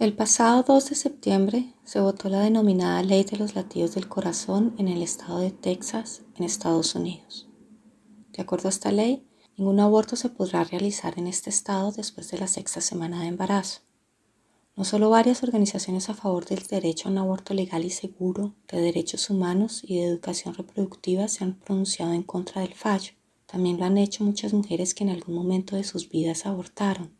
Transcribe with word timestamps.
El 0.00 0.14
pasado 0.14 0.62
2 0.62 0.88
de 0.88 0.94
septiembre 0.94 1.74
se 1.84 2.00
votó 2.00 2.30
la 2.30 2.40
denominada 2.40 3.02
Ley 3.02 3.22
de 3.24 3.36
los 3.36 3.54
Latidos 3.54 3.94
del 3.94 4.08
Corazón 4.08 4.74
en 4.78 4.88
el 4.88 5.02
estado 5.02 5.40
de 5.40 5.50
Texas, 5.50 6.22
en 6.36 6.44
Estados 6.44 6.94
Unidos. 6.94 7.50
De 8.32 8.40
acuerdo 8.40 8.68
a 8.68 8.70
esta 8.70 8.92
ley, 8.92 9.28
ningún 9.58 9.78
aborto 9.78 10.16
se 10.16 10.30
podrá 10.30 10.64
realizar 10.64 11.18
en 11.18 11.26
este 11.26 11.50
estado 11.50 11.92
después 11.92 12.30
de 12.30 12.38
la 12.38 12.46
sexta 12.46 12.80
semana 12.80 13.20
de 13.20 13.26
embarazo. 13.26 13.82
No 14.74 14.86
solo 14.86 15.10
varias 15.10 15.42
organizaciones 15.42 16.08
a 16.08 16.14
favor 16.14 16.46
del 16.46 16.66
derecho 16.66 17.10
a 17.10 17.12
un 17.12 17.18
aborto 17.18 17.52
legal 17.52 17.84
y 17.84 17.90
seguro, 17.90 18.54
de 18.72 18.80
derechos 18.80 19.28
humanos 19.28 19.82
y 19.84 19.98
de 19.98 20.06
educación 20.06 20.54
reproductiva 20.54 21.28
se 21.28 21.44
han 21.44 21.58
pronunciado 21.58 22.14
en 22.14 22.22
contra 22.22 22.62
del 22.62 22.72
fallo, 22.72 23.12
también 23.44 23.78
lo 23.78 23.84
han 23.84 23.98
hecho 23.98 24.24
muchas 24.24 24.54
mujeres 24.54 24.94
que 24.94 25.04
en 25.04 25.10
algún 25.10 25.34
momento 25.34 25.76
de 25.76 25.84
sus 25.84 26.08
vidas 26.08 26.46
abortaron. 26.46 27.12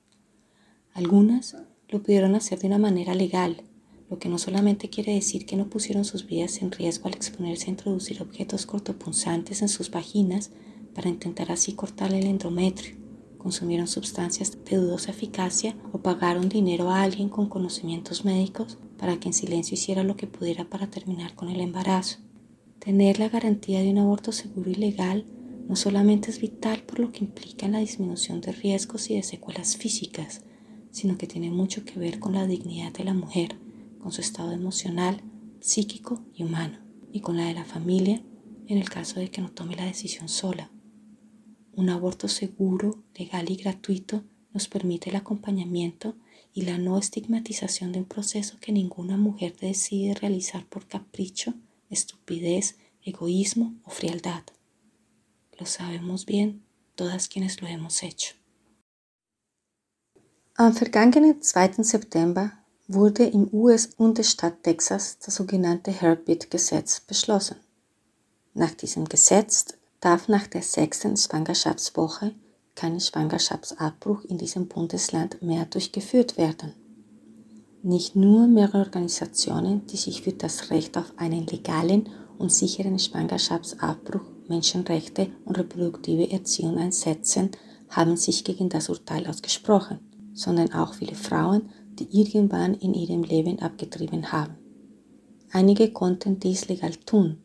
Algunas 0.95 1.57
lo 1.91 2.03
pudieron 2.03 2.35
hacer 2.35 2.59
de 2.59 2.69
una 2.69 2.79
manera 2.79 3.15
legal, 3.15 3.63
lo 4.09 4.19
que 4.19 4.29
no 4.29 4.39
solamente 4.39 4.91
quiere 4.91 5.15
decir 5.15 5.47
que 5.47 5.57
no 5.57 5.69
pusieron 5.69 6.05
sus 6.05 6.27
vidas 6.27 6.63
en 6.63 6.73
riesgo 6.73 7.09
al 7.09 7.15
exponerse 7.15 7.67
a 7.67 7.71
introducir 7.71 8.21
objetos 8.23 8.67
cortopunzantes 8.67 9.63
en 9.63 9.69
sus 9.69 9.91
vaginas 9.91 10.51
para 10.95 11.09
intentar 11.09 11.53
así 11.53 11.75
cortar 11.75 12.13
el 12.13 12.27
endometrio, 12.27 12.97
consumieron 13.39 13.89
sustancias 13.89 14.59
de 14.65 14.77
dudosa 14.77 15.13
eficacia 15.13 15.77
o 15.93 15.99
pagaron 15.99 16.49
dinero 16.49 16.91
a 16.91 17.03
alguien 17.03 17.29
con 17.29 17.49
conocimientos 17.49 18.25
médicos 18.25 18.79
para 18.99 19.19
que 19.19 19.29
en 19.29 19.35
silencio 19.35 19.75
hiciera 19.75 20.05
lo 20.05 20.17
que 20.17 20.27
pudiera 20.27 20.69
para 20.69 20.91
terminar 20.91 21.35
con 21.35 21.49
el 21.49 21.61
embarazo. 21.61 22.19
Tener 22.81 23.19
la 23.19 23.29
garantía 23.29 23.81
de 23.81 23.91
un 23.91 23.99
aborto 23.99 24.33
seguro 24.33 24.71
y 24.71 24.75
legal 24.75 25.25
no 25.69 25.77
solamente 25.77 26.31
es 26.31 26.41
vital 26.41 26.83
por 26.83 26.99
lo 26.99 27.13
que 27.13 27.25
implica 27.25 27.67
en 27.67 27.73
la 27.73 27.79
disminución 27.79 28.41
de 28.41 28.53
riesgos 28.53 29.09
y 29.09 29.15
de 29.15 29.23
secuelas 29.23 29.77
físicas, 29.77 30.43
sino 30.91 31.17
que 31.19 31.27
tiene 31.27 31.51
mucho 31.51 31.85
que 31.85 31.99
ver 31.99 32.19
con 32.19 32.33
la 32.33 32.47
dignidad 32.47 32.93
de 32.93 33.05
la 33.05 33.15
mujer, 33.15 33.57
con 34.01 34.13
su 34.13 34.21
estado 34.21 34.53
emocional, 34.53 35.23
psíquico 35.61 36.23
y 36.35 36.43
humano, 36.43 36.79
y 37.13 37.21
con 37.21 37.37
la 37.37 37.47
de 37.47 37.55
la 37.55 37.65
familia 37.65 38.23
en 38.67 38.79
el 38.79 38.89
caso 38.89 39.19
de 39.19 39.31
que 39.31 39.41
no 39.41 39.51
tome 39.51 39.77
la 39.77 39.85
decisión 39.85 40.29
sola. 40.29 40.71
Un 41.73 41.91
aborto 41.91 42.29
seguro, 42.29 43.03
legal 43.15 43.51
y 43.51 43.57
gratuito 43.57 44.23
nos 44.53 44.69
permite 44.69 45.11
el 45.11 45.17
acompañamiento 45.17 46.15
y 46.53 46.63
la 46.63 46.79
no 46.79 46.99
estigmatización 46.99 47.93
de 47.93 48.01
un 48.01 48.05
proceso 48.05 48.59
que 48.61 48.73
ninguna 48.73 49.17
mujer 49.17 49.57
decide 49.61 50.15
realizar 50.15 50.67
por 50.67 50.87
capricho, 50.87 51.55
estupidez, 51.89 52.77
egoísmo 53.03 53.75
o 53.85 53.91
frialdad. 53.91 54.45
Lo 55.59 55.67
sabemos 55.67 56.27
bien 56.27 56.63
todas 56.95 57.29
quienes 57.29 57.61
lo 57.61 57.69
hemos 57.69 58.03
hecho. 58.03 58.40
Am 60.61 60.75
vergangenen 60.75 61.41
2. 61.41 61.83
September 61.85 62.53
wurde 62.87 63.25
im 63.25 63.49
US-Bundesstaat 63.51 64.63
Texas 64.63 65.17
das 65.25 65.37
sogenannte 65.37 65.91
Heartbeat-Gesetz 65.91 67.01
beschlossen. 67.01 67.57
Nach 68.53 68.73
diesem 68.73 69.07
Gesetz 69.07 69.69
darf 70.03 70.29
nach 70.29 70.47
der 70.49 70.61
sechsten 70.61 71.17
Schwangerschaftswoche 71.17 72.35
kein 72.75 73.01
Schwangerschaftsabbruch 73.01 74.25
in 74.25 74.37
diesem 74.37 74.69
Bundesland 74.69 75.41
mehr 75.41 75.65
durchgeführt 75.65 76.37
werden. 76.37 76.75
Nicht 77.83 78.15
nur 78.15 78.47
mehrere 78.47 78.81
Organisationen, 78.81 79.87
die 79.87 79.97
sich 79.97 80.21
für 80.21 80.35
das 80.35 80.69
Recht 80.71 80.99
auf 80.99 81.15
einen 81.17 81.47
legalen 81.47 82.11
und 82.37 82.53
sicheren 82.53 82.99
Schwangerschaftsabbruch, 82.99 84.27
Menschenrechte 84.47 85.31
und 85.47 85.57
reproduktive 85.57 86.31
Erziehung 86.31 86.77
einsetzen, 86.77 87.51
haben 87.89 88.19
sich 88.19 88.45
gegen 88.45 88.69
das 88.69 88.91
Urteil 88.91 89.27
ausgesprochen, 89.27 90.10
sondern 90.41 90.73
auch 90.73 90.95
viele 90.95 91.15
Frauen, 91.15 91.69
die 91.99 92.09
irgendwann 92.19 92.75
in 92.75 92.95
ihrem 92.95 93.23
Leben 93.23 93.59
abgetrieben 93.59 94.33
haben. 94.33 94.57
Einige 95.53 95.91
konnten 95.91 96.41
dies 96.41 96.69
legal 96.69 96.95
tun, 97.05 97.43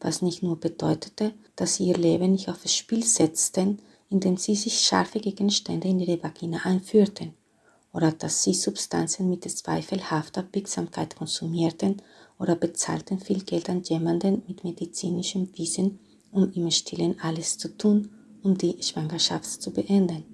was 0.00 0.22
nicht 0.22 0.42
nur 0.42 0.60
bedeutete, 0.60 1.32
dass 1.56 1.74
sie 1.74 1.88
ihr 1.88 1.96
Leben 1.96 2.32
nicht 2.32 2.48
aufs 2.48 2.72
Spiel 2.72 3.02
setzten, 3.02 3.78
indem 4.10 4.36
sie 4.36 4.54
sich 4.54 4.78
scharfe 4.80 5.18
Gegenstände 5.18 5.88
in 5.88 5.98
ihre 5.98 6.22
Vagina 6.22 6.58
einführten, 6.62 7.34
oder 7.92 8.12
dass 8.12 8.44
sie 8.44 8.54
Substanzen 8.54 9.28
mit 9.28 9.50
zweifelhafter 9.50 10.46
Wirksamkeit 10.52 11.16
konsumierten 11.16 11.96
oder 12.38 12.54
bezahlten 12.54 13.18
viel 13.18 13.42
Geld 13.42 13.68
an 13.68 13.82
jemanden 13.82 14.42
mit 14.46 14.62
medizinischem 14.62 15.48
Wissen, 15.56 15.98
um 16.30 16.52
im 16.52 16.70
Stillen 16.70 17.18
alles 17.20 17.58
zu 17.58 17.76
tun, 17.76 18.10
um 18.42 18.56
die 18.56 18.80
Schwangerschaft 18.80 19.60
zu 19.60 19.72
beenden. 19.72 20.24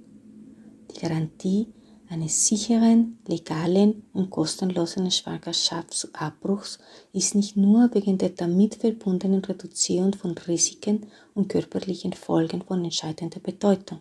Die 0.90 1.00
Garantie 1.00 1.72
eines 2.12 2.46
sicheren, 2.46 3.18
legalen 3.26 4.02
und 4.12 4.28
kostenlosen 4.28 5.10
Schwangerschaftsabbruchs 5.10 6.78
ist 7.14 7.34
nicht 7.34 7.56
nur 7.56 7.88
wegen 7.94 8.18
der 8.18 8.28
damit 8.28 8.74
verbundenen 8.74 9.42
Reduzierung 9.42 10.12
von 10.12 10.36
Risiken 10.46 11.06
und 11.34 11.48
körperlichen 11.48 12.12
Folgen 12.12 12.60
von 12.60 12.84
entscheidender 12.84 13.40
Bedeutung. 13.40 14.00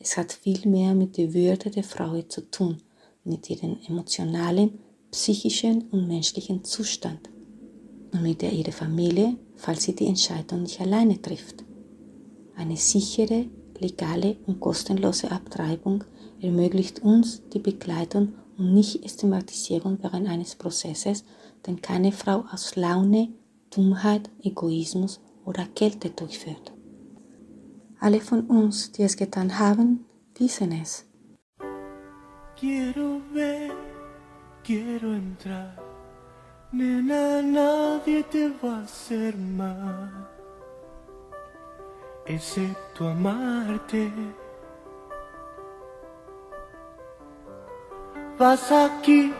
Es 0.00 0.16
hat 0.16 0.32
viel 0.32 0.68
mehr 0.68 0.94
mit 0.94 1.16
der 1.16 1.32
Würde 1.32 1.70
der 1.70 1.84
Frau 1.84 2.20
zu 2.22 2.40
tun, 2.50 2.82
mit 3.22 3.48
ihrem 3.48 3.78
emotionalen, 3.88 4.80
psychischen 5.12 5.82
und 5.92 6.08
menschlichen 6.08 6.64
Zustand 6.64 7.30
und 8.12 8.22
mit 8.22 8.42
der 8.42 8.52
ihrer 8.52 8.72
Familie, 8.72 9.36
falls 9.54 9.84
sie 9.84 9.94
die 9.94 10.08
Entscheidung 10.08 10.64
nicht 10.64 10.80
alleine 10.80 11.22
trifft. 11.22 11.62
Eine 12.56 12.76
sichere, 12.76 13.46
legale 13.78 14.38
und 14.46 14.58
kostenlose 14.58 15.30
Abtreibung 15.30 16.02
ermöglicht 16.44 17.02
uns 17.02 17.42
die 17.52 17.58
Begleitung 17.58 18.34
und 18.58 18.74
nicht 18.74 19.08
Stigmatisierung 19.08 19.98
während 20.02 20.28
eines 20.28 20.54
Prozesses, 20.54 21.24
den 21.66 21.80
keine 21.80 22.12
Frau 22.12 22.44
aus 22.52 22.76
Laune, 22.76 23.28
Dummheit, 23.70 24.30
Egoismus 24.42 25.20
oder 25.44 25.66
Kälte 25.74 26.10
durchführt. 26.10 26.72
Alle 27.98 28.20
von 28.20 28.42
uns, 28.46 28.92
die 28.92 29.02
es 29.02 29.16
getan 29.16 29.58
haben, 29.58 30.04
wissen 30.38 30.72
es. 30.72 31.06
Quiero 32.58 33.20
ver, 33.32 33.74
quiero 34.62 35.12
entrar. 35.12 35.76
Nena, 36.72 37.40
nadie 37.40 38.22
te 38.24 38.50
va 38.60 38.78
a 38.78 38.82
hacer 38.82 39.36
mal, 39.36 40.10
excepto 42.26 43.06
amarte. 43.06 44.10
Vas 48.36 48.72
aquí, 48.72 49.32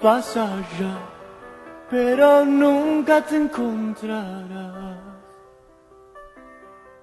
vas 0.00 0.36
allá, 0.36 1.00
pero 1.90 2.44
nunca 2.44 3.26
te 3.26 3.36
encontrarás 3.36 5.00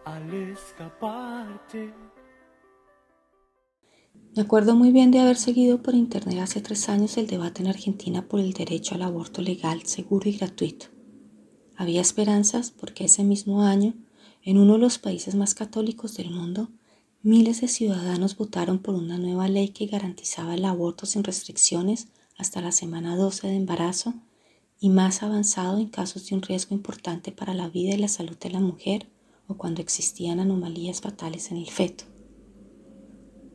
al 0.06 0.34
escaparte. 0.34 1.94
Me 4.38 4.42
acuerdo 4.42 4.74
muy 4.76 4.94
bien 4.94 5.12
de 5.12 5.20
haber 5.20 5.36
seguido 5.36 5.82
por 5.82 5.96
internet 5.96 6.40
hace 6.40 6.62
tres 6.62 6.88
años 6.88 7.18
el 7.18 7.28
debate 7.28 7.62
en 7.62 7.68
Argentina 7.68 8.22
por 8.30 8.40
el 8.40 8.54
derecho 8.54 8.96
al 8.96 9.02
aborto 9.02 9.42
legal, 9.42 9.82
seguro 9.84 10.30
y 10.30 10.38
gratuito. 10.38 10.86
Había 11.76 12.00
esperanzas 12.00 12.72
porque 12.72 13.04
ese 13.04 13.26
mismo 13.26 13.64
año, 13.64 13.96
en 14.44 14.58
uno 14.58 14.74
de 14.74 14.80
los 14.80 14.98
países 14.98 15.36
más 15.36 15.56
católicos 15.56 16.16
del 16.16 16.32
mundo, 16.32 16.70
miles 17.24 17.62
de 17.62 17.68
ciudadanos 17.68 18.36
votaron 18.36 18.80
por 18.80 18.96
una 18.96 19.20
nueva 19.20 19.48
ley 19.48 19.70
que 19.70 19.86
garantizaba 19.86 20.56
el 20.56 20.66
aborto 20.66 21.06
sin 21.06 21.24
restricciones 21.24 22.08
hasta 22.36 22.62
la 22.62 22.72
semana 22.72 23.16
12 23.16 23.48
de 23.48 23.56
embarazo 23.56 24.16
y 24.80 24.90
más 24.90 25.22
avanzado 25.22 25.78
en 25.78 25.90
casos 25.90 26.28
de 26.28 26.36
un 26.36 26.42
riesgo 26.42 26.74
importante 26.74 27.32
para 27.32 27.54
la 27.54 27.70
vida 27.70 27.94
y 27.94 27.98
la 27.98 28.08
salud 28.08 28.36
de 28.38 28.50
la 28.50 28.60
mujer 28.60 29.08
o 29.48 29.56
cuando 29.56 29.82
existían 29.82 30.40
anomalías 30.40 31.02
fatales 31.02 31.52
en 31.52 31.58
el 31.58 31.70
feto. 31.70 32.06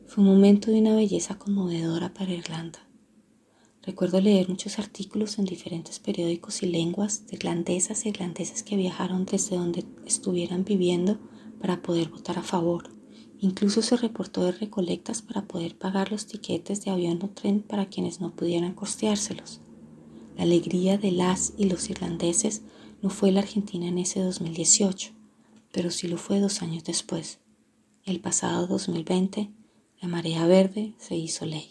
Fue 0.05 0.23
un 0.23 0.29
momento 0.29 0.71
de 0.71 0.79
una 0.79 0.95
belleza 0.95 1.37
conmovedora 1.37 2.13
para 2.13 2.31
Irlanda. 2.31 2.79
Recuerdo 3.83 4.21
leer 4.21 4.47
muchos 4.47 4.79
artículos 4.79 5.39
en 5.39 5.45
diferentes 5.45 5.99
periódicos 5.99 6.63
y 6.63 6.67
lenguas 6.67 7.27
de 7.27 7.35
irlandesas 7.35 8.05
e 8.05 8.09
irlandeses 8.09 8.63
que 8.63 8.77
viajaron 8.77 9.25
desde 9.25 9.57
donde 9.57 9.83
estuvieran 10.05 10.63
viviendo 10.63 11.19
para 11.59 11.81
poder 11.81 12.07
votar 12.07 12.37
a 12.37 12.43
favor 12.43 12.96
Incluso 13.39 13.83
se 13.83 13.97
reportó 13.97 14.43
de 14.45 14.51
recolectas 14.51 15.21
para 15.21 15.43
poder 15.43 15.77
pagar 15.77 16.11
los 16.11 16.25
tiquetes 16.25 16.83
de 16.83 16.89
avión 16.89 17.19
o 17.21 17.29
tren 17.29 17.61
para 17.61 17.85
quienes 17.85 18.19
no 18.19 18.31
pudieran 18.31 18.73
costeárselos. 18.73 19.59
La 20.35 20.43
alegría 20.43 20.97
de 20.97 21.11
las 21.11 21.53
y 21.55 21.65
los 21.65 21.89
irlandeses 21.89 22.63
no 23.03 23.11
fue 23.11 23.31
la 23.31 23.41
Argentina 23.41 23.87
en 23.87 23.99
ese 23.99 24.21
2018, 24.21 25.11
pero 25.71 25.91
sí 25.91 26.07
lo 26.07 26.17
fue 26.17 26.39
dos 26.39 26.63
años 26.63 26.83
después. 26.83 27.39
El 28.05 28.21
pasado 28.21 28.65
2020, 28.65 29.51
la 30.01 30.07
marea 30.07 30.47
verde 30.47 30.95
se 30.97 31.15
hizo 31.15 31.45
ley. 31.45 31.69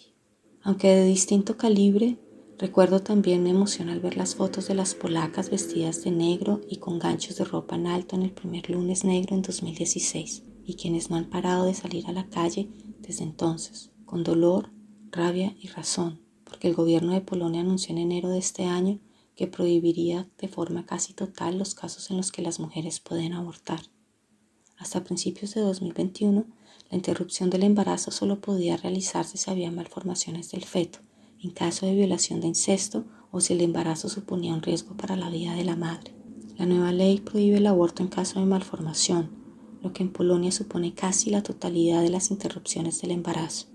Aunque 0.62 0.88
de 0.88 1.04
distinto 1.04 1.56
calibre, 1.56 2.16
recuerdo 2.58 3.00
también 3.00 3.42
me 3.42 3.50
emociona 3.50 3.92
al 3.92 4.00
ver 4.00 4.16
las 4.16 4.36
fotos 4.36 4.68
de 4.68 4.74
las 4.74 4.94
polacas 4.94 5.50
vestidas 5.50 6.04
de 6.04 6.12
negro 6.12 6.60
y 6.68 6.76
con 6.76 7.00
ganchos 7.00 7.36
de 7.36 7.44
ropa 7.44 7.74
en 7.74 7.88
alto 7.88 8.14
en 8.14 8.22
el 8.22 8.30
primer 8.30 8.70
lunes 8.70 9.04
negro 9.04 9.34
en 9.34 9.42
2016 9.42 10.42
y 10.66 10.74
quienes 10.74 11.10
no 11.10 11.16
han 11.16 11.30
parado 11.30 11.64
de 11.64 11.74
salir 11.74 12.06
a 12.06 12.12
la 12.12 12.28
calle 12.28 12.68
desde 12.98 13.22
entonces, 13.22 13.90
con 14.04 14.24
dolor, 14.24 14.70
rabia 15.12 15.56
y 15.60 15.68
razón, 15.68 16.20
porque 16.44 16.68
el 16.68 16.74
gobierno 16.74 17.12
de 17.12 17.20
Polonia 17.20 17.60
anunció 17.60 17.92
en 17.92 17.98
enero 17.98 18.28
de 18.28 18.38
este 18.38 18.64
año 18.64 18.98
que 19.36 19.46
prohibiría 19.46 20.28
de 20.38 20.48
forma 20.48 20.86
casi 20.86 21.12
total 21.12 21.58
los 21.58 21.74
casos 21.74 22.10
en 22.10 22.16
los 22.16 22.32
que 22.32 22.42
las 22.42 22.58
mujeres 22.58 23.00
pueden 23.00 23.32
abortar. 23.32 23.80
Hasta 24.76 25.04
principios 25.04 25.54
de 25.54 25.60
2021, 25.60 26.44
la 26.90 26.96
interrupción 26.96 27.50
del 27.50 27.62
embarazo 27.62 28.10
solo 28.10 28.40
podía 28.40 28.76
realizarse 28.76 29.38
si 29.38 29.50
había 29.50 29.70
malformaciones 29.70 30.50
del 30.50 30.64
feto, 30.64 30.98
en 31.42 31.50
caso 31.50 31.86
de 31.86 31.94
violación 31.94 32.40
de 32.40 32.48
incesto 32.48 33.04
o 33.30 33.40
si 33.40 33.52
el 33.52 33.60
embarazo 33.60 34.08
suponía 34.08 34.54
un 34.54 34.62
riesgo 34.62 34.96
para 34.96 35.16
la 35.16 35.30
vida 35.30 35.54
de 35.54 35.64
la 35.64 35.76
madre. 35.76 36.14
La 36.56 36.66
nueva 36.66 36.92
ley 36.92 37.20
prohíbe 37.20 37.58
el 37.58 37.66
aborto 37.66 38.02
en 38.02 38.08
caso 38.08 38.40
de 38.40 38.46
malformación, 38.46 39.45
lo 39.82 39.92
que 39.92 40.02
en 40.02 40.12
Polonia 40.12 40.52
supone 40.52 40.94
casi 40.94 41.30
la 41.30 41.42
totalidad 41.42 42.02
de 42.02 42.10
las 42.10 42.30
interrupciones 42.30 43.00
del 43.00 43.12
embarazo. 43.12 43.66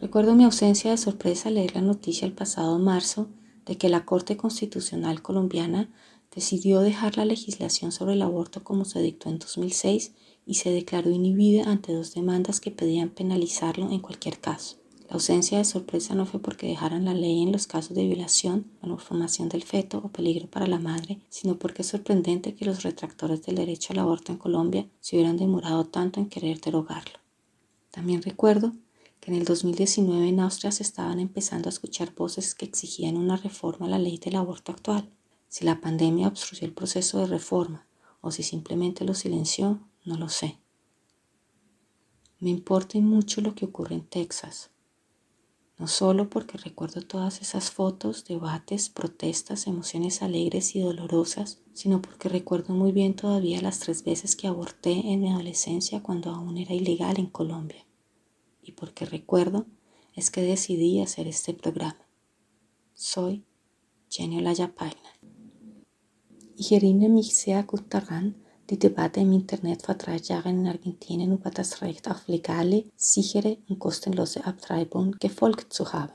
Recuerdo 0.00 0.34
mi 0.34 0.44
ausencia 0.44 0.90
de 0.90 0.96
sorpresa 0.96 1.48
al 1.48 1.54
leer 1.54 1.74
la 1.74 1.80
noticia 1.80 2.26
el 2.26 2.32
pasado 2.32 2.78
marzo 2.78 3.28
de 3.66 3.76
que 3.76 3.88
la 3.88 4.04
Corte 4.04 4.36
Constitucional 4.36 5.22
colombiana 5.22 5.90
decidió 6.34 6.80
dejar 6.80 7.16
la 7.16 7.24
legislación 7.24 7.92
sobre 7.92 8.14
el 8.14 8.22
aborto 8.22 8.64
como 8.64 8.84
se 8.84 9.00
dictó 9.00 9.28
en 9.28 9.38
2006 9.38 10.12
y 10.46 10.54
se 10.54 10.70
declaró 10.70 11.10
inhibida 11.10 11.70
ante 11.70 11.92
dos 11.92 12.14
demandas 12.14 12.60
que 12.60 12.70
pedían 12.70 13.10
penalizarlo 13.10 13.90
en 13.90 14.00
cualquier 14.00 14.40
caso. 14.40 14.81
La 15.08 15.14
ausencia 15.14 15.58
de 15.58 15.64
sorpresa 15.64 16.14
no 16.14 16.26
fue 16.26 16.40
porque 16.40 16.66
dejaran 16.66 17.04
la 17.04 17.14
ley 17.14 17.42
en 17.42 17.52
los 17.52 17.66
casos 17.66 17.94
de 17.94 18.06
violación, 18.06 18.70
malformación 18.80 19.48
del 19.48 19.62
feto 19.62 19.98
o 19.98 20.08
peligro 20.08 20.48
para 20.48 20.66
la 20.66 20.78
madre, 20.78 21.20
sino 21.28 21.58
porque 21.58 21.82
es 21.82 21.88
sorprendente 21.88 22.54
que 22.54 22.64
los 22.64 22.82
retractores 22.82 23.42
del 23.42 23.56
derecho 23.56 23.92
al 23.92 23.98
aborto 23.98 24.32
en 24.32 24.38
Colombia 24.38 24.88
se 25.00 25.16
hubieran 25.16 25.36
demorado 25.36 25.84
tanto 25.84 26.20
en 26.20 26.28
querer 26.28 26.60
derogarlo. 26.60 27.18
También 27.90 28.22
recuerdo 28.22 28.72
que 29.20 29.30
en 29.30 29.36
el 29.36 29.44
2019 29.44 30.28
en 30.28 30.40
Austria 30.40 30.72
se 30.72 30.82
estaban 30.82 31.20
empezando 31.20 31.68
a 31.68 31.70
escuchar 31.70 32.12
voces 32.14 32.54
que 32.56 32.64
exigían 32.64 33.16
una 33.16 33.36
reforma 33.36 33.86
a 33.86 33.90
la 33.90 33.98
ley 34.00 34.18
del 34.18 34.34
aborto 34.34 34.72
actual. 34.72 35.08
Si 35.48 35.64
la 35.64 35.80
pandemia 35.80 36.26
obstruyó 36.26 36.66
el 36.66 36.72
proceso 36.72 37.18
de 37.18 37.26
reforma 37.26 37.86
o 38.20 38.32
si 38.32 38.42
simplemente 38.42 39.04
lo 39.04 39.14
silenció, 39.14 39.80
no 40.04 40.16
lo 40.16 40.28
sé. 40.28 40.58
Me 42.40 42.50
importa 42.50 42.98
mucho 42.98 43.40
lo 43.40 43.54
que 43.54 43.66
ocurre 43.66 43.94
en 43.94 44.04
Texas, 44.04 44.71
no 45.82 45.88
solo 45.88 46.30
porque 46.30 46.58
recuerdo 46.58 47.02
todas 47.02 47.40
esas 47.40 47.72
fotos, 47.72 48.24
debates, 48.24 48.88
protestas, 48.88 49.66
emociones 49.66 50.22
alegres 50.22 50.76
y 50.76 50.80
dolorosas, 50.80 51.58
sino 51.72 52.00
porque 52.00 52.28
recuerdo 52.28 52.72
muy 52.72 52.92
bien 52.92 53.16
todavía 53.16 53.60
las 53.60 53.80
tres 53.80 54.04
veces 54.04 54.36
que 54.36 54.46
aborté 54.46 54.92
en 54.92 55.22
mi 55.22 55.32
adolescencia 55.32 56.00
cuando 56.00 56.30
aún 56.30 56.56
era 56.56 56.72
ilegal 56.72 57.18
en 57.18 57.26
Colombia. 57.26 57.84
Y 58.62 58.70
porque 58.70 59.06
recuerdo 59.06 59.66
es 60.14 60.30
que 60.30 60.42
decidí 60.42 61.00
hacer 61.00 61.26
este 61.26 61.52
programa. 61.52 62.06
Soy 62.94 63.44
Jenny 64.08 64.38
erinnere 66.76 67.08
mich 67.08 67.34
sehr 67.34 67.64
gut 67.64 67.88
daran, 67.92 68.36
die 68.72 68.78
Debatte 68.78 69.20
im 69.20 69.32
Internet 69.32 69.82
vor 69.82 69.96
drei 69.96 70.16
Jahren 70.16 70.60
in 70.60 70.66
Argentinien 70.66 71.32
über 71.32 71.50
das 71.50 71.82
Recht 71.82 72.10
auf 72.10 72.26
legale, 72.26 72.84
sichere 72.96 73.58
und 73.68 73.78
kostenlose 73.78 74.46
Abtreibung 74.46 75.14
gefolgt 75.20 75.74
zu 75.74 75.92
haben. 75.92 76.12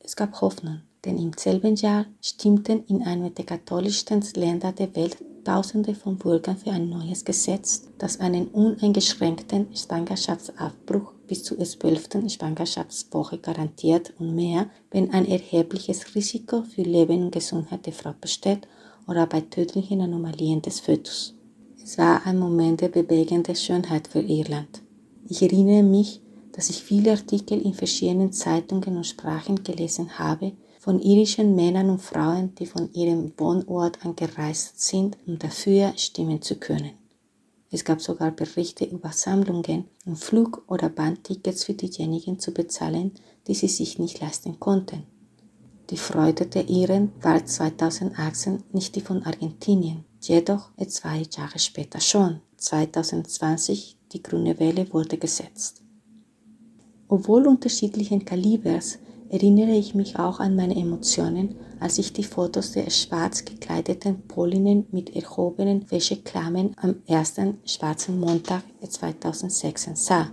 Es 0.00 0.16
gab 0.16 0.40
Hoffnung, 0.40 0.80
denn 1.04 1.18
im 1.18 1.34
selben 1.36 1.76
Jahr 1.76 2.06
stimmten 2.22 2.84
in 2.86 3.02
einem 3.02 3.34
der 3.34 3.44
katholischsten 3.44 4.24
Länder 4.34 4.72
der 4.72 4.96
Welt 4.96 5.18
Tausende 5.44 5.94
von 5.94 6.16
Bürgern 6.16 6.56
für 6.56 6.70
ein 6.70 6.88
neues 6.88 7.24
Gesetz, 7.24 7.88
das 7.98 8.20
einen 8.20 8.46
uneingeschränkten 8.46 9.74
Schwangerschaftsabbruch 9.74 11.12
bis 11.26 11.42
zur 11.42 11.58
zwölften 11.58 12.30
Schwangerschaftswoche 12.30 13.38
garantiert 13.38 14.14
und 14.18 14.36
mehr, 14.36 14.70
wenn 14.92 15.12
ein 15.12 15.26
erhebliches 15.26 16.14
Risiko 16.14 16.62
für 16.62 16.82
Leben 16.82 17.24
und 17.24 17.32
Gesundheit 17.32 17.84
der 17.86 17.92
Frau 17.92 18.14
besteht 18.18 18.68
oder 19.08 19.26
bei 19.26 19.40
tödlichen 19.40 20.00
Anomalien 20.00 20.62
des 20.62 20.78
Fötus. 20.78 21.34
Es 21.84 21.98
war 21.98 22.24
ein 22.26 22.38
Moment 22.38 22.80
der 22.80 22.88
bewegenden 22.88 23.56
Schönheit 23.56 24.06
für 24.06 24.20
Irland. 24.20 24.82
Ich 25.28 25.42
erinnere 25.42 25.82
mich, 25.82 26.20
dass 26.52 26.70
ich 26.70 26.82
viele 26.82 27.10
Artikel 27.10 27.60
in 27.60 27.74
verschiedenen 27.74 28.32
Zeitungen 28.32 28.96
und 28.96 29.06
Sprachen 29.06 29.64
gelesen 29.64 30.18
habe 30.18 30.52
von 30.78 31.00
irischen 31.00 31.56
Männern 31.56 31.90
und 31.90 32.00
Frauen, 32.00 32.54
die 32.54 32.66
von 32.66 32.92
ihrem 32.92 33.32
Wohnort 33.36 34.04
angereist 34.04 34.80
sind, 34.80 35.18
um 35.26 35.38
dafür 35.40 35.92
stimmen 35.96 36.40
zu 36.40 36.56
können. 36.56 36.92
Es 37.70 37.84
gab 37.84 38.00
sogar 38.00 38.30
Berichte 38.30 38.84
über 38.84 39.10
Sammlungen, 39.10 39.86
um 40.06 40.14
Flug- 40.14 40.62
oder 40.68 40.88
Bahntickets 40.88 41.64
für 41.64 41.74
diejenigen 41.74 42.38
zu 42.38 42.52
bezahlen, 42.52 43.12
die 43.48 43.54
sie 43.54 43.68
sich 43.68 43.98
nicht 43.98 44.20
leisten 44.20 44.60
konnten. 44.60 45.02
Die 45.90 45.96
Freude 45.96 46.46
der 46.46 46.68
Iren 46.68 47.12
war 47.20 47.44
2018 47.44 48.62
nicht 48.72 48.94
die 48.94 49.00
von 49.00 49.24
Argentinien, 49.24 50.04
jedoch 50.28 50.70
zwei 50.88 51.22
Jahre 51.36 51.58
später 51.58 52.00
schon, 52.00 52.40
2020, 52.56 53.96
die 54.12 54.22
grüne 54.22 54.58
Welle 54.58 54.92
wurde 54.92 55.18
gesetzt. 55.18 55.82
Obwohl 57.08 57.46
unterschiedlichen 57.46 58.24
Kalibers 58.24 58.98
erinnere 59.28 59.72
ich 59.72 59.94
mich 59.94 60.18
auch 60.18 60.40
an 60.40 60.56
meine 60.56 60.76
Emotionen, 60.76 61.56
als 61.80 61.98
ich 61.98 62.12
die 62.12 62.24
Fotos 62.24 62.72
der 62.72 62.90
schwarz 62.90 63.44
gekleideten 63.44 64.22
Polinnen 64.28 64.86
mit 64.92 65.14
erhobenen 65.16 65.90
Wäscheklammern 65.90 66.74
am 66.76 66.96
ersten 67.06 67.58
schwarzen 67.64 68.20
Montag 68.20 68.62
2006 68.86 69.90
sah, 69.94 70.30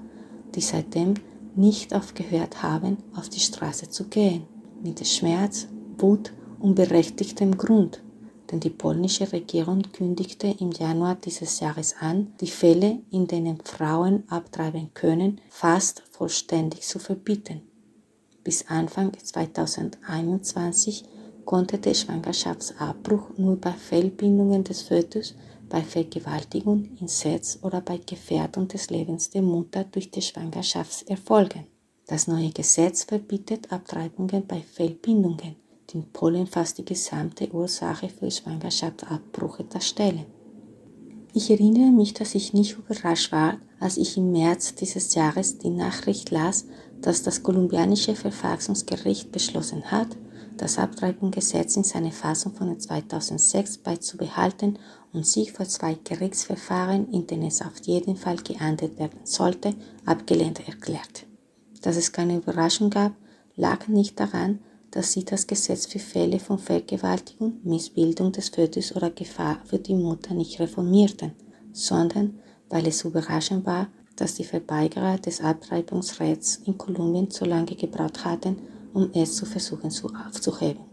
die 0.53 0.61
seitdem 0.61 1.15
nicht 1.55 1.93
aufgehört 1.93 2.61
haben, 2.61 2.97
auf 3.15 3.29
die 3.29 3.39
Straße 3.39 3.89
zu 3.89 4.05
gehen, 4.05 4.43
mit 4.83 5.05
Schmerz, 5.07 5.67
Wut 5.97 6.31
und 6.59 6.75
berechtigtem 6.75 7.57
Grund 7.57 8.01
denn 8.51 8.59
die 8.59 8.69
polnische 8.69 9.31
Regierung 9.31 9.83
kündigte 9.93 10.47
im 10.59 10.71
Januar 10.71 11.15
dieses 11.15 11.59
Jahres 11.59 11.95
an, 11.99 12.33
die 12.41 12.47
Fälle, 12.47 12.99
in 13.11 13.27
denen 13.27 13.59
Frauen 13.63 14.23
abtreiben 14.27 14.91
können, 14.93 15.39
fast 15.49 16.03
vollständig 16.11 16.81
zu 16.81 16.99
verbieten. 16.99 17.61
Bis 18.43 18.67
Anfang 18.67 19.11
2021 19.21 21.03
konnte 21.45 21.77
der 21.77 21.93
Schwangerschaftsabbruch 21.93 23.37
nur 23.37 23.57
bei 23.57 23.73
Fehlbindungen 23.73 24.63
des 24.63 24.81
Fötus, 24.81 25.35
bei 25.67 25.81
Vergewaltigung, 25.81 26.97
Inzest 26.99 27.63
oder 27.63 27.81
bei 27.81 27.97
Gefährdung 27.97 28.67
des 28.67 28.89
Lebens 28.89 29.29
der 29.29 29.43
Mutter 29.43 29.83
durch 29.83 30.09
die 30.09 30.21
Schwangerschaft 30.21 31.07
erfolgen. 31.07 31.65
Das 32.07 32.27
neue 32.27 32.49
Gesetz 32.49 33.03
verbietet 33.03 33.71
Abtreibungen 33.71 34.47
bei 34.47 34.61
Fehlbindungen 34.61 35.55
in 35.93 36.11
Polen 36.11 36.47
fast 36.47 36.77
die 36.77 36.85
gesamte 36.85 37.51
Ursache 37.53 38.09
für 38.09 38.29
Schwangerschaftsabbrüche 38.29 39.63
darstellen. 39.63 40.25
Ich 41.33 41.51
erinnere 41.51 41.91
mich, 41.91 42.13
dass 42.13 42.35
ich 42.35 42.53
nicht 42.53 42.77
überrascht 42.77 43.31
war, 43.31 43.59
als 43.79 43.97
ich 43.97 44.17
im 44.17 44.31
März 44.31 44.75
dieses 44.75 45.13
Jahres 45.13 45.57
die 45.59 45.69
Nachricht 45.69 46.31
las, 46.31 46.65
dass 47.01 47.23
das 47.23 47.43
kolumbianische 47.43 48.15
Verfassungsgericht 48.15 49.31
beschlossen 49.31 49.91
hat, 49.91 50.17
das 50.57 50.77
Abtreibungsgesetz 50.77 51.77
in 51.77 51.83
seiner 51.83 52.11
Fassung 52.11 52.53
von 52.53 52.77
2006 52.77 53.77
beizubehalten 53.77 54.77
und 55.13 55.25
sich 55.25 55.53
für 55.53 55.65
zwei 55.65 55.97
Gerichtsverfahren, 56.03 57.11
in 57.11 57.27
denen 57.27 57.47
es 57.47 57.61
auf 57.61 57.79
jeden 57.83 58.17
Fall 58.17 58.37
geahndet 58.37 58.99
werden 58.99 59.19
sollte, 59.23 59.73
abgelehnt 60.05 60.67
erklärt. 60.67 61.25
Dass 61.81 61.95
es 61.95 62.11
keine 62.11 62.37
Überraschung 62.37 62.89
gab, 62.89 63.13
lag 63.55 63.87
nicht 63.87 64.19
daran, 64.19 64.59
dass 64.91 65.13
sie 65.13 65.23
das 65.23 65.47
Gesetz 65.47 65.85
für 65.85 65.99
Fälle 65.99 66.39
von 66.39 66.57
Vergewaltigung, 66.57 67.59
Missbildung 67.63 68.31
des 68.31 68.49
Fötus 68.49 68.95
oder 68.95 69.09
Gefahr 69.11 69.59
für 69.65 69.79
die 69.79 69.95
Mutter 69.95 70.33
nicht 70.33 70.59
reformierten, 70.59 71.33
sondern 71.71 72.39
weil 72.69 72.87
es 72.87 73.03
überraschend 73.03 73.65
war, 73.65 73.87
dass 74.15 74.35
die 74.35 74.43
Verweigerer 74.43 75.17
des 75.17 75.41
Abtreibungsrechts 75.41 76.61
in 76.65 76.77
Kolumbien 76.77 77.31
so 77.31 77.45
lange 77.45 77.75
gebraucht 77.75 78.25
hatten, 78.25 78.57
um 78.93 79.09
es 79.13 79.35
zu 79.35 79.45
versuchen 79.45 79.91
zu 79.91 80.07
aufzuheben. 80.07 80.83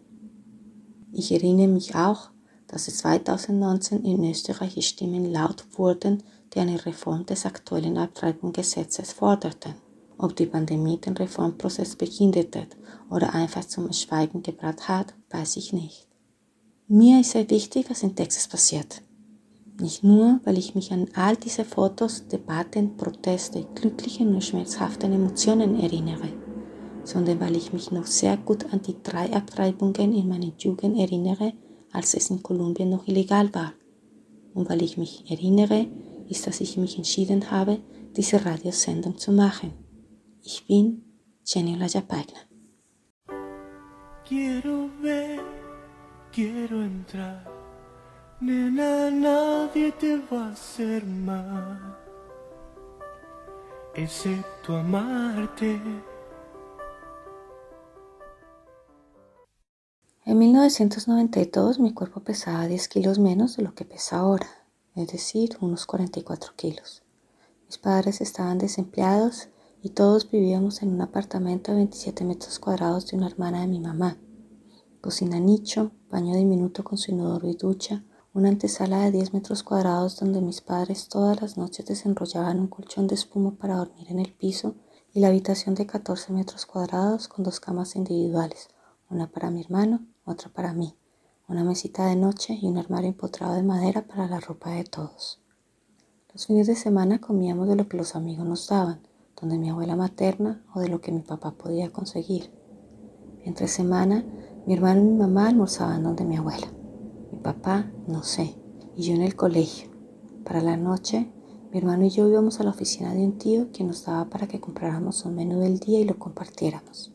Ich 1.13 1.33
erinnere 1.33 1.69
mich 1.69 1.95
auch, 1.95 2.31
dass 2.69 2.89
es 2.89 2.99
2019 2.99 4.05
in 4.05 4.25
Österreich 4.25 4.87
Stimmen 4.87 5.33
laut 5.33 5.65
wurden, 5.79 6.23
die 6.53 6.61
eine 6.61 6.85
Reform 6.85 7.25
des 7.27 7.47
aktuellen 7.47 7.99
Abtreibungsgesetzes 7.99 9.13
forderten. 9.13 9.75
Ob 10.19 10.35
die 10.35 10.47
Pandemie 10.47 10.99
den 10.99 11.17
Reformprozess 11.17 11.97
behindert 11.97 12.57
oder 13.11 13.35
einfach 13.35 13.65
zum 13.65 13.93
Schweigen 13.93 14.43
gebracht 14.43 14.89
hat, 14.89 15.15
weiß 15.31 15.57
ich 15.57 15.73
nicht. 15.73 16.07
Mir 16.89 17.21
ist 17.21 17.33
sehr 17.33 17.49
wichtig, 17.51 17.87
was 17.91 18.03
in 18.03 18.15
Texas 18.15 18.49
passiert. 18.49 19.03
Nicht 19.79 20.03
nur, 20.03 20.41
weil 20.45 20.57
ich 20.57 20.75
mich 20.75 20.91
an 20.91 21.09
all 21.15 21.37
diese 21.37 21.65
Fotos, 21.65 22.27
Debatten, 22.29 22.97
Proteste, 22.97 23.67
glücklichen 23.75 24.35
und 24.35 24.43
schmerzhaften 24.43 25.13
Emotionen 25.13 25.79
erinnere, 25.79 26.29
sondern 27.05 27.41
weil 27.41 27.57
ich 27.57 27.75
mich 27.75 27.91
noch 27.91 28.07
sehr 28.07 28.39
gut 28.39 28.73
an 28.73 28.81
die 28.81 28.97
drei 29.03 29.31
Abtreibungen 29.35 30.15
in 30.15 30.29
meiner 30.29 30.53
Jugend 30.59 30.99
erinnere, 30.99 31.53
als 31.93 32.15
es 32.15 32.31
in 32.31 32.43
Kolumbien 32.43 32.89
noch 32.89 33.07
illegal 33.07 33.55
war. 33.55 33.75
Und 34.55 34.71
weil 34.71 34.83
ich 34.83 34.97
mich 34.97 35.31
erinnere, 35.31 35.87
ist, 36.31 36.47
dass 36.47 36.63
ich 36.63 36.79
mich 36.79 36.97
entschieden 36.97 37.51
habe, 37.51 37.79
diese 38.17 38.43
Radiosendung 38.45 39.19
zu 39.19 39.31
machen. 39.31 39.86
Ich 40.49 40.65
bin 40.69 41.03
Jenny 41.45 41.75
Lajapagna. 41.75 42.39
Quiero 44.25 44.89
ver, 45.03 45.41
quiero 46.31 46.85
entrar. 46.85 47.45
Nena, 48.41 49.11
nadie 49.11 49.91
te 49.91 50.19
va 50.19 50.47
a 50.47 50.53
hacer 50.53 51.05
mal, 51.05 51.99
excepto 53.97 54.77
amarte. 54.77 55.81
En 60.27 60.39
1992 60.39 61.81
mi 61.81 61.93
cuerpo 61.93 62.21
pesaba 62.21 62.69
10 62.69 62.87
kilos 62.87 63.19
menos 63.19 63.57
de 63.57 63.65
lo 63.65 63.75
que 63.75 63.85
pesa 63.85 64.19
ahora, 64.19 64.47
es 64.95 65.09
decir, 65.09 65.59
unos 65.61 65.87
44 65.87 66.53
kilos. 66.55 67.03
Mis 67.67 67.79
padres 67.79 68.21
estaban 68.21 68.59
desempleados 68.59 69.49
y 69.87 69.91
todos 69.91 70.29
vivíamos 70.29 70.83
en 70.83 70.93
un 70.93 71.01
apartamento 71.01 71.71
de 71.71 71.77
27 71.77 72.25
metros 72.25 72.59
cuadrados 72.59 73.07
de 73.07 73.17
una 73.17 73.29
hermana 73.29 73.61
de 73.61 73.69
mi 73.69 73.79
mamá. 73.79 74.17
Cocina 75.01 75.39
nicho, 75.39 75.93
baño 76.11 76.35
diminuto 76.35 76.83
con 76.83 76.99
su 76.99 77.13
inodoro 77.13 77.49
y 77.49 77.55
ducha, 77.55 78.03
una 78.35 78.49
antesala 78.49 79.05
de 79.05 79.13
10 79.13 79.33
metros 79.33 79.63
cuadrados 79.63 80.19
donde 80.19 80.41
mis 80.41 80.61
padres 80.61 81.07
todas 81.07 81.41
las 81.41 81.57
noches 81.57 81.87
desenrollaban 81.87 82.59
un 82.59 82.67
colchón 82.67 83.07
de 83.07 83.15
espuma 83.15 83.53
para 83.53 83.77
dormir 83.77 84.09
en 84.11 84.19
el 84.19 84.33
piso 84.33 84.75
y 85.15 85.21
la 85.21 85.29
habitación 85.29 85.77
de 85.77 85.87
14 85.87 86.33
metros 86.33 86.67
cuadrados 86.67 87.29
con 87.29 87.45
dos 87.45 87.61
camas 87.61 87.95
individuales, 87.95 88.67
una 89.09 89.31
para 89.31 89.53
mi 89.53 89.61
hermano 89.61 90.05
otra 90.25 90.51
para 90.53 90.73
mí, 90.73 90.97
una 91.47 91.63
mesita 91.63 92.07
de 92.07 92.17
noche 92.17 92.59
y 92.61 92.67
un 92.67 92.79
armario 92.79 93.11
empotrado 93.11 93.55
de 93.55 93.63
madera 93.63 94.05
para 94.05 94.27
la 94.27 94.41
ropa 94.41 94.73
de 94.73 94.83
todos. 94.83 95.41
Los 96.33 96.49
fines 96.49 96.67
de 96.67 96.75
semana 96.75 97.21
comíamos 97.21 97.69
de 97.69 97.77
lo 97.77 97.89
que 97.89 97.97
los 97.97 98.17
amigos 98.17 98.45
nos 98.45 98.67
daban, 98.67 99.06
donde 99.41 99.59
mi 99.59 99.71
abuela 99.71 99.97
materna 99.97 100.65
o 100.75 100.81
de 100.81 100.89
lo 100.89 101.01
que 101.01 101.13
mi 101.13 101.21
papá 101.21 101.53
podía 101.53 101.93
conseguir. 101.93 102.51
Entre 103.45 103.69
semana, 103.69 104.25
mi 104.67 104.75
hermano 104.75 105.01
y 105.01 105.05
mi 105.05 105.17
mamá 105.17 105.49
almorzaban 105.49 106.03
donde 106.03 106.25
mi 106.25 106.37
abuela. 106.37 106.67
Mi 107.31 107.39
papá, 107.39 107.91
no 108.09 108.23
sé, 108.23 108.57
y 108.97 109.03
yo 109.03 109.15
en 109.15 109.23
el 109.23 109.37
colegio. 109.37 109.89
Para 110.45 110.63
la 110.63 110.77
noche, 110.77 111.31
mi 111.71 111.79
hermano 111.79 112.05
y 112.05 112.11
yo 112.11 112.29
íbamos 112.29 112.61
a 112.61 112.65
la 112.65 112.71
oficina 112.71 113.13
de 113.13 113.25
un 113.25 113.39
tío 113.39 113.71
que 113.73 113.85
nos 113.85 114.05
daba 114.05 114.31
para 114.31 114.47
que 114.47 114.61
compráramos 114.61 115.25
un 115.25 115.35
menú 115.35 115.61
del 115.61 115.79
día 115.79 116.01
y 116.01 116.05
lo 116.05 116.19
compartiéramos. 116.19 117.13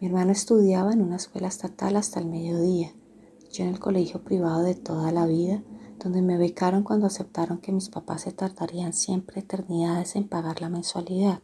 Mi 0.00 0.06
hermano 0.06 0.32
estudiaba 0.32 0.92
en 0.92 1.02
una 1.02 1.16
escuela 1.16 1.48
estatal 1.48 1.96
hasta 1.96 2.20
el 2.20 2.26
mediodía, 2.26 2.94
yo 3.52 3.64
en 3.64 3.70
el 3.70 3.78
colegio 3.78 4.24
privado 4.24 4.62
de 4.62 4.74
toda 4.74 5.12
la 5.12 5.26
vida, 5.26 5.62
donde 6.00 6.22
me 6.22 6.36
becaron 6.36 6.82
cuando 6.82 7.06
aceptaron 7.06 7.58
que 7.58 7.70
mis 7.70 7.88
papás 7.88 8.22
se 8.22 8.32
tardarían 8.32 8.92
siempre 8.92 9.40
eternidades 9.40 10.16
en 10.16 10.28
pagar 10.28 10.60
la 10.60 10.68
mensualidad. 10.68 11.40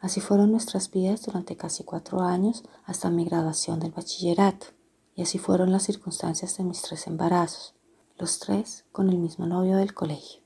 Así 0.00 0.20
fueron 0.20 0.50
nuestras 0.50 0.90
vidas 0.90 1.22
durante 1.22 1.56
casi 1.56 1.82
cuatro 1.84 2.20
años 2.20 2.62
hasta 2.84 3.08
mi 3.08 3.24
graduación 3.24 3.80
del 3.80 3.92
bachillerato, 3.92 4.66
y 5.14 5.22
así 5.22 5.38
fueron 5.38 5.72
las 5.72 5.84
circunstancias 5.84 6.58
de 6.58 6.64
mis 6.64 6.82
tres 6.82 7.06
embarazos, 7.06 7.74
los 8.18 8.38
tres 8.38 8.84
con 8.92 9.08
el 9.08 9.16
mismo 9.16 9.46
novio 9.46 9.78
del 9.78 9.94
colegio. 9.94 10.42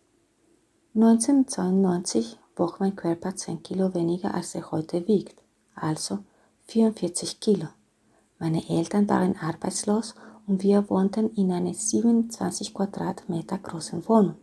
1992 0.95 2.39
wog 2.57 2.81
mein 2.81 2.97
Körper 2.97 3.33
10 3.33 3.63
Kilo 3.63 3.95
weniger 3.95 4.35
als 4.35 4.55
er 4.55 4.71
heute 4.71 5.07
wiegt, 5.07 5.43
also 5.75 6.25
44 6.67 7.39
Kilo. 7.41 7.69
Meine 8.39 8.63
Eltern 8.69 9.09
waren 9.09 9.37
arbeitslos 9.37 10.15
und 10.49 10.63
wir 10.63 10.89
wohnten 10.89 11.31
in 11.35 11.53
einer 11.53 11.75
27 11.75 12.73
Quadratmeter 12.73 13.59
großen 13.59 14.09
Wohnung. 14.09 14.37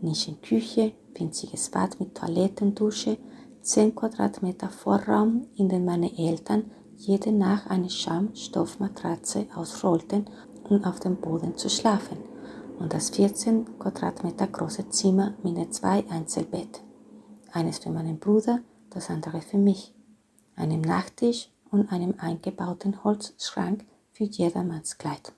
Nischenküche, 0.00 0.92
winziges 1.14 1.70
Bad 1.70 1.98
mit 1.98 2.14
Toilette 2.14 2.64
und 2.64 2.78
Dusche, 2.78 3.18
10 3.62 3.94
Quadratmeter 3.94 4.68
Vorraum, 4.68 5.46
in 5.56 5.68
dem 5.68 5.84
meine 5.84 6.16
Eltern 6.16 6.70
jede 6.96 7.32
Nacht 7.32 7.68
eine 7.68 7.90
Schaumstoffmatratze 7.90 9.46
ausrollten, 9.54 10.26
um 10.68 10.84
auf 10.84 11.00
dem 11.00 11.16
Boden 11.16 11.56
zu 11.56 11.68
schlafen, 11.68 12.18
und 12.78 12.92
das 12.92 13.10
14 13.10 13.78
Quadratmeter 13.78 14.46
große 14.46 14.88
Zimmer 14.90 15.34
mit 15.42 15.74
zwei 15.74 16.04
Einzelbetten. 16.10 16.82
Eines 17.52 17.78
für 17.78 17.90
meinen 17.90 18.18
Bruder, 18.18 18.60
das 18.90 19.10
andere 19.10 19.40
für 19.40 19.58
mich 19.58 19.94
einem 20.56 20.80
Nachttisch 20.80 21.50
und 21.70 21.90
einem 21.90 22.14
eingebauten 22.18 23.02
Holzschrank 23.02 23.84
für 24.14 24.24
jedermanns 24.24 24.96
Kleid. 24.96 25.32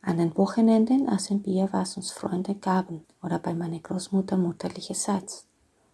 An 0.00 0.16
den 0.16 0.36
Wochenenden 0.36 1.08
aßen 1.08 1.44
wir, 1.44 1.68
was 1.72 1.96
uns 1.98 2.10
Freunde 2.10 2.54
gaben 2.54 3.04
oder 3.22 3.38
bei 3.38 3.52
meiner 3.54 3.78
Großmutter 3.78 4.38
mütterlicherseits. 4.38 5.46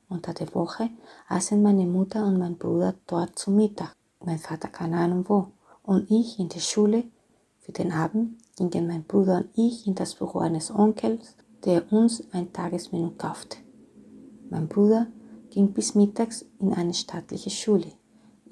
Unter 0.09 0.33
der 0.33 0.55
Woche 0.55 0.91
aßen 1.29 1.61
meine 1.61 1.87
Mutter 1.87 2.25
und 2.25 2.39
mein 2.39 2.57
Bruder 2.57 2.95
dort 3.09 3.37
zu 3.37 3.51
Mittag, 3.51 3.97
mein 4.25 4.39
Vater 4.39 4.69
keine 4.69 4.99
Ahnung 4.99 5.25
wo, 5.29 5.49
und 5.83 6.09
ich 6.11 6.39
in 6.39 6.49
der 6.49 6.61
Schule. 6.61 7.05
Für 7.59 7.73
den 7.73 7.93
Abend 7.93 8.39
gingen 8.57 8.87
mein 8.87 9.05
Bruder 9.05 9.39
und 9.39 9.49
ich 9.55 9.87
in 9.87 9.97
das 9.97 10.15
Büro 10.15 10.39
eines 10.39 10.71
Onkels, 10.71 11.35
der 11.65 11.93
uns 11.93 12.23
ein 12.33 12.53
Tagesmenü 12.53 13.11
kaufte. 13.19 13.57
Mein 14.51 14.69
Bruder 14.69 15.09
ging 15.51 15.73
bis 15.73 15.95
mittags 15.95 16.45
in 16.61 16.73
eine 16.75 16.95
staatliche 16.95 17.51
Schule 17.51 17.91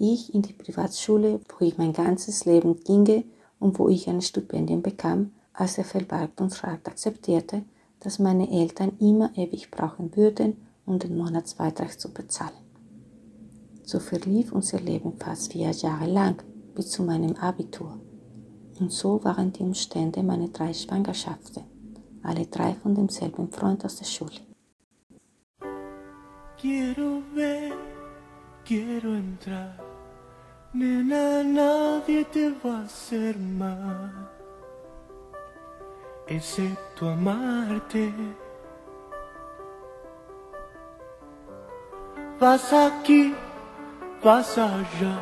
ich 0.03 0.35
in 0.35 0.43
die 0.43 0.53
Privatschule, 0.53 1.41
wo 1.49 1.65
ich 1.65 1.79
mein 1.79 1.93
ganzes 1.93 2.45
Leben 2.45 2.81
ginge 2.83 3.25
und 3.63 3.79
wo 3.79 3.89
ich 3.89 4.09
ein 4.09 4.21
Stipendium 4.21 4.83
bekam, 4.83 5.31
als 5.53 5.75
der 5.77 5.85
Verwaltungsrat 5.85 6.87
akzeptierte, 6.89 7.63
dass 8.01 8.19
meine 8.19 8.51
Eltern 8.51 8.93
immer 8.99 9.31
ewig 9.37 9.71
brauchen 9.71 10.17
würden, 10.17 10.57
um 10.85 10.99
den 10.99 11.17
Monatsbeitrag 11.17 11.99
zu 11.99 12.13
bezahlen. 12.13 12.57
So 13.85 14.01
verlief 14.01 14.53
unser 14.53 14.81
Leben 14.81 15.13
fast 15.19 15.53
vier 15.53 15.71
Jahre 15.71 16.07
lang, 16.07 16.43
bis 16.75 16.91
zu 16.91 17.05
meinem 17.05 17.37
Abitur. 17.37 17.99
Und 18.81 18.91
so 18.91 19.23
waren 19.23 19.53
die 19.53 19.63
Umstände 19.63 20.23
meiner 20.23 20.49
drei 20.49 20.73
Schwangerschaften, 20.75 21.63
alle 22.23 22.47
drei 22.47 22.75
von 22.75 22.95
demselben 22.95 23.51
Freund 23.53 23.85
aus 23.85 23.97
der 23.97 24.07
Schule. 24.07 24.41
Quiero 26.61 27.23
ver, 27.35 27.77
quiero 28.65 29.13
entrar. 29.13 29.92
Nena, 30.75 31.43
nadie 31.45 32.25
te 32.25 32.51
va 32.65 32.79
a 32.79 32.85
hacer 32.85 33.37
mal, 33.37 34.11
excepto 36.27 37.11
amarte. 37.11 38.11
Vas 42.41 42.73
aquí, 42.73 43.35
vas 44.25 44.57
allá, 44.57 45.19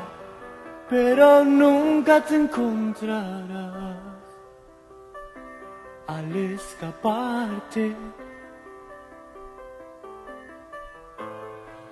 pero 0.88 1.45
nunca 1.45 2.21
te 2.25 2.37
encontrarás 2.37 3.97
al 6.07 6.37
escaparte. 6.37 7.97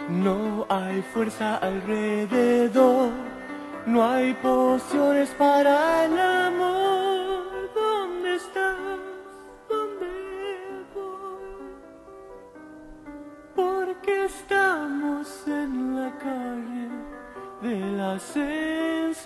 No 0.08 0.64
hay 0.68 1.02
fuerza 1.02 1.56
alrededor, 1.56 3.10
no 3.88 4.04
hay 4.04 4.34
pociones 4.34 5.30
para 5.30 6.04
el 6.04 6.18
amor. 6.18 7.70
¿Dónde 7.74 8.36
estás? 8.36 8.76
¿Dónde 9.68 10.06
voy? 10.94 11.70
Porque 13.56 14.26
estamos 14.26 15.26
en 15.46 15.96
la 15.96 16.10
calle 16.18 16.88
de 17.62 17.80
la 17.96 18.18
sensación, 18.18 19.16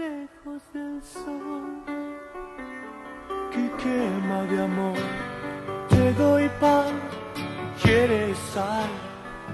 lejos 0.00 0.62
del 0.72 1.02
sol 1.02 1.82
que 3.50 3.70
quema 3.82 4.42
de 4.44 4.62
amor. 4.62 4.98
Te 5.90 6.12
doy 6.14 6.48
pan, 6.60 6.94
quieres 7.82 8.38
sal, 8.54 8.88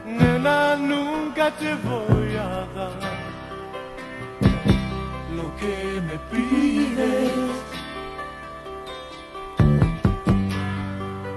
nena, 0.04 0.76
nunca 0.76 1.50
te 1.52 1.74
voy 1.74 2.36
a 2.36 2.66
dar 2.74 2.98
lo 5.36 5.56
que 5.56 6.00
me 6.06 6.18
pides. 6.30 7.74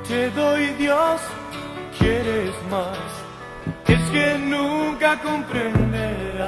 te 0.08 0.30
doy 0.32 0.66
Dios, 0.80 1.22
quieres 2.00 2.54
más. 2.72 2.98
Es 3.88 4.02
que 4.10 4.38
nunca 4.40 5.20
comprenderás 5.20 6.48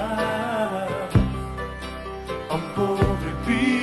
a 2.50 2.56
un 2.56 2.74
pobre 2.76 3.32
pibe. 3.46 3.79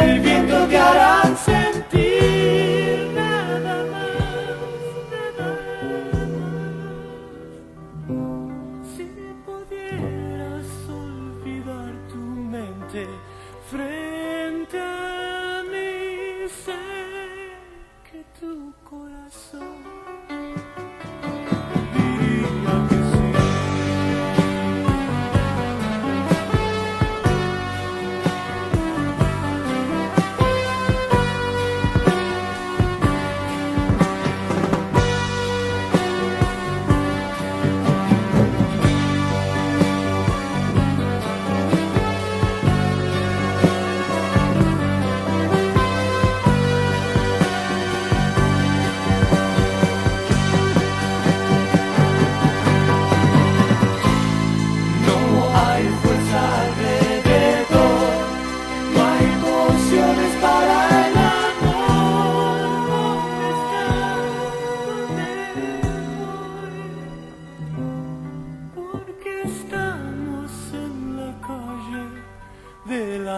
El 0.00 0.20
viento 0.20 0.68
te 0.68 0.78
sentir 1.44 1.67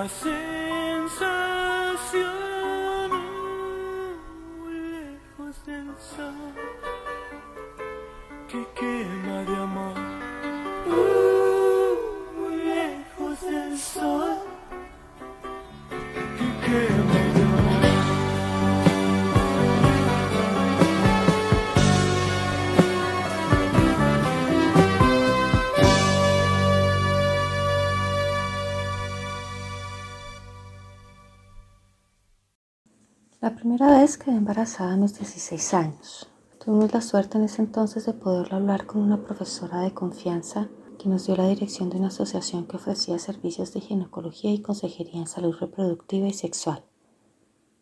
nothing. 0.00 0.49
Primera 33.80 34.02
vez 34.02 34.18
quedé 34.18 34.36
embarazada 34.36 34.92
a 34.92 34.96
mis 34.98 35.18
16 35.18 35.72
años. 35.72 36.28
Tuvimos 36.62 36.92
la 36.92 37.00
suerte 37.00 37.38
en 37.38 37.44
ese 37.44 37.62
entonces 37.62 38.04
de 38.04 38.12
poderlo 38.12 38.58
hablar 38.58 38.84
con 38.84 39.00
una 39.00 39.24
profesora 39.24 39.80
de 39.80 39.94
confianza 39.94 40.68
que 40.98 41.08
nos 41.08 41.24
dio 41.24 41.34
la 41.34 41.48
dirección 41.48 41.88
de 41.88 41.96
una 41.96 42.08
asociación 42.08 42.66
que 42.66 42.76
ofrecía 42.76 43.18
servicios 43.18 43.72
de 43.72 43.80
ginecología 43.80 44.52
y 44.52 44.60
consejería 44.60 45.18
en 45.18 45.26
salud 45.26 45.56
reproductiva 45.58 46.28
y 46.28 46.34
sexual. 46.34 46.84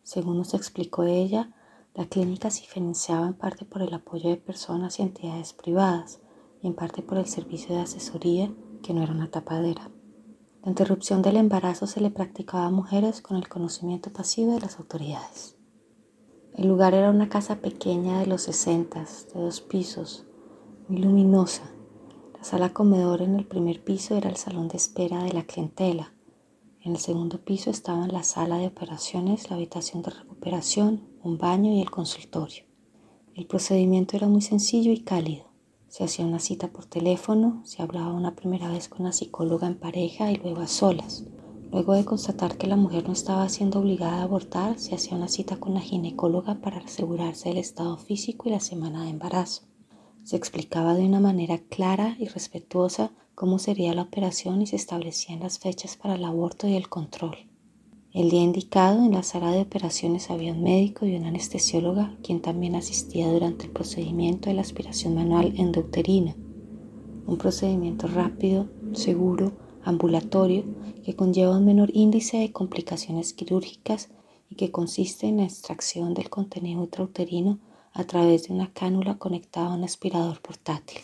Según 0.03 0.37
nos 0.37 0.53
explicó 0.53 1.03
ella, 1.03 1.51
la 1.93 2.05
clínica 2.05 2.49
se 2.49 2.63
financiaba 2.63 3.27
en 3.27 3.33
parte 3.33 3.65
por 3.65 3.81
el 3.81 3.93
apoyo 3.93 4.29
de 4.29 4.37
personas 4.37 4.99
y 4.99 5.01
entidades 5.01 5.51
privadas 5.51 6.21
y 6.61 6.67
en 6.67 6.75
parte 6.75 7.01
por 7.01 7.17
el 7.17 7.25
servicio 7.25 7.75
de 7.75 7.81
asesoría, 7.81 8.53
que 8.83 8.93
no 8.93 9.03
era 9.03 9.11
una 9.11 9.31
tapadera. 9.31 9.91
La 10.63 10.69
interrupción 10.69 11.21
del 11.21 11.35
embarazo 11.35 11.87
se 11.87 11.99
le 11.99 12.09
practicaba 12.09 12.67
a 12.67 12.71
mujeres 12.71 13.19
con 13.19 13.35
el 13.35 13.49
conocimiento 13.49 14.13
pasivo 14.13 14.53
de 14.53 14.61
las 14.61 14.79
autoridades. 14.79 15.58
El 16.55 16.67
lugar 16.67 16.93
era 16.93 17.09
una 17.09 17.29
casa 17.29 17.57
pequeña 17.57 18.19
de 18.19 18.25
los 18.25 18.43
sesentas, 18.43 19.27
de 19.33 19.41
dos 19.41 19.61
pisos, 19.61 20.25
muy 20.87 20.99
luminosa. 20.99 21.71
La 22.37 22.43
sala 22.43 22.73
comedor 22.73 23.21
en 23.21 23.35
el 23.35 23.45
primer 23.45 23.83
piso 23.83 24.15
era 24.15 24.29
el 24.29 24.35
salón 24.35 24.67
de 24.67 24.77
espera 24.77 25.23
de 25.23 25.33
la 25.33 25.43
clientela. 25.43 26.13
En 26.81 26.93
el 26.93 26.97
segundo 26.97 27.39
piso 27.39 27.69
estaban 27.69 28.11
la 28.11 28.23
sala 28.23 28.57
de 28.57 28.67
operaciones, 28.67 29.49
la 29.49 29.57
habitación 29.57 30.01
de 30.01 30.11
recuperación, 30.11 31.07
un 31.23 31.37
baño 31.37 31.73
y 31.73 31.81
el 31.81 31.91
consultorio. 31.91 32.63
El 33.35 33.45
procedimiento 33.45 34.17
era 34.17 34.27
muy 34.27 34.41
sencillo 34.41 34.91
y 34.91 34.99
cálido. 34.99 35.45
Se 35.87 36.03
hacía 36.03 36.25
una 36.25 36.39
cita 36.39 36.67
por 36.67 36.85
teléfono, 36.85 37.61
se 37.65 37.81
hablaba 37.81 38.13
una 38.13 38.35
primera 38.35 38.69
vez 38.69 38.89
con 38.89 39.05
la 39.05 39.11
psicóloga 39.11 39.67
en 39.67 39.79
pareja 39.79 40.31
y 40.31 40.35
luego 40.35 40.61
a 40.61 40.67
solas. 40.67 41.25
Luego 41.71 41.93
de 41.93 42.03
constatar 42.03 42.57
que 42.57 42.65
la 42.65 42.75
mujer 42.75 43.05
no 43.05 43.13
estaba 43.13 43.47
siendo 43.47 43.79
obligada 43.79 44.17
a 44.17 44.23
abortar, 44.23 44.79
se 44.79 44.95
hacía 44.95 45.15
una 45.15 45.27
cita 45.27 45.57
con 45.57 45.75
la 45.75 45.81
ginecóloga 45.81 46.61
para 46.61 46.79
asegurarse 46.79 47.49
del 47.49 47.59
estado 47.59 47.95
físico 47.97 48.49
y 48.49 48.51
la 48.51 48.59
semana 48.59 49.03
de 49.03 49.11
embarazo. 49.11 49.63
Se 50.23 50.35
explicaba 50.35 50.95
de 50.95 51.05
una 51.05 51.19
manera 51.19 51.59
clara 51.59 52.15
y 52.17 52.27
respetuosa 52.27 53.11
cómo 53.35 53.59
sería 53.59 53.93
la 53.93 54.01
operación 54.01 54.63
y 54.63 54.67
se 54.67 54.77
establecían 54.77 55.41
las 55.41 55.59
fechas 55.59 55.95
para 55.95 56.15
el 56.15 56.25
aborto 56.25 56.67
y 56.67 56.75
el 56.75 56.89
control. 56.89 57.37
El 58.13 58.31
día 58.31 58.41
indicado 58.41 59.05
en 59.05 59.11
la 59.11 59.21
sala 59.21 59.51
de 59.51 59.61
operaciones 59.61 60.31
había 60.31 60.53
un 60.53 60.63
médico 60.63 61.05
y 61.05 61.15
una 61.15 61.27
anestesióloga 61.27 62.17
quien 62.23 62.41
también 62.41 62.73
asistía 62.75 63.31
durante 63.31 63.65
el 63.65 63.71
procedimiento 63.71 64.49
de 64.49 64.55
la 64.55 64.61
aspiración 64.61 65.13
manual 65.13 65.53
endouterina, 65.55 66.35
un 67.27 67.37
procedimiento 67.37 68.07
rápido, 68.07 68.67
seguro, 68.93 69.68
ambulatorio 69.83 70.63
que 71.03 71.15
conlleva 71.15 71.57
un 71.57 71.65
menor 71.65 71.89
índice 71.93 72.37
de 72.37 72.51
complicaciones 72.51 73.33
quirúrgicas 73.33 74.09
y 74.49 74.55
que 74.55 74.71
consiste 74.71 75.27
en 75.27 75.37
la 75.37 75.43
extracción 75.43 76.13
del 76.13 76.29
contenido 76.29 76.83
intrauterino 76.83 77.59
a 77.93 78.03
través 78.03 78.47
de 78.47 78.53
una 78.53 78.71
cánula 78.71 79.17
conectada 79.17 79.67
a 79.67 79.75
un 79.75 79.83
aspirador 79.83 80.41
portátil. 80.41 81.01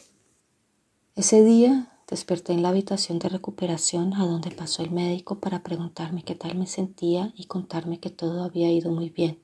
Ese 1.16 1.44
día 1.44 1.92
desperté 2.10 2.54
en 2.54 2.62
la 2.62 2.70
habitación 2.70 3.20
de 3.20 3.30
recuperación 3.30 4.14
a 4.14 4.26
donde 4.26 4.52
pasó 4.52 4.84
el 4.84 4.92
médico 4.92 5.40
para 5.40 5.64
preguntarme 5.64 6.24
qué 6.24 6.36
tal 6.36 6.56
me 6.56 6.68
sentía 6.68 7.34
y 7.36 7.46
contarme 7.46 8.00
que 8.00 8.10
todo 8.10 8.44
había 8.44 8.72
ido 8.72 8.92
muy 8.92 9.10
bien. 9.10 9.40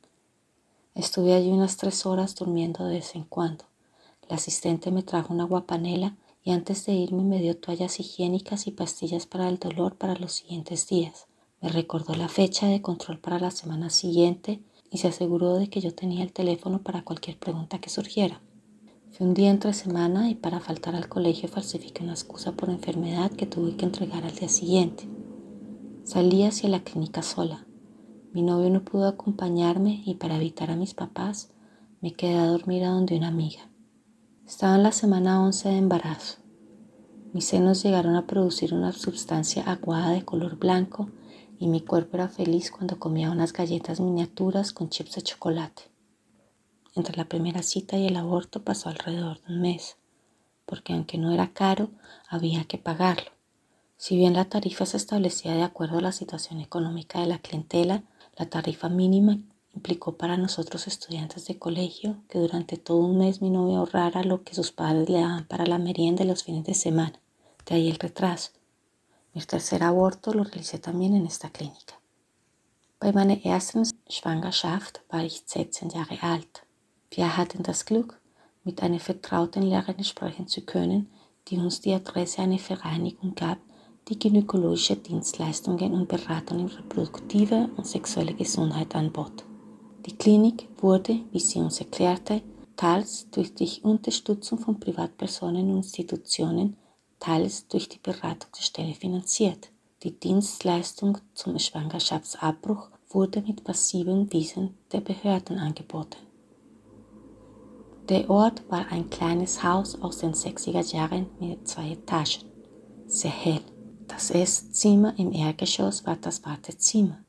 Estuve 0.93 1.33
allí 1.33 1.49
unas 1.49 1.77
tres 1.77 2.05
horas 2.05 2.35
durmiendo 2.35 2.85
de 2.85 2.95
vez 2.95 3.15
en 3.15 3.23
cuando. 3.23 3.65
La 4.29 4.35
asistente 4.35 4.91
me 4.91 5.03
trajo 5.03 5.33
una 5.33 5.45
guapanela 5.45 6.15
y 6.43 6.51
antes 6.51 6.85
de 6.85 6.93
irme 6.93 7.23
me 7.23 7.41
dio 7.41 7.55
toallas 7.55 7.99
higiénicas 7.99 8.67
y 8.67 8.71
pastillas 8.71 9.25
para 9.27 9.47
el 9.47 9.59
dolor 9.59 9.97
para 9.97 10.15
los 10.15 10.33
siguientes 10.33 10.87
días. 10.87 11.27
Me 11.61 11.69
recordó 11.69 12.15
la 12.15 12.27
fecha 12.27 12.67
de 12.67 12.81
control 12.81 13.19
para 13.19 13.39
la 13.39 13.51
semana 13.51 13.89
siguiente 13.89 14.63
y 14.89 14.97
se 14.97 15.07
aseguró 15.07 15.55
de 15.55 15.69
que 15.69 15.81
yo 15.81 15.93
tenía 15.93 16.23
el 16.23 16.33
teléfono 16.33 16.81
para 16.81 17.03
cualquier 17.03 17.37
pregunta 17.37 17.79
que 17.79 17.89
surgiera. 17.89 18.41
Fue 19.11 19.27
un 19.27 19.33
día 19.33 19.51
entre 19.51 19.73
semana 19.73 20.29
y 20.29 20.35
para 20.35 20.59
faltar 20.59 20.95
al 20.95 21.09
colegio 21.09 21.49
falsifiqué 21.49 22.03
una 22.03 22.13
excusa 22.13 22.53
por 22.53 22.69
enfermedad 22.69 23.31
que 23.31 23.45
tuve 23.45 23.75
que 23.75 23.85
entregar 23.85 24.25
al 24.25 24.35
día 24.35 24.49
siguiente. 24.49 25.07
Salí 26.03 26.43
hacia 26.43 26.69
la 26.69 26.83
clínica 26.83 27.21
sola. 27.21 27.67
Mi 28.33 28.41
novio 28.41 28.69
no 28.69 28.83
pudo 28.83 29.07
acompañarme 29.07 30.01
y 30.05 30.15
para 30.15 30.37
evitar 30.37 30.71
a 30.71 30.75
mis 30.75 30.93
papás 30.93 31.51
me 32.01 32.13
quedé 32.13 32.35
a 32.35 32.47
dormir 32.47 32.83
a 32.85 32.89
donde 32.89 33.17
una 33.17 33.27
amiga. 33.27 33.70
Estaba 34.51 34.75
en 34.75 34.83
la 34.83 34.91
semana 34.91 35.41
11 35.41 35.69
de 35.69 35.77
embarazo. 35.77 36.39
Mis 37.31 37.45
senos 37.45 37.81
llegaron 37.83 38.17
a 38.17 38.27
producir 38.27 38.73
una 38.73 38.91
sustancia 38.91 39.63
aguada 39.63 40.09
de 40.09 40.25
color 40.25 40.57
blanco 40.57 41.09
y 41.57 41.67
mi 41.67 41.79
cuerpo 41.79 42.17
era 42.17 42.27
feliz 42.27 42.69
cuando 42.69 42.99
comía 42.99 43.31
unas 43.31 43.53
galletas 43.53 44.01
miniaturas 44.01 44.73
con 44.73 44.89
chips 44.89 45.15
de 45.15 45.21
chocolate. 45.21 45.83
Entre 46.95 47.15
la 47.15 47.29
primera 47.29 47.63
cita 47.63 47.97
y 47.97 48.07
el 48.07 48.17
aborto 48.17 48.61
pasó 48.61 48.89
alrededor 48.89 49.39
de 49.41 49.53
un 49.53 49.61
mes, 49.61 49.95
porque 50.65 50.91
aunque 50.91 51.17
no 51.17 51.31
era 51.31 51.53
caro, 51.53 51.89
había 52.27 52.65
que 52.65 52.77
pagarlo. 52.77 53.31
Si 53.95 54.17
bien 54.17 54.33
la 54.33 54.49
tarifa 54.49 54.85
se 54.85 54.97
establecía 54.97 55.53
de 55.53 55.63
acuerdo 55.63 55.99
a 55.99 56.01
la 56.01 56.11
situación 56.11 56.59
económica 56.59 57.21
de 57.21 57.27
la 57.27 57.39
clientela, 57.39 58.03
la 58.35 58.47
tarifa 58.47 58.89
mínima 58.89 59.39
implicó 59.75 60.17
para 60.17 60.37
nosotros 60.37 60.87
estudiantes 60.87 61.45
de 61.45 61.57
colegio 61.57 62.17
que 62.29 62.39
durante 62.39 62.77
todo 62.77 62.97
un 62.99 63.17
mes 63.17 63.41
mi 63.41 63.49
novio 63.49 63.77
ahorrara 63.77 64.23
lo 64.23 64.43
que 64.43 64.55
sus 64.55 64.71
padres 64.71 65.09
le 65.09 65.21
daban 65.21 65.45
para 65.45 65.65
la 65.65 65.77
merienda 65.77 66.23
y 66.23 66.27
los 66.27 66.43
fines 66.43 66.65
de 66.65 66.73
semana, 66.73 67.13
De 67.65 67.75
ahí 67.75 67.89
el 67.89 67.99
retraso. 67.99 68.51
Mi 69.33 69.41
tercer 69.41 69.83
aborto 69.83 70.33
lo 70.33 70.43
realicé 70.43 70.79
también 70.79 71.15
en 71.15 71.25
esta 71.25 71.49
Klinik. 71.49 71.93
Bei 72.99 73.11
meiner 73.13 73.43
ersten 73.45 73.83
Schwangerschaft 74.09 75.01
war 75.09 75.23
ich 75.23 75.43
16 75.45 75.89
Jahre 75.89 76.21
alt. 76.21 76.63
Wir 77.09 77.35
hatten 77.37 77.63
das 77.63 77.85
Glück, 77.85 78.19
mit 78.63 78.83
einer 78.83 78.99
vertrauten 78.99 79.63
Lehrerin 79.63 80.03
sprechen 80.03 80.47
zu 80.47 80.61
können, 80.61 81.09
die 81.47 81.57
uns 81.57 81.81
die 81.81 81.93
Adresse 81.93 82.41
einer 82.41 82.59
Vereinigung 82.59 83.33
gab, 83.35 83.57
die 84.07 84.19
gynäkologische 84.19 84.97
Dienstleistungen 84.97 85.93
und 85.93 86.07
Beratung 86.07 86.59
in 86.59 86.67
reproduktive 86.67 87.69
und 87.75 87.87
sexuelle 87.87 88.33
Gesundheit 88.33 88.95
anbot. 88.95 89.45
Die 90.05 90.17
Klinik 90.17 90.67
wurde, 90.79 91.19
wie 91.31 91.39
sie 91.39 91.59
uns 91.59 91.79
erklärte, 91.79 92.41
teils 92.75 93.29
durch 93.29 93.53
die 93.53 93.69
Unterstützung 93.83 94.57
von 94.57 94.79
Privatpersonen 94.79 95.69
und 95.69 95.77
Institutionen, 95.77 96.75
teils 97.19 97.67
durch 97.67 97.87
die 97.87 97.99
Beratungsstelle 97.99 98.93
finanziert. 98.95 99.69
Die 100.01 100.19
Dienstleistung 100.19 101.19
zum 101.35 101.59
Schwangerschaftsabbruch 101.59 102.89
wurde 103.09 103.41
mit 103.41 103.63
passiven 103.63 104.31
Wiesen 104.33 104.75
der 104.91 105.01
Behörden 105.01 105.59
angeboten. 105.59 106.17
Der 108.09 108.27
Ort 108.29 108.63
war 108.69 108.87
ein 108.91 109.09
kleines 109.11 109.61
Haus 109.63 110.01
aus 110.01 110.17
den 110.17 110.33
60er 110.33 110.95
Jahren 110.95 111.27
mit 111.39 111.67
zwei 111.67 111.91
Etagen, 111.91 112.45
sehr 113.05 113.29
hell. 113.29 113.61
Das 114.07 114.31
Esszimmer 114.31 115.13
im 115.19 115.31
Erdgeschoss 115.31 116.05
war 116.05 116.17
das 116.17 116.43
Wartezimmer. 116.43 117.23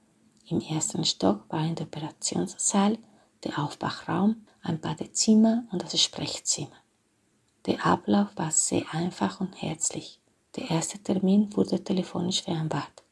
Im 0.52 0.60
ersten 0.60 1.02
Stock 1.06 1.46
waren 1.48 1.74
der 1.76 1.86
Operationssaal, 1.86 2.98
der 3.42 3.58
Aufwachraum, 3.58 4.44
ein 4.60 4.78
Badezimmer 4.78 5.64
und 5.72 5.82
das 5.82 5.98
Sprechzimmer. 5.98 6.76
Der 7.64 7.86
Ablauf 7.86 8.28
war 8.36 8.50
sehr 8.50 8.84
einfach 8.92 9.40
und 9.40 9.62
herzlich. 9.62 10.20
Der 10.56 10.70
erste 10.70 10.98
Termin 10.98 11.56
wurde 11.56 11.82
telefonisch 11.82 12.42
vereinbart. 12.42 13.02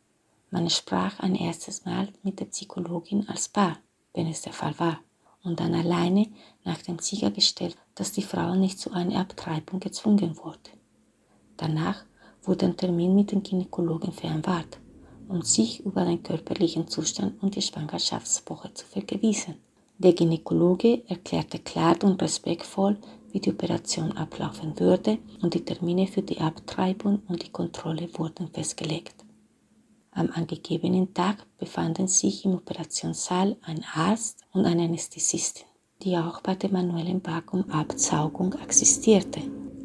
Man 0.51 0.69
sprach 0.69 1.19
ein 1.21 1.35
erstes 1.35 1.87
Mal 1.87 2.09
mit 2.23 2.41
der 2.41 2.45
Psychologin 2.45 3.27
als 3.27 3.49
Paar, 3.49 3.79
wenn 4.13 4.27
es 4.27 4.43
der 4.43 4.53
Fall 4.53 4.79
war, 4.79 5.01
und 5.43 5.61
dann 5.61 5.75
alleine, 5.75 6.27
nachdem 6.65 6.99
sichergestellt, 6.99 7.79
dass 7.95 8.13
die 8.13 8.21
Frau 8.21 8.55
nicht 8.55 8.79
zu 8.79 8.93
einer 8.93 9.19
Abtreibung 9.19 9.81
gezwungen 9.81 10.37
wurde. 10.37 10.73
Danach 11.57 12.05
wurde 12.43 12.67
ein 12.67 12.77
Termin 12.77 13.15
mit 13.15 13.33
dem 13.33 13.43
Gynäkologen 13.43 14.13
vereinbart, 14.13 14.79
um 15.31 15.43
sich 15.43 15.81
über 15.85 16.05
den 16.05 16.23
körperlichen 16.23 16.89
Zustand 16.89 17.43
und 17.43 17.55
die 17.57 17.63
Schwangerschaftswoche 17.63 18.75
zu 18.75 18.85
vergewissern. 18.85 19.57
Der 19.99 20.13
Gynäkologe 20.13 21.03
erklärte 21.09 21.59
klar 21.59 21.97
und 22.03 22.21
respektvoll, 22.21 22.97
wie 23.33 23.41
die 23.41 23.51
Operation 23.51 24.13
ablaufen 24.13 24.79
würde 24.81 25.19
und 25.43 25.55
die 25.55 25.65
Termine 25.65 26.07
für 26.07 26.23
die 26.23 26.41
Abtreibung 26.41 27.23
und 27.29 27.43
die 27.45 27.51
Kontrolle 27.51 28.09
wurden 28.15 28.49
festgelegt. 28.49 29.15
Am 30.13 30.31
angegebenen 30.35 31.15
Tag 31.15 31.47
befanden 31.59 32.09
sich 32.09 32.45
im 32.45 32.55
Operationssaal 32.55 33.57
ein 33.63 33.85
Arzt 33.95 34.45
und 34.53 34.65
eine 34.65 34.85
Anästhesistin, 34.85 35.67
die 36.03 36.17
auch 36.17 36.41
bei 36.41 36.57
der 36.57 36.73
manuellen 36.73 37.25
Vakuumabsaugung 37.25 38.55
existierte. 38.55 39.41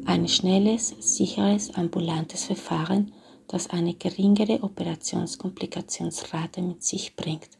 Ein 0.06 0.26
schnelles, 0.26 0.94
sicheres, 0.98 1.72
ambulantes 1.74 2.44
Verfahren, 2.44 3.12
das 3.48 3.70
eine 3.70 3.94
geringere 3.94 4.62
Operationskomplikationsrate 4.62 6.62
mit 6.62 6.82
sich 6.82 7.16
bringt. 7.16 7.50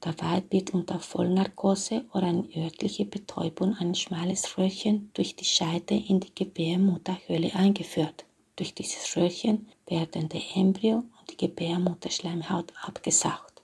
Dabei 0.00 0.42
wird 0.50 0.74
unter 0.74 1.00
Vollnarkose 1.00 2.04
oder 2.12 2.26
eine 2.26 2.46
örtliche 2.54 3.06
Betäubung 3.06 3.74
ein 3.78 3.94
schmales 3.94 4.58
Röhrchen 4.58 5.10
durch 5.14 5.34
die 5.34 5.46
Scheide 5.46 5.94
in 5.94 6.20
die 6.20 6.34
Gebärmutterhöhle 6.34 7.54
eingeführt. 7.54 8.26
Durch 8.56 8.74
dieses 8.74 9.16
Röhrchen 9.16 9.68
werden 9.86 10.28
der 10.28 10.42
Embryo 10.54 10.96
und 10.96 11.30
die 11.30 11.38
Gebärmutterschleimhaut 11.38 12.72
abgesaugt. 12.82 13.62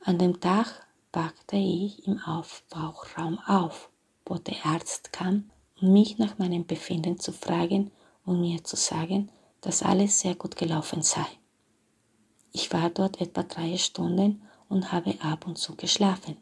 An 0.00 0.18
dem 0.18 0.40
Tag 0.40 0.86
wachte 1.12 1.56
ich 1.56 2.06
im 2.06 2.18
Aufbauchraum 2.20 3.38
auf, 3.46 3.90
wo 4.24 4.36
der 4.36 4.64
Arzt 4.64 5.12
kam, 5.12 5.50
um 5.80 5.92
mich 5.92 6.16
nach 6.16 6.38
meinem 6.38 6.66
Befinden 6.66 7.20
zu 7.20 7.32
fragen 7.32 7.90
und 8.24 8.40
mir 8.40 8.64
zu 8.64 8.76
sagen, 8.76 9.28
dass 9.60 9.82
alles 9.82 10.20
sehr 10.20 10.34
gut 10.34 10.56
gelaufen 10.56 11.02
sei. 11.02 11.26
Ich 12.52 12.72
war 12.72 12.90
dort 12.90 13.20
etwa 13.20 13.42
drei 13.42 13.76
Stunden 13.76 14.42
und 14.68 14.92
habe 14.92 15.14
ab 15.20 15.46
und 15.46 15.58
zu 15.58 15.74
geschlafen. 15.76 16.36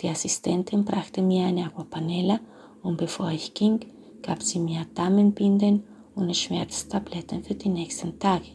Die 0.00 0.08
Assistentin 0.08 0.84
brachte 0.84 1.22
mir 1.22 1.46
eine 1.46 1.66
Aquapanela 1.66 2.40
und 2.82 2.96
bevor 2.96 3.30
ich 3.30 3.54
ging, 3.54 3.80
gab 4.22 4.42
sie 4.42 4.58
mir 4.58 4.86
Damenbinden 4.94 5.84
und 6.14 6.34
Schmerztabletten 6.36 7.44
für 7.44 7.54
die 7.54 7.68
nächsten 7.68 8.18
Tage, 8.18 8.46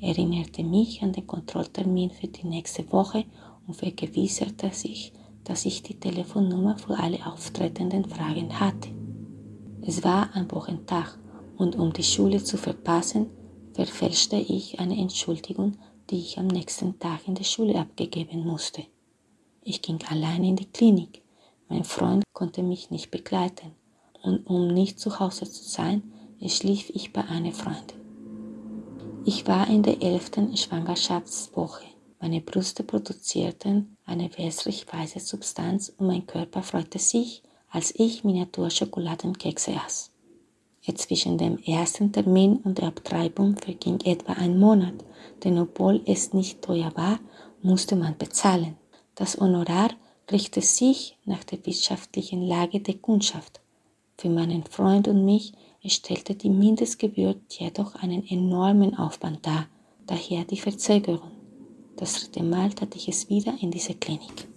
erinnerte 0.00 0.62
mich 0.62 1.02
an 1.02 1.12
den 1.12 1.26
Kontrolltermin 1.26 2.10
für 2.10 2.28
die 2.28 2.46
nächste 2.46 2.90
Woche 2.92 3.24
und 3.66 3.74
vergewisserte 3.74 4.70
sich, 4.72 5.12
dass 5.44 5.64
ich 5.64 5.82
die 5.82 5.98
Telefonnummer 5.98 6.78
für 6.78 6.98
alle 6.98 7.24
auftretenden 7.26 8.04
Fragen 8.04 8.58
hatte. 8.60 8.90
Es 9.82 10.04
war 10.04 10.34
ein 10.34 10.50
Wochentag 10.52 11.18
und 11.56 11.76
um 11.76 11.92
die 11.92 12.02
Schule 12.02 12.42
zu 12.42 12.56
verpassen, 12.56 13.26
verfälschte 13.72 14.36
ich 14.36 14.80
eine 14.80 14.96
Entschuldigung, 14.98 15.76
die 16.10 16.18
ich 16.18 16.38
am 16.38 16.46
nächsten 16.46 16.98
Tag 16.98 17.26
in 17.26 17.34
der 17.34 17.44
Schule 17.44 17.78
abgegeben 17.78 18.46
musste. 18.46 18.84
Ich 19.62 19.82
ging 19.82 19.98
allein 20.08 20.44
in 20.44 20.56
die 20.56 20.66
Klinik. 20.66 21.22
Mein 21.68 21.84
Freund 21.84 22.24
konnte 22.32 22.62
mich 22.62 22.90
nicht 22.90 23.10
begleiten 23.10 23.72
und 24.22 24.46
um 24.46 24.68
nicht 24.68 24.98
zu 24.98 25.20
Hause 25.20 25.50
zu 25.50 25.64
sein, 25.64 26.12
schlief 26.46 26.90
ich 26.90 27.12
bei 27.12 27.24
einer 27.24 27.52
Freundin. 27.52 28.00
Ich 29.24 29.46
war 29.46 29.68
in 29.68 29.82
der 29.82 30.02
elften 30.02 30.56
Schwangerschaftswoche. 30.56 31.84
Meine 32.20 32.40
Brüste 32.40 32.82
produzierten 32.82 33.96
eine 34.04 34.30
wässrig-weiße 34.36 35.20
Substanz 35.20 35.92
und 35.96 36.06
mein 36.06 36.26
Körper 36.26 36.62
freute 36.62 36.98
sich, 36.98 37.42
als 37.70 37.94
ich 37.94 38.24
Miniaturschokoladenkekse 38.24 39.74
aß. 39.86 40.09
Zwischen 40.94 41.38
dem 41.38 41.58
ersten 41.58 42.12
Termin 42.12 42.56
und 42.64 42.78
der 42.78 42.88
Abtreibung 42.88 43.56
verging 43.56 44.00
etwa 44.00 44.32
ein 44.32 44.58
Monat, 44.58 44.94
denn 45.44 45.58
obwohl 45.58 46.00
es 46.06 46.32
nicht 46.32 46.62
teuer 46.62 46.92
war, 46.94 47.18
musste 47.62 47.96
man 47.96 48.16
bezahlen. 48.16 48.76
Das 49.14 49.38
Honorar 49.38 49.90
richtete 50.30 50.66
sich 50.66 51.16
nach 51.24 51.44
der 51.44 51.64
wirtschaftlichen 51.66 52.42
Lage 52.42 52.80
der 52.80 52.94
Kundschaft. 52.94 53.60
Für 54.16 54.28
meinen 54.28 54.64
Freund 54.64 55.08
und 55.08 55.24
mich 55.24 55.52
stellte 55.84 56.34
die 56.34 56.50
Mindestgebühr 56.50 57.36
jedoch 57.48 57.94
einen 57.96 58.26
enormen 58.26 58.96
Aufwand 58.96 59.46
dar, 59.46 59.66
daher 60.06 60.44
die 60.44 60.58
Verzögerung. 60.58 61.30
Das 61.96 62.14
dritte 62.14 62.42
Mal 62.42 62.72
tat 62.72 62.96
ich 62.96 63.08
es 63.08 63.28
wieder 63.28 63.54
in 63.60 63.70
dieser 63.70 63.94
Klinik. 63.94 64.49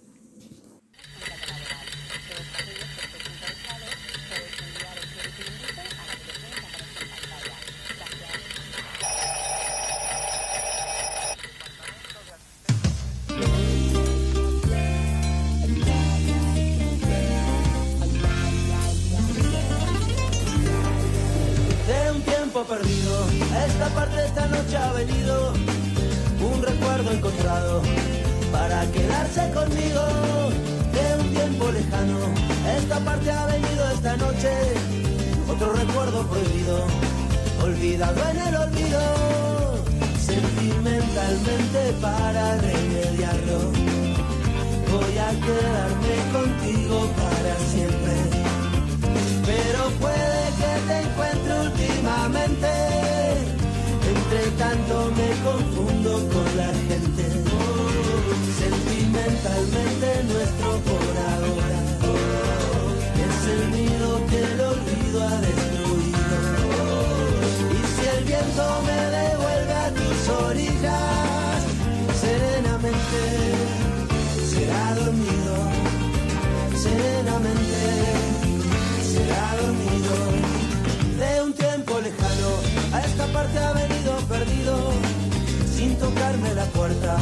Cerrarme 86.24 86.54
la 86.54 86.64
puerta. 86.66 87.16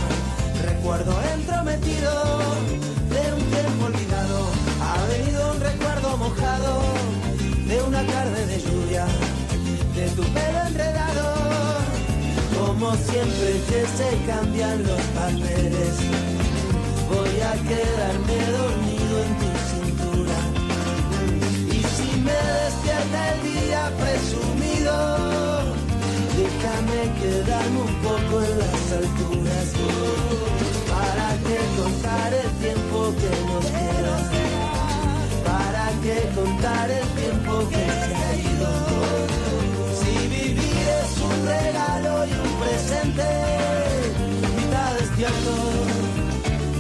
Recuerdo 0.65 1.13
entrometido 1.35 2.13
de 3.11 3.33
un 3.35 3.43
tiempo 3.51 3.85
olvidado. 3.87 4.39
Ha 4.81 5.07
venido 5.07 5.53
un 5.53 5.61
recuerdo 5.61 6.17
mojado 6.19 6.83
de 7.67 7.83
una 7.83 8.07
tarde 8.07 8.47
de 8.47 8.61
lluvia, 8.61 9.07
de 9.97 10.09
tu 10.11 10.23
pelo 10.23 10.61
enredado. 10.69 11.35
Como 12.59 12.95
siempre 12.95 13.51
que 13.69 13.81
se 13.99 14.11
cambian 14.31 14.83
los 14.85 15.01
papeles, 15.19 15.95
voy 17.11 17.41
a 17.41 17.53
quedarme 17.71 18.37
dormido 18.59 19.15
en 19.27 19.33
tu 19.41 19.51
cintura. 19.71 20.39
Y 21.77 21.81
si 21.97 22.21
me 22.21 22.39
despierta 22.63 23.35
el 23.35 23.39
día 23.53 23.83
presumido, 23.99 25.52
déjame 26.43 27.01
quedarme 27.21 27.81
un 27.81 27.95
poco 28.07 28.35
en 28.43 28.59
las 28.59 28.85
alturas. 29.01 29.69
¿Para 30.93 31.29
que 31.47 31.59
contar 31.81 32.31
el 32.43 32.51
tiempo 32.65 32.99
que 33.21 33.33
nos 33.49 33.65
queda? 33.77 34.17
¿Para 35.49 35.87
que 36.05 36.17
contar 36.39 36.87
el 36.91 37.09
tiempo 37.21 37.53
que 37.73 37.85
se 38.03 38.15
ha 38.23 38.31
ido? 38.53 38.71
Si 40.01 40.15
vivir 40.35 40.87
es 41.01 41.13
un 41.29 41.37
regalo 41.55 42.13
y 42.27 42.33
un 42.45 42.53
presente, 42.63 43.29
mitad 44.57 44.91
despierto, 44.99 45.55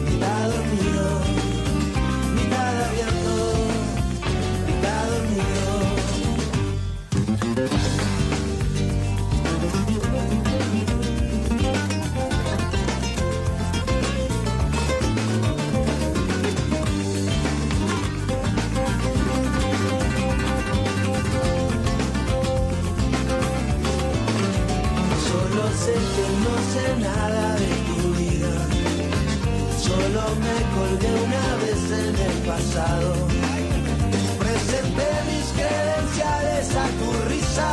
mitad 0.08 0.42
dormido, 0.54 1.06
mitad 2.36 2.74
abierto, 2.86 3.34
mitad 4.66 5.02
dormido. 5.12 5.70
Solo 30.12 30.28
me 30.44 30.58
colgué 30.76 31.08
una 31.24 31.56
vez 31.62 31.82
en 31.90 32.14
el 32.14 32.36
pasado. 32.46 33.14
Presenté 34.38 35.08
mis 35.30 35.46
credenciales 35.56 36.66
a 36.76 36.86
tu 37.00 37.08
risa 37.30 37.70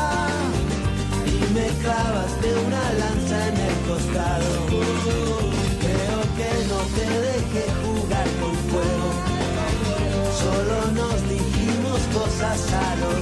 y 1.26 1.38
me 1.54 1.68
clavaste 1.84 2.48
una 2.66 2.86
lanza 3.02 3.38
en 3.50 3.58
el 3.58 3.76
costado. 3.90 4.50
Creo 5.84 6.20
que 6.38 6.52
no 6.72 6.80
te 6.96 7.08
dejé 7.28 7.64
jugar 7.84 8.28
con 8.40 8.56
fuego. 8.72 9.10
Solo 10.40 10.78
nos 10.94 11.18
dijimos 11.28 12.00
cosas 12.14 12.60
al 12.74 13.04
oído. 13.04 13.19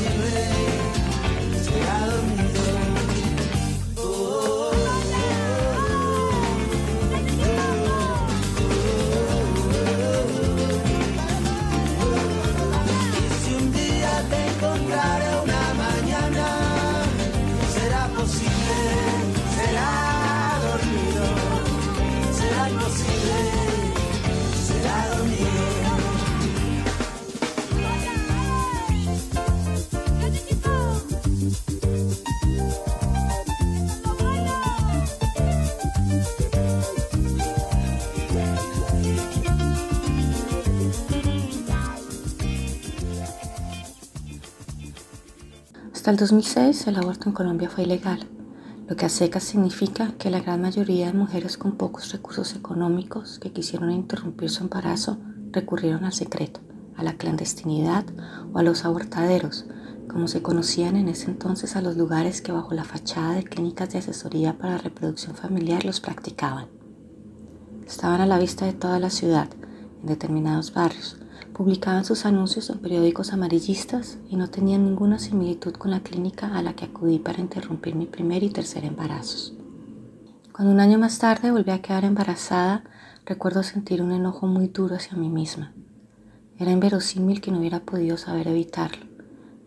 You. 0.00 0.47
Hasta 46.08 46.24
el 46.24 46.28
2006 46.30 46.86
el 46.86 46.96
aborto 46.96 47.28
en 47.28 47.34
Colombia 47.34 47.68
fue 47.68 47.84
ilegal, 47.84 48.26
lo 48.88 48.96
que 48.96 49.04
a 49.04 49.10
secas 49.10 49.44
significa 49.44 50.14
que 50.18 50.30
la 50.30 50.40
gran 50.40 50.62
mayoría 50.62 51.08
de 51.08 51.12
mujeres 51.12 51.58
con 51.58 51.72
pocos 51.72 52.12
recursos 52.12 52.56
económicos 52.56 53.38
que 53.38 53.52
quisieron 53.52 53.90
interrumpir 53.90 54.48
su 54.48 54.62
embarazo 54.62 55.18
recurrieron 55.52 56.06
al 56.06 56.14
secreto, 56.14 56.60
a 56.96 57.02
la 57.02 57.18
clandestinidad 57.18 58.06
o 58.54 58.58
a 58.58 58.62
los 58.62 58.86
abortaderos, 58.86 59.66
como 60.08 60.28
se 60.28 60.40
conocían 60.40 60.96
en 60.96 61.08
ese 61.08 61.26
entonces 61.26 61.76
a 61.76 61.82
los 61.82 61.98
lugares 61.98 62.40
que 62.40 62.52
bajo 62.52 62.72
la 62.72 62.84
fachada 62.84 63.34
de 63.34 63.44
clínicas 63.44 63.90
de 63.90 63.98
asesoría 63.98 64.56
para 64.56 64.78
reproducción 64.78 65.36
familiar 65.36 65.84
los 65.84 66.00
practicaban. 66.00 66.68
Estaban 67.86 68.22
a 68.22 68.26
la 68.26 68.38
vista 68.38 68.64
de 68.64 68.72
toda 68.72 68.98
la 68.98 69.10
ciudad, 69.10 69.48
en 70.00 70.06
determinados 70.06 70.72
barrios, 70.72 71.18
publicaban 71.52 72.04
sus 72.04 72.24
anuncios 72.24 72.70
en 72.70 72.78
periódicos 72.78 73.32
amarillistas 73.32 74.18
y 74.28 74.36
no 74.36 74.48
tenían 74.48 74.84
ninguna 74.84 75.18
similitud 75.18 75.74
con 75.74 75.90
la 75.90 76.00
clínica 76.00 76.56
a 76.56 76.62
la 76.62 76.74
que 76.74 76.84
acudí 76.84 77.18
para 77.18 77.40
interrumpir 77.40 77.94
mi 77.94 78.06
primer 78.06 78.42
y 78.42 78.50
tercer 78.50 78.84
embarazos. 78.84 79.54
Cuando 80.52 80.72
un 80.72 80.80
año 80.80 80.98
más 80.98 81.18
tarde 81.18 81.50
volví 81.50 81.70
a 81.70 81.82
quedar 81.82 82.04
embarazada, 82.04 82.84
recuerdo 83.24 83.62
sentir 83.62 84.02
un 84.02 84.12
enojo 84.12 84.46
muy 84.46 84.68
duro 84.68 84.96
hacia 84.96 85.16
mí 85.16 85.28
misma. 85.28 85.72
Era 86.58 86.72
inverosímil 86.72 87.40
que 87.40 87.52
no 87.52 87.60
hubiera 87.60 87.80
podido 87.80 88.16
saber 88.16 88.48
evitarlo. 88.48 89.06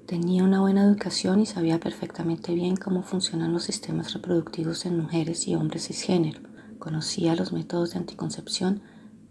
Tenía 0.05 0.43
una 0.43 0.59
buena 0.59 0.83
educación 0.83 1.39
y 1.39 1.45
sabía 1.45 1.79
perfectamente 1.79 2.53
bien 2.53 2.75
cómo 2.75 3.03
funcionan 3.03 3.53
los 3.53 3.63
sistemas 3.63 4.13
reproductivos 4.13 4.85
en 4.85 4.97
mujeres 4.97 5.47
y 5.47 5.55
hombres 5.55 5.87
cisgénero. 5.87 6.41
Conocía 6.79 7.35
los 7.35 7.53
métodos 7.53 7.91
de 7.91 7.99
anticoncepción 7.99 8.81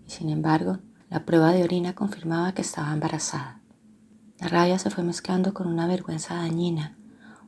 y 0.06 0.10
sin 0.10 0.30
embargo 0.30 0.78
la 1.10 1.26
prueba 1.26 1.50
de 1.50 1.64
orina 1.64 1.96
confirmaba 1.96 2.52
que 2.52 2.62
estaba 2.62 2.92
embarazada. 2.92 3.60
La 4.38 4.46
rabia 4.46 4.78
se 4.78 4.90
fue 4.90 5.02
mezclando 5.02 5.52
con 5.52 5.66
una 5.66 5.88
vergüenza 5.88 6.36
dañina, 6.36 6.96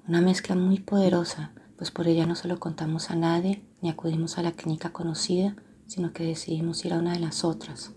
una 0.09 0.20
mezcla 0.20 0.57
muy 0.57 0.81
poderosa, 0.81 1.53
pues 1.77 1.92
por 1.92 2.09
ella 2.09 2.27
no 2.27 2.35
se 2.35 2.48
lo 2.48 2.59
contamos 2.59 3.11
a 3.11 3.14
nadie 3.14 3.64
ni 3.81 3.88
acudimos 3.88 4.37
a 4.37 4.42
la 4.42 4.51
clínica 4.51 4.90
conocida, 4.90 5.55
sino 5.87 6.12
que 6.12 6.25
decidimos 6.25 6.85
ir 6.85 6.92
a 6.92 6.98
una 6.98 7.12
de 7.12 7.20
las 7.20 7.44
otras. 7.44 7.92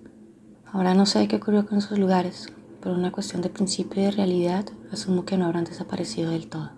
Ahora 0.71 0.93
no 0.93 1.07
sé 1.07 1.27
qué 1.27 1.37
ocurrió 1.37 1.65
con 1.65 1.79
esos 1.79 1.97
lugares, 1.97 2.53
pero 2.79 2.93
una 2.93 3.11
cuestión 3.11 3.41
de 3.41 3.49
principio 3.49 4.03
y 4.03 4.05
de 4.05 4.11
realidad 4.11 4.65
asumo 4.91 5.25
que 5.25 5.35
no 5.35 5.45
habrán 5.45 5.63
desaparecido 5.63 6.29
del 6.29 6.47
todo. 6.47 6.69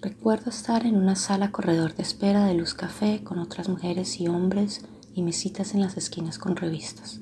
Recuerdo 0.00 0.50
estar 0.50 0.86
en 0.86 0.96
una 0.96 1.16
sala 1.16 1.50
corredor 1.50 1.94
de 1.96 2.02
espera 2.02 2.46
de 2.46 2.54
luz 2.54 2.74
café 2.74 3.24
con 3.24 3.40
otras 3.40 3.68
mujeres 3.68 4.20
y 4.20 4.28
hombres 4.28 4.84
y 5.12 5.22
mesitas 5.22 5.74
en 5.74 5.80
las 5.80 5.96
esquinas 5.96 6.38
con 6.38 6.54
revistas. 6.54 7.20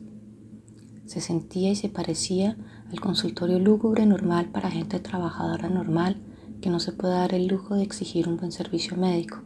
Se 1.10 1.20
sentía 1.20 1.72
y 1.72 1.74
se 1.74 1.88
parecía 1.88 2.56
al 2.88 3.00
consultorio 3.00 3.58
lúgubre 3.58 4.06
normal 4.06 4.50
para 4.50 4.70
gente 4.70 5.00
trabajadora 5.00 5.68
normal 5.68 6.18
que 6.60 6.70
no 6.70 6.78
se 6.78 6.92
puede 6.92 7.14
dar 7.14 7.34
el 7.34 7.48
lujo 7.48 7.74
de 7.74 7.82
exigir 7.82 8.28
un 8.28 8.36
buen 8.36 8.52
servicio 8.52 8.96
médico. 8.96 9.40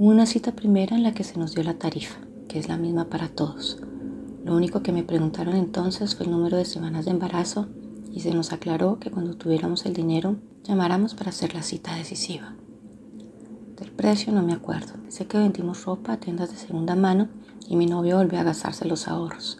Hubo 0.00 0.08
una 0.08 0.26
cita 0.26 0.56
primera 0.56 0.96
en 0.96 1.04
la 1.04 1.14
que 1.14 1.22
se 1.22 1.38
nos 1.38 1.54
dio 1.54 1.62
la 1.62 1.78
tarifa, 1.78 2.18
que 2.48 2.58
es 2.58 2.66
la 2.66 2.76
misma 2.76 3.04
para 3.04 3.28
todos. 3.28 3.78
Lo 4.44 4.56
único 4.56 4.82
que 4.82 4.90
me 4.90 5.04
preguntaron 5.04 5.54
entonces 5.54 6.16
fue 6.16 6.26
el 6.26 6.32
número 6.32 6.56
de 6.56 6.64
semanas 6.64 7.04
de 7.04 7.12
embarazo 7.12 7.68
y 8.10 8.18
se 8.18 8.34
nos 8.34 8.52
aclaró 8.52 8.98
que 8.98 9.12
cuando 9.12 9.36
tuviéramos 9.36 9.86
el 9.86 9.94
dinero 9.94 10.38
llamáramos 10.64 11.14
para 11.14 11.30
hacer 11.30 11.54
la 11.54 11.62
cita 11.62 11.94
decisiva. 11.94 12.56
Del 13.78 13.92
precio 13.92 14.32
no 14.32 14.42
me 14.42 14.54
acuerdo. 14.54 14.94
Sé 15.06 15.26
que 15.26 15.38
vendimos 15.38 15.84
ropa 15.84 16.14
a 16.14 16.16
tiendas 16.18 16.50
de 16.50 16.56
segunda 16.56 16.96
mano 16.96 17.28
y 17.68 17.76
mi 17.76 17.86
novio 17.86 18.16
volvió 18.16 18.40
a 18.40 18.42
gastarse 18.42 18.88
los 18.88 19.06
ahorros. 19.06 19.59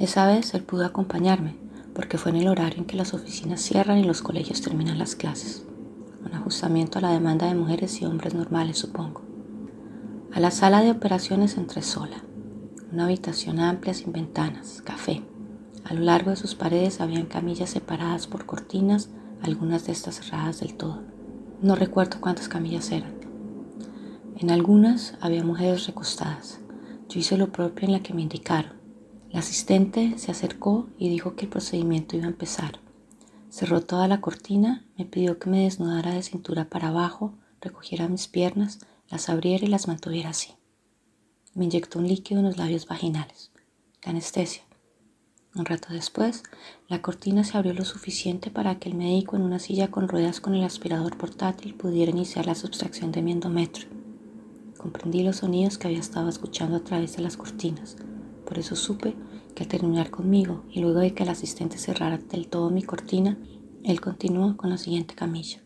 Esa 0.00 0.26
vez 0.26 0.54
él 0.54 0.62
pudo 0.62 0.86
acompañarme 0.86 1.56
porque 1.94 2.16
fue 2.16 2.30
en 2.30 2.38
el 2.38 2.48
horario 2.48 2.78
en 2.78 2.86
que 2.86 2.96
las 2.96 3.12
oficinas 3.12 3.60
cierran 3.60 3.98
y 3.98 4.02
los 4.02 4.22
colegios 4.22 4.62
terminan 4.62 4.98
las 4.98 5.14
clases. 5.14 5.66
Un 6.24 6.32
ajustamiento 6.32 6.98
a 6.98 7.02
la 7.02 7.10
demanda 7.10 7.46
de 7.46 7.54
mujeres 7.54 8.00
y 8.00 8.06
hombres 8.06 8.32
normales, 8.34 8.78
supongo. 8.78 9.20
A 10.32 10.40
la 10.40 10.50
sala 10.52 10.80
de 10.80 10.90
operaciones 10.90 11.58
entré 11.58 11.82
sola. 11.82 12.24
Una 12.90 13.04
habitación 13.04 13.60
amplia 13.60 13.92
sin 13.92 14.10
ventanas, 14.10 14.80
café. 14.82 15.22
A 15.84 15.92
lo 15.92 16.00
largo 16.00 16.30
de 16.30 16.36
sus 16.36 16.54
paredes 16.54 17.02
habían 17.02 17.26
camillas 17.26 17.68
separadas 17.68 18.26
por 18.26 18.46
cortinas, 18.46 19.10
algunas 19.42 19.84
de 19.84 19.92
estas 19.92 20.14
cerradas 20.14 20.60
del 20.60 20.78
todo. 20.78 21.02
No 21.60 21.74
recuerdo 21.74 22.22
cuántas 22.22 22.48
camillas 22.48 22.90
eran. 22.90 23.12
En 24.38 24.50
algunas 24.50 25.12
había 25.20 25.44
mujeres 25.44 25.86
recostadas. 25.86 26.58
Yo 27.10 27.20
hice 27.20 27.36
lo 27.36 27.52
propio 27.52 27.86
en 27.86 27.92
la 27.92 28.00
que 28.00 28.14
me 28.14 28.22
indicaron. 28.22 28.79
La 29.32 29.40
asistente 29.40 30.18
se 30.18 30.32
acercó 30.32 30.88
y 30.98 31.08
dijo 31.08 31.36
que 31.36 31.44
el 31.44 31.50
procedimiento 31.50 32.16
iba 32.16 32.26
a 32.26 32.30
empezar. 32.30 32.80
Cerró 33.48 33.80
toda 33.80 34.08
la 34.08 34.20
cortina, 34.20 34.84
me 34.98 35.04
pidió 35.04 35.38
que 35.38 35.48
me 35.48 35.62
desnudara 35.62 36.12
de 36.12 36.22
cintura 36.22 36.68
para 36.68 36.88
abajo, 36.88 37.34
recogiera 37.60 38.08
mis 38.08 38.26
piernas, 38.26 38.80
las 39.08 39.28
abriera 39.28 39.64
y 39.64 39.68
las 39.68 39.86
mantuviera 39.86 40.30
así. 40.30 40.54
Me 41.54 41.64
inyectó 41.64 42.00
un 42.00 42.08
líquido 42.08 42.40
en 42.40 42.46
los 42.46 42.56
labios 42.56 42.86
vaginales. 42.86 43.52
La 44.02 44.10
anestesia. 44.10 44.62
Un 45.54 45.64
rato 45.64 45.92
después, 45.92 46.42
la 46.88 47.02
cortina 47.02 47.44
se 47.44 47.56
abrió 47.56 47.72
lo 47.72 47.84
suficiente 47.84 48.50
para 48.50 48.78
que 48.78 48.88
el 48.88 48.94
médico 48.94 49.36
en 49.36 49.42
una 49.42 49.58
silla 49.58 49.90
con 49.90 50.08
ruedas 50.08 50.40
con 50.40 50.54
el 50.54 50.64
aspirador 50.64 51.16
portátil 51.16 51.74
pudiera 51.74 52.10
iniciar 52.10 52.46
la 52.46 52.54
sustracción 52.54 53.10
de 53.10 53.22
mi 53.22 53.32
endometrio. 53.32 53.88
Comprendí 54.76 55.22
los 55.22 55.36
sonidos 55.38 55.76
que 55.76 55.88
había 55.88 55.98
estado 56.00 56.28
escuchando 56.28 56.76
a 56.76 56.84
través 56.84 57.16
de 57.16 57.22
las 57.22 57.36
cortinas. 57.36 57.96
Por 58.50 58.58
eso 58.58 58.74
supe 58.74 59.14
que 59.54 59.62
al 59.62 59.68
terminar 59.68 60.10
conmigo 60.10 60.64
y 60.72 60.80
luego 60.80 60.98
de 60.98 61.14
que 61.14 61.22
el 61.22 61.28
asistente 61.28 61.78
cerrara 61.78 62.18
del 62.18 62.48
todo 62.48 62.68
mi 62.68 62.82
cortina, 62.82 63.38
él 63.84 64.00
continuó 64.00 64.56
con 64.56 64.70
la 64.70 64.76
siguiente 64.76 65.14
camilla. 65.14 65.60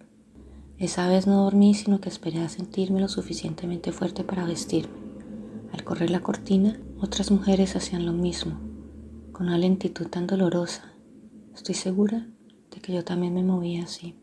Esa 0.76 1.08
vez 1.08 1.26
no 1.26 1.44
dormí, 1.44 1.72
sino 1.72 2.02
que 2.02 2.10
esperé 2.10 2.40
a 2.40 2.50
sentirme 2.50 3.00
lo 3.00 3.08
suficientemente 3.08 3.90
fuerte 3.90 4.22
para 4.22 4.44
vestirme. 4.44 4.98
Al 5.72 5.82
correr 5.82 6.10
la 6.10 6.20
cortina, 6.20 6.78
otras 7.00 7.30
mujeres 7.30 7.74
hacían 7.74 8.04
lo 8.04 8.12
mismo, 8.12 8.60
con 9.32 9.46
una 9.46 9.56
lentitud 9.56 10.08
tan 10.08 10.26
dolorosa. 10.26 10.92
Estoy 11.54 11.76
segura 11.76 12.28
de 12.70 12.82
que 12.82 12.92
yo 12.92 13.02
también 13.02 13.32
me 13.32 13.42
movía 13.42 13.84
así. 13.84 14.14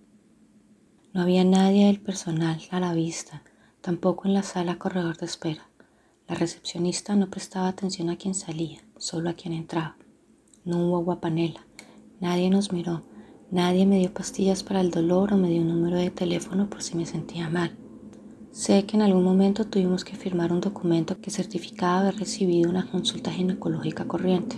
No 1.14 1.22
había 1.24 1.44
nadie 1.44 1.88
del 1.88 2.00
personal 2.00 2.62
a 2.70 2.80
la 2.80 2.94
vista, 2.94 3.42
tampoco 3.82 4.28
en 4.28 4.36
la 4.36 4.44
sala 4.44 4.78
corredor 4.78 5.18
de 5.18 5.26
espera. 5.26 5.71
La 6.32 6.38
recepcionista 6.38 7.14
no 7.18 7.30
prestaba 7.30 7.68
atención 7.68 8.10
a 8.10 8.16
quien 8.16 8.36
salía, 8.36 8.80
solo 8.98 9.30
a 9.30 9.34
quien 9.34 9.54
entraba. 9.54 9.98
No 10.64 10.88
hubo 10.88 11.04
guapanela. 11.04 11.60
Nadie 12.22 12.50
nos 12.50 12.72
miró. 12.72 13.02
Nadie 13.52 13.86
me 13.86 14.00
dio 14.00 14.14
pastillas 14.14 14.64
para 14.64 14.80
el 14.80 14.92
dolor 14.92 15.34
o 15.34 15.38
me 15.38 15.50
dio 15.50 15.62
un 15.62 15.68
número 15.68 15.98
de 15.98 16.10
teléfono 16.10 16.70
por 16.70 16.84
si 16.84 16.96
me 16.96 17.06
sentía 17.06 17.50
mal. 17.50 17.76
Sé 18.52 18.86
que 18.86 18.96
en 18.96 19.02
algún 19.02 19.26
momento 19.26 19.66
tuvimos 19.66 20.06
que 20.06 20.16
firmar 20.16 20.54
un 20.54 20.62
documento 20.62 21.20
que 21.20 21.32
certificaba 21.32 22.00
haber 22.00 22.16
recibido 22.16 22.70
una 22.70 22.90
consulta 22.90 23.30
ginecológica 23.30 24.08
corriente. 24.08 24.56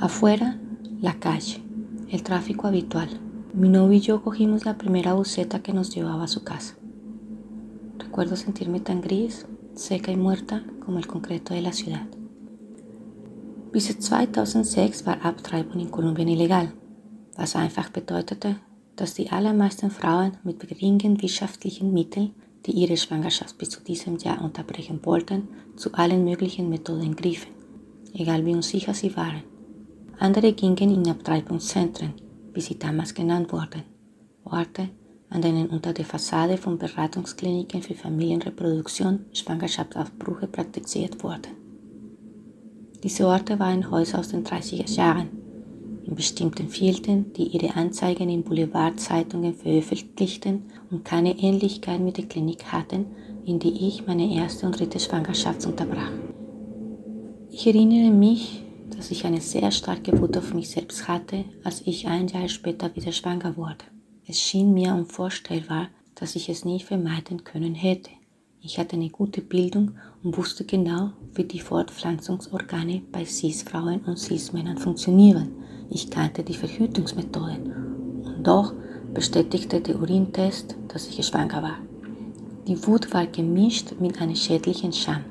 Afuera, 0.00 0.58
la 0.98 1.18
calle, 1.20 1.62
el 2.08 2.22
tráfico 2.22 2.68
habitual. 2.68 3.10
Mi 3.52 3.68
novio 3.68 3.98
y 3.98 4.00
yo 4.00 4.22
cogimos 4.22 4.64
la 4.64 4.78
primera 4.78 5.12
buceta 5.12 5.62
que 5.62 5.74
nos 5.74 5.94
llevaba 5.94 6.24
a 6.24 6.28
su 6.28 6.42
casa. 6.42 6.74
Recuerdo 7.98 8.36
sentirme 8.36 8.80
tan 8.80 9.02
gris 9.02 9.46
seca 9.74 10.12
y 10.12 10.16
muerta 10.16 10.62
como 10.84 10.98
el 10.98 11.06
concreto 11.06 11.54
de 11.54 11.62
la 11.62 11.72
ciudad. 11.72 12.06
Bis 13.72 13.88
2006 13.98 15.04
war 15.04 15.24
Abtreibung 15.24 15.80
in 15.80 15.90
Kolumbien 15.90 16.28
illegal, 16.28 16.72
was 17.36 17.56
einfach 17.56 17.90
bedeutete, 17.90 18.56
dass 18.94 19.14
die 19.14 19.30
allermeisten 19.30 19.90
Frauen 19.90 20.36
mit 20.44 20.60
geringen 20.60 21.20
wirtschaftlichen 21.20 21.92
Mitteln, 21.92 22.34
die 22.66 22.72
ihre 22.72 22.96
Schwangerschaft 22.96 23.58
bis 23.58 23.70
zu 23.70 23.80
diesem 23.82 24.18
Jahr 24.18 24.42
unterbrechen 24.42 25.00
wollten, 25.02 25.48
zu 25.76 25.92
allen 25.94 26.24
möglichen 26.24 26.68
Methoden 26.68 27.16
griffen, 27.16 27.50
egal 28.14 28.46
wie 28.46 28.54
unsicher 28.54 28.94
sie 28.94 29.16
waren. 29.16 29.42
Andere 30.20 30.52
gingen 30.52 30.94
in 30.94 31.08
Abtreibungszentren, 31.08 32.14
wie 32.52 32.60
sie 32.60 32.78
damals 32.78 33.12
genannt 33.12 33.52
wurden, 33.52 33.82
Orte, 34.44 34.90
an 35.34 35.42
denen 35.42 35.66
unter 35.66 35.92
der 35.92 36.04
Fassade 36.04 36.56
von 36.56 36.78
Beratungskliniken 36.78 37.82
für 37.82 37.94
Familienreproduktion 37.94 39.26
Schwangerschaftsaufbrüche 39.32 40.46
praktiziert 40.46 41.22
wurden. 41.24 41.48
Diese 43.02 43.26
Orte 43.26 43.58
waren 43.58 43.90
Häuser 43.90 44.20
aus 44.20 44.28
den 44.28 44.44
30er 44.44 44.88
Jahren, 44.94 45.28
in 46.06 46.14
bestimmten 46.14 46.68
Vierteln, 46.68 47.32
die 47.32 47.48
ihre 47.48 47.74
Anzeigen 47.74 48.28
in 48.28 48.44
Boulevardzeitungen 48.44 49.54
veröffentlichten 49.54 50.62
und 50.90 51.04
keine 51.04 51.36
Ähnlichkeit 51.38 52.00
mit 52.00 52.16
der 52.16 52.26
Klinik 52.26 52.64
hatten, 52.66 53.06
in 53.44 53.58
die 53.58 53.88
ich 53.88 54.06
meine 54.06 54.32
erste 54.36 54.66
und 54.66 54.78
dritte 54.78 55.00
Schwangerschaft 55.00 55.66
unterbrach. 55.66 56.12
Ich 57.50 57.66
erinnere 57.66 58.10
mich, 58.10 58.62
dass 58.96 59.10
ich 59.10 59.24
eine 59.24 59.40
sehr 59.40 59.70
starke 59.70 60.18
Wut 60.20 60.36
auf 60.36 60.54
mich 60.54 60.70
selbst 60.70 61.08
hatte, 61.08 61.44
als 61.64 61.82
ich 61.86 62.06
ein 62.06 62.28
Jahr 62.28 62.48
später 62.48 62.94
wieder 62.94 63.12
schwanger 63.12 63.56
wurde. 63.56 63.84
Es 64.26 64.40
schien 64.40 64.72
mir 64.72 64.94
unvorstellbar, 64.94 65.88
dass 66.14 66.34
ich 66.34 66.48
es 66.48 66.64
nicht 66.64 66.86
vermeiden 66.86 67.44
können 67.44 67.74
hätte. 67.74 68.10
Ich 68.62 68.78
hatte 68.78 68.96
eine 68.96 69.10
gute 69.10 69.42
Bildung 69.42 69.90
und 70.22 70.38
wusste 70.38 70.64
genau, 70.64 71.10
wie 71.34 71.44
die 71.44 71.60
Fortpflanzungsorgane 71.60 73.02
bei 73.12 73.26
Cis-Frauen 73.26 74.00
und 74.06 74.18
Cis-Männern 74.18 74.78
funktionieren. 74.78 75.50
Ich 75.90 76.08
kannte 76.08 76.42
die 76.42 76.54
Verhütungsmethoden. 76.54 78.22
Und 78.24 78.46
doch 78.46 78.72
bestätigte 79.12 79.82
der 79.82 80.00
Urintest, 80.00 80.74
dass 80.88 81.06
ich 81.06 81.26
schwanger 81.26 81.62
war. 81.62 81.78
Die 82.66 82.86
Wut 82.86 83.12
war 83.12 83.26
gemischt 83.26 83.92
mit 84.00 84.22
einer 84.22 84.36
schädlichen 84.36 84.94
Scham. 84.94 85.22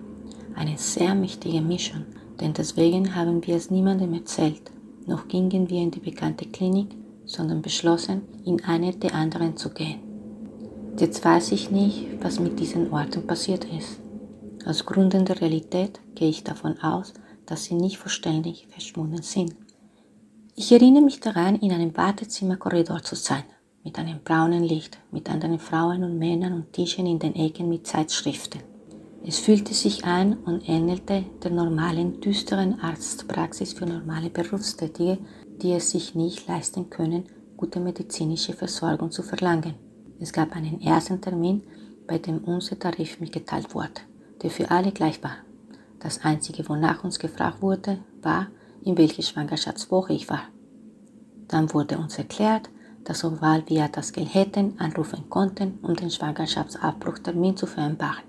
Eine 0.53 0.77
sehr 0.77 1.15
mächtige 1.15 1.61
Mischung, 1.61 2.05
denn 2.39 2.53
deswegen 2.53 3.15
haben 3.15 3.43
wir 3.47 3.55
es 3.55 3.71
niemandem 3.71 4.13
erzählt. 4.13 4.71
Noch 5.07 5.27
gingen 5.27 5.67
wir 5.67 5.81
in 5.81 5.89
die 5.89 5.99
bekannte 5.99 6.45
Klinik 6.45 6.89
sondern 7.33 7.61
beschlossen, 7.61 8.21
in 8.45 8.63
eine 8.63 8.93
der 8.93 9.15
anderen 9.15 9.57
zu 9.57 9.69
gehen. 9.69 9.99
Jetzt 10.99 11.25
weiß 11.25 11.51
ich 11.51 11.71
nicht, 11.71 12.07
was 12.21 12.39
mit 12.39 12.59
diesen 12.59 12.91
Orten 12.91 13.25
passiert 13.25 13.65
ist. 13.65 13.99
Aus 14.65 14.85
Gründen 14.85 15.25
der 15.25 15.41
Realität 15.41 15.99
gehe 16.15 16.29
ich 16.29 16.43
davon 16.43 16.79
aus, 16.79 17.13
dass 17.45 17.65
sie 17.65 17.75
nicht 17.75 17.97
vollständig 17.97 18.67
verschwunden 18.69 19.21
sind. 19.21 19.55
Ich 20.55 20.71
erinnere 20.71 21.03
mich 21.03 21.19
daran, 21.19 21.55
in 21.55 21.71
einem 21.71 21.97
Wartezimmerkorridor 21.97 23.01
zu 23.01 23.15
sein, 23.15 23.43
mit 23.83 23.97
einem 23.97 24.19
braunen 24.23 24.63
Licht, 24.63 24.99
mit 25.11 25.29
anderen 25.29 25.59
Frauen 25.59 26.03
und 26.03 26.19
Männern 26.19 26.53
und 26.53 26.71
Tischen 26.71 27.07
in 27.07 27.19
den 27.19 27.35
Ecken 27.35 27.67
mit 27.67 27.87
Zeitschriften. 27.87 28.59
Es 29.25 29.39
fühlte 29.39 29.73
sich 29.73 30.05
an 30.05 30.37
und 30.45 30.67
ähnelte 30.67 31.23
der 31.41 31.51
normalen, 31.51 32.21
düsteren 32.21 32.79
Arztpraxis 32.81 33.73
für 33.73 33.85
normale 33.85 34.29
Berufstätige, 34.29 35.17
die 35.63 35.71
es 35.71 35.91
sich 35.91 36.13
nicht 36.13 36.47
leisten 36.47 36.89
können, 36.89 37.23
gute 37.55 37.79
medizinische 37.79 38.53
Versorgung 38.53 39.11
zu 39.11 39.23
verlangen. 39.23 39.75
Es 40.19 40.33
gab 40.33 40.55
einen 40.55 40.81
ersten 40.81 41.21
Termin, 41.21 41.63
bei 42.05 42.17
dem 42.17 42.39
unser 42.39 42.77
Tarif 42.77 43.19
mitgeteilt 43.21 43.73
wurde, 43.73 44.01
der 44.41 44.49
für 44.49 44.69
alle 44.69 44.91
gleich 44.91 45.23
war. 45.23 45.37
Das 45.99 46.23
Einzige, 46.25 46.67
wonach 46.67 47.05
uns 47.05 47.17
gefragt 47.17 47.61
wurde, 47.61 47.99
war, 48.21 48.47
in 48.83 48.97
welcher 48.97 49.23
Schwangerschaftswoche 49.23 50.11
ich 50.11 50.29
war. 50.29 50.43
Dann 51.47 51.73
wurde 51.73 51.97
uns 51.97 52.17
erklärt, 52.17 52.69
dass 53.05 53.19
sobald 53.19 53.69
wir 53.69 53.87
das 53.87 54.11
Geld 54.11 54.33
hätten, 54.33 54.77
anrufen 54.79 55.29
konnten, 55.29 55.79
um 55.81 55.95
den 55.95 56.09
Schwangerschaftsabbruchtermin 56.09 57.55
zu 57.55 57.67
vereinbaren. 57.67 58.23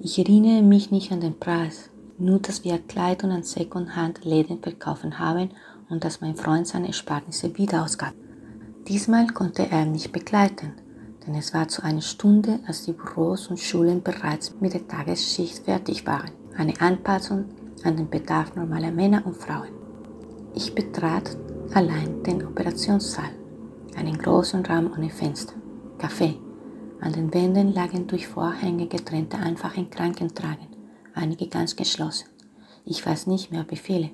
Ich 0.00 0.18
erinnere 0.18 0.62
mich 0.62 0.90
nicht 0.90 1.12
an 1.12 1.20
den 1.20 1.38
Preis, 1.38 1.90
nur 2.18 2.40
dass 2.40 2.64
wir 2.64 2.78
Kleidung 2.78 3.30
an 3.30 3.44
Secondhand-Läden 3.44 4.60
verkaufen 4.60 5.20
haben 5.20 5.50
und 5.92 6.04
dass 6.04 6.22
mein 6.22 6.34
Freund 6.34 6.66
seine 6.66 6.88
Ersparnisse 6.88 7.56
wieder 7.56 7.84
ausgab. 7.84 8.14
Diesmal 8.88 9.26
konnte 9.28 9.70
er 9.70 9.84
mich 9.84 10.10
begleiten, 10.10 10.72
denn 11.24 11.34
es 11.34 11.52
war 11.54 11.68
zu 11.68 11.84
einer 11.84 12.00
Stunde, 12.00 12.60
als 12.66 12.84
die 12.84 12.92
Büros 12.92 13.48
und 13.48 13.60
Schulen 13.60 14.02
bereits 14.02 14.54
mit 14.58 14.72
der 14.72 14.88
Tagesschicht 14.88 15.58
fertig 15.64 16.06
waren. 16.06 16.32
Eine 16.56 16.80
Anpassung 16.80 17.44
an 17.84 17.96
den 17.96 18.08
Bedarf 18.08 18.56
normaler 18.56 18.90
Männer 18.90 19.22
und 19.24 19.36
Frauen. 19.36 19.68
Ich 20.54 20.74
betrat 20.74 21.36
allein 21.74 22.22
den 22.22 22.44
Operationssaal, 22.44 23.30
einen 23.94 24.18
großen 24.18 24.64
Raum 24.64 24.90
ohne 24.96 25.10
Fenster, 25.10 25.54
Kaffee. 25.98 26.38
An 27.00 27.12
den 27.12 27.32
Wänden 27.34 27.72
lagen 27.74 28.06
durch 28.06 28.28
Vorhänge 28.28 28.86
getrennte 28.86 29.36
einfache 29.36 29.84
Krankentragen, 29.84 30.68
einige 31.14 31.48
ganz 31.48 31.76
geschlossen. 31.76 32.28
Ich 32.84 33.04
weiß 33.04 33.26
nicht 33.26 33.52
mehr 33.52 33.66
wie 33.68 33.76
viele. 33.76 34.10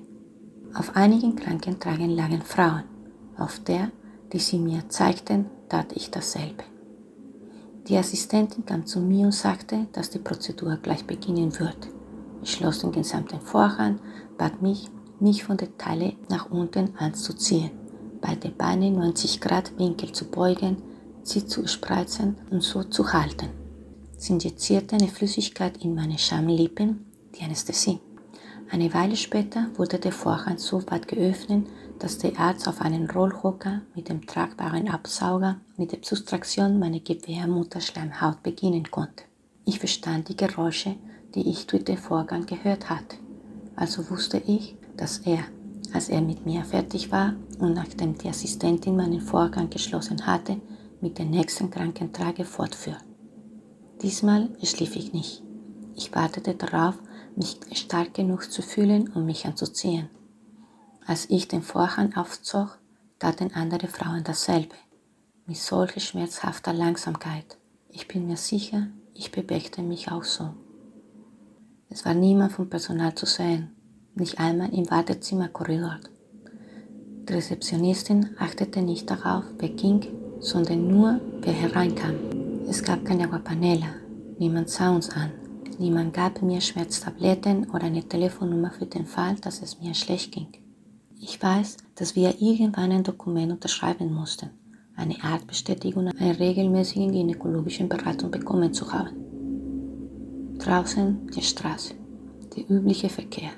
Auf 0.73 0.95
einigen 0.95 1.35
Krankentragen 1.35 2.11
lagen 2.11 2.41
Frauen. 2.41 2.83
Auf 3.37 3.59
der, 3.59 3.91
die 4.31 4.39
sie 4.39 4.59
mir 4.59 4.87
zeigten, 4.89 5.45
tat 5.67 5.93
ich 5.93 6.11
dasselbe. 6.11 6.63
Die 7.87 7.97
Assistentin 7.97 8.65
kam 8.65 8.85
zu 8.85 8.99
mir 8.99 9.25
und 9.25 9.33
sagte, 9.33 9.87
dass 9.93 10.11
die 10.11 10.19
Prozedur 10.19 10.77
gleich 10.77 11.05
beginnen 11.05 11.57
würde. 11.59 11.87
Ich 12.43 12.51
schloss 12.51 12.79
den 12.79 12.91
gesamten 12.91 13.41
Vorhang, 13.41 13.99
bat 14.37 14.61
mich, 14.61 14.87
mich 15.19 15.43
von 15.43 15.57
der 15.57 15.75
Taille 15.77 16.13
nach 16.29 16.51
unten 16.51 16.95
anzuziehen, 16.97 17.71
beide 18.21 18.49
Beine 18.49 18.91
90 18.91 19.41
Grad 19.41 19.77
Winkel 19.79 20.11
zu 20.11 20.25
beugen, 20.25 20.77
sie 21.23 21.45
zu 21.45 21.67
spreizen 21.67 22.35
und 22.51 22.61
so 22.61 22.83
zu 22.83 23.11
halten. 23.11 23.49
Sie 24.17 24.33
injizierte 24.33 24.95
eine 24.95 25.07
Flüssigkeit 25.07 25.83
in 25.83 25.95
meine 25.95 26.17
Schamlippen, 26.17 27.05
die 27.35 27.43
Anästhesie. 27.43 27.99
Eine 28.71 28.93
Weile 28.93 29.15
später 29.15 29.67
wurde 29.77 29.97
der 29.97 30.11
Vorhang 30.11 30.59
so 30.59 30.83
weit 30.91 31.07
geöffnet, 31.07 31.65
dass 31.97 32.19
der 32.19 32.39
Arzt 32.39 32.67
auf 32.67 32.81
einen 32.81 33.09
Rollhocker 33.09 33.81
mit 33.95 34.09
dem 34.09 34.27
tragbaren 34.27 34.89
Absauger 34.89 35.59
mit 35.75 35.91
der 35.91 35.99
Subtraktion 36.03 36.77
meiner 36.77 36.99
Gebärmutterschleimhaut 36.99 38.43
beginnen 38.43 38.89
konnte. 38.91 39.23
Ich 39.65 39.79
verstand 39.79 40.29
die 40.29 40.37
Geräusche, 40.37 40.95
die 41.33 41.49
ich 41.49 41.65
durch 41.65 41.83
den 41.83 41.97
Vorgang 41.97 42.45
gehört 42.45 42.91
hatte. 42.91 43.17
Also 43.75 44.07
wusste 44.11 44.41
ich, 44.45 44.75
dass 44.95 45.19
er, 45.19 45.39
als 45.93 46.09
er 46.09 46.21
mit 46.21 46.45
mir 46.45 46.63
fertig 46.63 47.11
war 47.11 47.33
und 47.57 47.73
nachdem 47.73 48.17
die 48.19 48.29
Assistentin 48.29 48.95
meinen 48.95 49.21
Vorgang 49.21 49.69
geschlossen 49.71 50.27
hatte, 50.27 50.57
mit 51.01 51.17
der 51.17 51.25
nächsten 51.25 51.71
Krankentrage 51.71 52.45
fortführt. 52.45 53.03
Diesmal 54.01 54.49
schlief 54.63 54.95
ich 54.95 55.11
nicht. 55.11 55.41
Ich 55.95 56.13
wartete 56.13 56.53
darauf, 56.53 56.95
mich 57.39 57.57
stark 57.73 58.13
genug 58.13 58.51
zu 58.51 58.61
fühlen, 58.61 59.09
um 59.15 59.25
mich 59.25 59.45
anzuziehen. 59.45 60.09
Als 61.07 61.29
ich 61.29 61.47
den 61.47 61.63
Vorhang 61.63 62.15
aufzog, 62.15 62.77
taten 63.17 63.53
andere 63.53 63.87
Frauen 63.87 64.23
dasselbe, 64.23 64.75
mit 65.47 65.57
solcher 65.57 66.01
schmerzhafter 66.01 66.73
Langsamkeit. 66.73 67.57
Ich 67.89 68.07
bin 68.07 68.27
mir 68.27 68.37
sicher, 68.37 68.87
ich 69.13 69.31
bewegte 69.31 69.81
mich 69.81 70.11
auch 70.11 70.25
so. 70.25 70.53
Es 71.89 72.05
war 72.05 72.13
niemand 72.13 72.51
vom 72.51 72.69
Personal 72.69 73.15
zu 73.15 73.25
sehen, 73.25 73.71
nicht 74.15 74.37
einmal 74.39 74.73
im 74.73 74.91
Wartezimmerkorridor. 74.91 75.97
Die 77.27 77.33
Rezeptionistin 77.33 78.35
achtete 78.37 78.81
nicht 78.81 79.09
darauf, 79.09 79.45
wer 79.57 79.69
ging, 79.69 80.05
sondern 80.39 80.87
nur, 80.87 81.21
wer 81.41 81.53
hereinkam. 81.53 82.15
Es 82.67 82.83
gab 82.83 83.05
keine 83.05 83.23
Aguapanela, 83.23 83.87
niemand 84.37 84.69
sah 84.69 84.89
uns 84.89 85.09
an, 85.09 85.31
niemand 85.79 86.13
gab 86.13 86.41
mir 86.41 86.61
Schmerztabletten 86.61 87.69
oder 87.69 87.85
eine 87.85 88.03
Telefonnummer 88.03 88.71
für 88.71 88.85
den 88.85 89.05
Fall, 89.05 89.35
dass 89.41 89.61
es 89.61 89.79
mir 89.79 89.93
schlecht 89.93 90.31
ging. 90.31 90.47
Ich 91.19 91.41
weiß, 91.41 91.77
dass 91.95 92.15
wir 92.15 92.41
irgendwann 92.41 92.91
ein 92.91 93.03
Dokument 93.03 93.51
unterschreiben 93.51 94.13
mussten, 94.13 94.49
eine 94.95 95.21
Art 95.23 95.47
Bestätigung 95.47 96.07
einer 96.07 96.39
regelmäßigen 96.39 97.11
gynäkologischen 97.11 97.89
Beratung 97.89 98.31
bekommen 98.31 98.73
zu 98.73 98.91
haben. 98.91 99.15
Draußen 100.59 101.27
die 101.35 101.41
Straße, 101.41 101.93
der 102.55 102.69
übliche 102.69 103.09
Verkehr. 103.09 103.51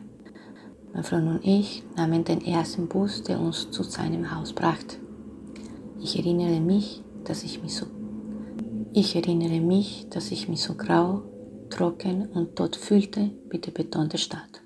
Mein 0.94 1.04
Freund 1.04 1.28
und 1.28 1.46
ich 1.46 1.84
nahmen 1.96 2.24
den 2.24 2.46
ersten 2.46 2.88
Bus, 2.88 3.24
der 3.24 3.40
uns 3.40 3.72
zu 3.72 3.84
seinem 3.84 4.36
Haus 4.36 4.54
brachte. 4.54 4.98
Ich 6.00 6.18
erinnere 6.18 6.60
mich, 6.60 7.04
dass 7.24 7.44
ich 7.44 7.62
mich 7.62 7.76
so 7.76 7.86
ich 8.94 9.16
erinnere 9.16 9.62
mich, 9.62 10.08
dass 10.10 10.32
ich 10.32 10.50
mich 10.50 10.62
so 10.62 10.74
grau, 10.74 11.22
trocken 11.72 12.28
und 12.34 12.56
tot 12.56 12.76
fühlte 12.76 13.32
wie 13.50 13.58
die 13.58 13.72
betonte 13.72 14.18
Stadt. 14.18 14.62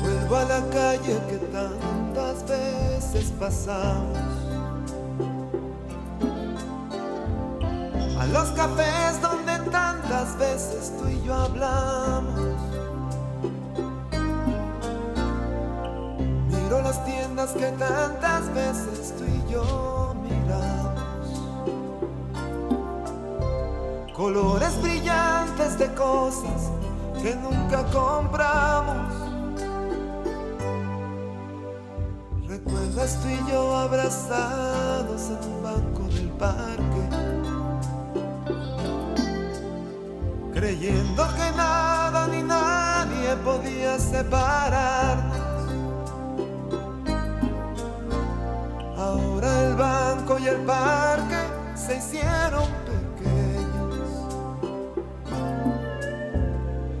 Vuelvo 0.00 0.36
a 0.36 0.44
la 0.44 0.60
calle 0.70 1.20
que 1.28 1.38
tantas 1.52 2.44
veces 2.48 3.30
pasamos. 3.38 4.15
Que 17.52 17.70
tantas 17.72 18.52
veces 18.54 19.14
tú 19.16 19.24
y 19.24 19.52
yo 19.52 20.14
miramos. 20.22 21.30
Colores 24.12 24.82
brillantes 24.82 25.78
de 25.78 25.92
cosas 25.94 26.70
que 27.22 27.36
nunca 27.36 27.84
compramos. 27.92 29.14
¿Recuerdas 32.48 33.18
tú 33.22 33.28
y 33.28 33.50
yo 33.50 33.76
abrazados 33.76 35.30
en 35.30 35.52
un 35.52 35.62
banco 35.62 36.02
del 36.14 36.30
parque? 36.30 37.02
Creyendo 40.52 41.26
que 41.36 41.56
nada 41.56 42.26
ni 42.28 42.42
nadie 42.42 43.36
podía 43.44 43.98
separarnos. 43.98 45.45
Y 50.34 50.48
el 50.48 50.56
parque 50.62 51.36
se 51.76 51.98
hicieron 51.98 52.68
pequeños. 52.84 54.10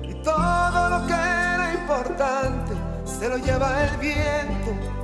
Y 0.04 0.14
todo 0.22 0.90
lo 0.90 1.06
que 1.08 1.12
era 1.12 1.74
importante 1.74 2.72
se 3.04 3.28
lo 3.28 3.36
lleva 3.38 3.84
el 3.84 3.96
viento. 3.96 4.95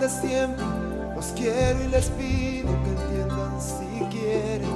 Amigos 0.00 0.22
de 0.22 0.28
siempre 0.28 0.64
los 1.14 1.26
quiero 1.26 1.84
y 1.84 1.88
les 1.88 2.06
pido 2.10 2.68
que 2.82 2.90
entiendan 2.90 3.60
si 3.60 4.04
quieren. 4.06 4.70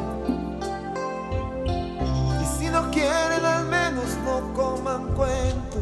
Y 2.42 2.58
si 2.58 2.68
no 2.68 2.90
quieren, 2.90 3.44
al 3.44 3.64
menos 3.66 4.04
no 4.24 4.52
coman 4.52 5.08
cuento. 5.14 5.78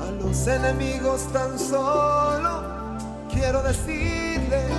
A 0.00 0.10
los 0.22 0.46
enemigos 0.46 1.22
tan 1.32 1.58
solo 1.58 2.62
quiero 3.32 3.62
decirles. 3.62 4.72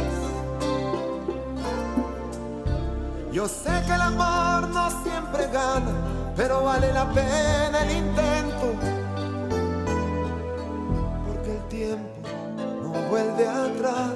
Yo 3.32 3.48
sé 3.48 3.72
que 3.86 3.94
el 3.94 4.02
amor 4.02 4.70
no 4.70 4.90
siempre 5.04 5.48
gana, 5.52 5.92
pero 6.38 6.64
vale 6.64 6.94
la 6.94 7.10
pena 7.12 7.84
el 7.84 7.92
intento. 7.98 8.95
No 13.16 13.22
vuelve 13.22 13.48
atrás 13.48 14.15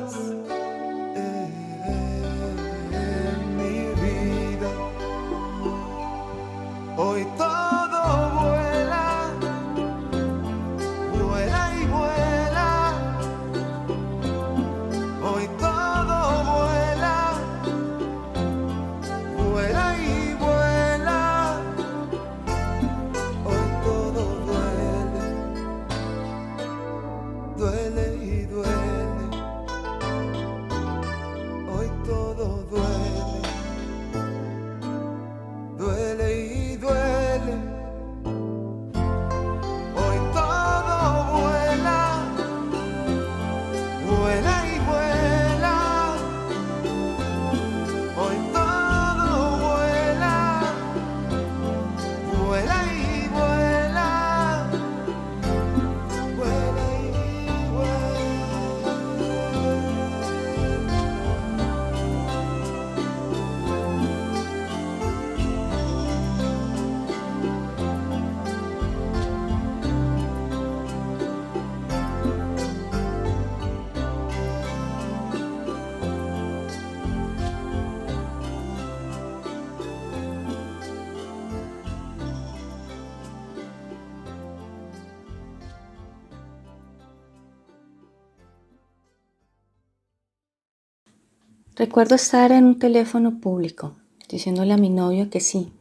Recuerdo 91.80 92.16
estar 92.16 92.52
en 92.52 92.66
un 92.66 92.78
teléfono 92.78 93.40
público, 93.40 93.94
diciéndole 94.28 94.74
a 94.74 94.78
mi 94.78 94.90
novio 94.90 95.30
que 95.30 95.40
sí, 95.40 95.72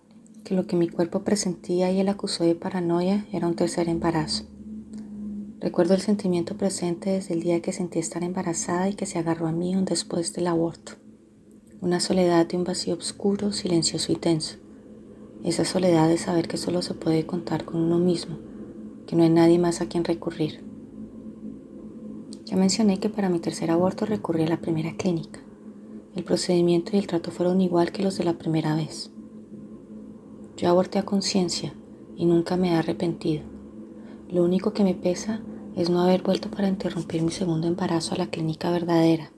que 0.45 0.55
lo 0.55 0.65
que 0.65 0.77
mi 0.77 0.89
cuerpo 0.89 1.25
presentía 1.25 1.91
y 1.91 1.99
él 1.99 2.09
acusó 2.09 2.45
de 2.45 2.55
paranoia 2.55 3.27
era 3.33 3.49
un 3.49 3.57
tercer 3.57 3.89
embarazo. 3.89 4.45
Recuerdo 5.59 5.95
el 5.95 6.01
sentimiento 6.01 6.57
presente 6.57 7.11
desde 7.11 7.35
el 7.35 7.43
día 7.43 7.61
que 7.63 7.73
sentí 7.73 7.99
estar 7.99 8.23
embarazada 8.23 8.89
y 8.89 8.95
que 8.95 9.07
se 9.07 9.19
agarró 9.19 9.49
a 9.49 9.53
mí 9.53 9.75
un 9.75 9.87
después 9.87 10.33
del 10.35 10.47
aborto. 10.47 10.93
Una 11.81 11.99
soledad 11.99 12.47
de 12.47 12.59
un 12.59 12.63
vacío 12.63 12.95
oscuro, 12.95 13.51
silencioso 13.51 14.13
y 14.13 14.15
tenso. 14.15 14.59
Esa 15.43 15.65
soledad 15.65 16.07
de 16.07 16.19
saber 16.19 16.47
que 16.47 16.59
solo 16.59 16.81
se 16.83 16.95
puede 16.95 17.27
contar 17.27 17.65
con 17.65 17.81
uno 17.81 17.99
mismo, 17.99 18.39
que 19.09 19.17
no 19.17 19.25
hay 19.25 19.31
nadie 19.31 19.59
más 19.59 19.81
a 19.81 19.87
quien 19.87 20.05
recurrir. 20.05 20.63
Ya 22.45 22.57
mencioné 22.57 23.01
que 23.01 23.09
para 23.09 23.29
mi 23.29 23.41
tercer 23.41 23.73
aborto 23.73 24.07
recurrí 24.07 24.45
a 24.45 24.49
la 24.49 24.61
primera 24.61 24.97
clínica. 24.97 25.41
El 26.19 26.25
procedimiento 26.25 26.91
y 26.93 26.99
el 26.99 27.07
trato 27.07 27.31
fueron 27.31 27.61
igual 27.61 27.93
que 27.93 28.03
los 28.03 28.19
de 28.19 28.25
la 28.25 28.33
primera 28.33 28.75
vez. 28.75 29.12
Yo 30.57 30.69
aborté 30.69 30.99
a 30.99 31.05
conciencia 31.05 31.73
y 32.16 32.27
nunca 32.27 32.57
me 32.57 32.71
he 32.71 32.75
arrepentido. 32.75 33.45
Lo 34.29 34.43
único 34.43 34.73
que 34.73 34.83
me 34.83 34.97
pesa 34.97 35.41
es 35.77 35.91
no 35.91 36.01
haber 36.01 36.25
vuelto 36.25 36.51
para 36.51 36.66
interrumpir 36.66 37.23
mi 37.23 37.31
segundo 37.31 37.69
embarazo 37.69 38.16
a 38.16 38.19
la 38.19 38.31
clínica 38.31 38.73
verdadera. 38.73 39.31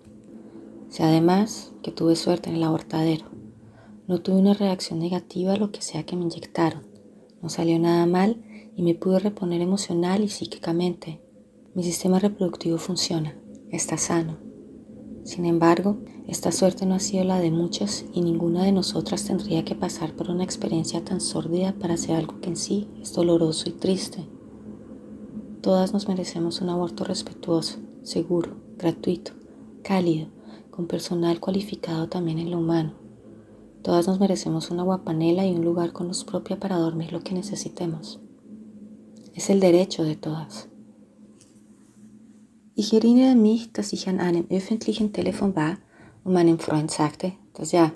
Sé 0.89 1.03
además 1.03 1.75
que 1.83 1.91
tuve 1.91 2.17
suerte 2.17 2.49
en 2.49 2.57
el 2.57 2.63
abortadero. 2.63 3.27
No 4.09 4.23
tuve 4.23 4.37
una 4.37 4.55
reacción 4.55 5.01
negativa 5.01 5.53
a 5.53 5.59
lo 5.59 5.73
que 5.73 5.83
sea 5.83 6.07
que 6.07 6.17
me 6.17 6.23
inyectaron. 6.23 6.87
No 7.43 7.51
salió 7.51 7.79
nada 7.79 8.07
mal 8.07 8.43
y 8.75 8.81
me 8.81 8.95
pude 8.95 9.19
reponer 9.19 9.61
emocional 9.61 10.25
y 10.25 10.31
psíquicamente. 10.31 11.21
Mi 11.75 11.83
sistema 11.83 12.19
reproductivo 12.19 12.79
funciona, 12.79 13.37
está 13.71 13.99
sano. 13.99 14.50
Sin 15.25 15.45
embargo, 15.45 15.99
esta 16.27 16.51
suerte 16.51 16.87
no 16.87 16.95
ha 16.95 17.01
sido 17.01 17.25
la 17.25 17.39
de 17.39 17.51
muchas 17.51 18.05
y 18.13 18.23
ninguna 18.23 18.65
de 18.65 18.73
nosotras 18.73 19.25
tendría 19.25 19.65
que 19.65 19.75
pasar 19.75 20.15
por 20.15 20.31
una 20.31 20.45
experiencia 20.45 21.05
tan 21.05 21.21
sórdida 21.21 21.75
para 21.75 21.95
hacer 21.95 22.17
algo 22.17 22.41
que 22.41 22.49
en 22.49 22.57
sí 22.57 22.89
es 23.01 23.13
doloroso 23.13 23.69
y 23.69 23.73
triste. 23.73 24.27
Todas 25.61 25.93
nos 25.93 26.09
merecemos 26.09 26.63
un 26.63 26.71
aborto 26.71 27.05
respetuoso, 27.05 27.81
seguro, 28.03 28.57
gratuito, 28.79 29.33
cálido, 29.83 30.29
con 30.71 30.87
personal 30.87 31.39
cualificado 31.39 32.09
también 32.09 32.39
en 32.39 32.51
lo 32.51 32.59
humano. 32.59 32.95
Todas 33.83 34.07
nos 34.07 34.21
merecemos 34.21 34.71
una 34.71 34.85
guapanela 34.85 35.47
y 35.47 35.55
un 35.55 35.65
lugar 35.65 35.93
con 35.93 36.09
luz 36.09 36.25
propia 36.25 36.59
para 36.59 36.79
dormir 36.79 37.13
lo 37.13 37.21
que 37.21 37.35
necesitemos. 37.35 38.21
Es 39.35 39.51
el 39.51 39.61
derecho 39.61 40.03
de 40.03 40.17
todas. 40.17 40.70
Ich 42.83 42.95
erinnere 42.95 43.35
mich, 43.35 43.75
dass 43.75 43.93
ich 43.93 44.09
an 44.09 44.21
einem 44.21 44.47
öffentlichen 44.49 45.13
Telefon 45.13 45.55
war 45.55 45.77
und 46.25 46.33
meinem 46.33 46.59
Freund 46.59 46.91
sagte, 46.91 47.33
dass 47.53 47.73
ja, 47.73 47.93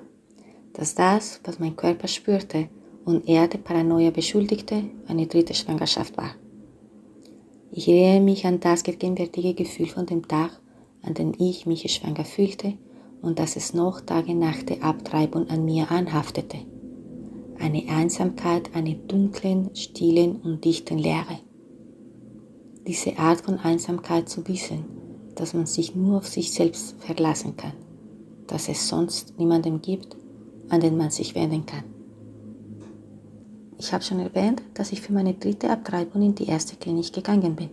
dass 0.75 0.95
das, 0.95 1.41
was 1.43 1.59
mein 1.59 1.75
Körper 1.75 2.07
spürte 2.07 2.69
und 3.07 3.27
er 3.27 3.49
der 3.49 3.57
Paranoia 3.57 4.11
beschuldigte, 4.11 4.85
eine 5.07 5.27
dritte 5.27 5.55
Schwangerschaft 5.55 6.19
war. 6.19 6.33
Ich 7.73 7.89
erinnere 7.89 8.21
mich 8.21 8.45
an 8.45 8.61
das 8.61 8.83
gegenwärtige 8.83 9.55
Gefühl 9.55 9.87
von 9.87 10.05
dem 10.05 10.29
Tag, 10.29 10.61
an 11.01 11.15
den 11.15 11.33
ich 11.39 11.65
mich 11.65 11.91
schwanger 11.91 12.27
fühlte 12.27 12.75
und 13.23 13.39
dass 13.39 13.57
es 13.57 13.73
noch 13.73 14.03
Tage 14.03 14.35
nach 14.35 14.63
der 14.65 14.85
Abtreibung 14.85 15.49
an 15.49 15.65
mir 15.65 15.91
anhaftete. 15.91 16.59
Eine 17.59 17.89
Einsamkeit, 17.89 18.69
eine 18.75 18.97
dunklen, 18.97 19.75
stillen 19.75 20.43
und 20.43 20.63
dichten 20.63 20.99
Leere. 20.99 21.39
Diese 22.87 23.19
Art 23.19 23.41
von 23.41 23.59
Einsamkeit 23.59 24.29
zu 24.29 24.47
wissen, 24.47 24.85
dass 25.35 25.55
man 25.55 25.67
sich 25.67 25.95
nur 25.95 26.19
auf 26.19 26.29
sich 26.29 26.53
selbst 26.53 26.97
verlassen 27.01 27.57
kann 27.57 27.73
dass 28.47 28.69
es 28.69 28.89
sonst 28.89 29.39
niemanden 29.39 29.81
gibt, 29.81 30.17
an 30.69 30.81
den 30.81 30.97
man 30.97 31.11
sich 31.11 31.35
wenden 31.35 31.67
kann. 31.67 31.85
Ich 33.79 33.93
habe 33.93 34.05
schon 34.05 34.21
erwähnt, 34.21 34.63
dass 34.75 34.93
ich 34.93 35.01
für 35.01 35.13
meine 35.13 35.35
dritte 35.35 35.71
Abtreibung 35.71 36.23
in 36.23 36.35
die 36.35 36.47
erste 36.47 36.77
Klinik 36.77 37.13
gegangen 37.13 37.57
bin. 37.57 37.71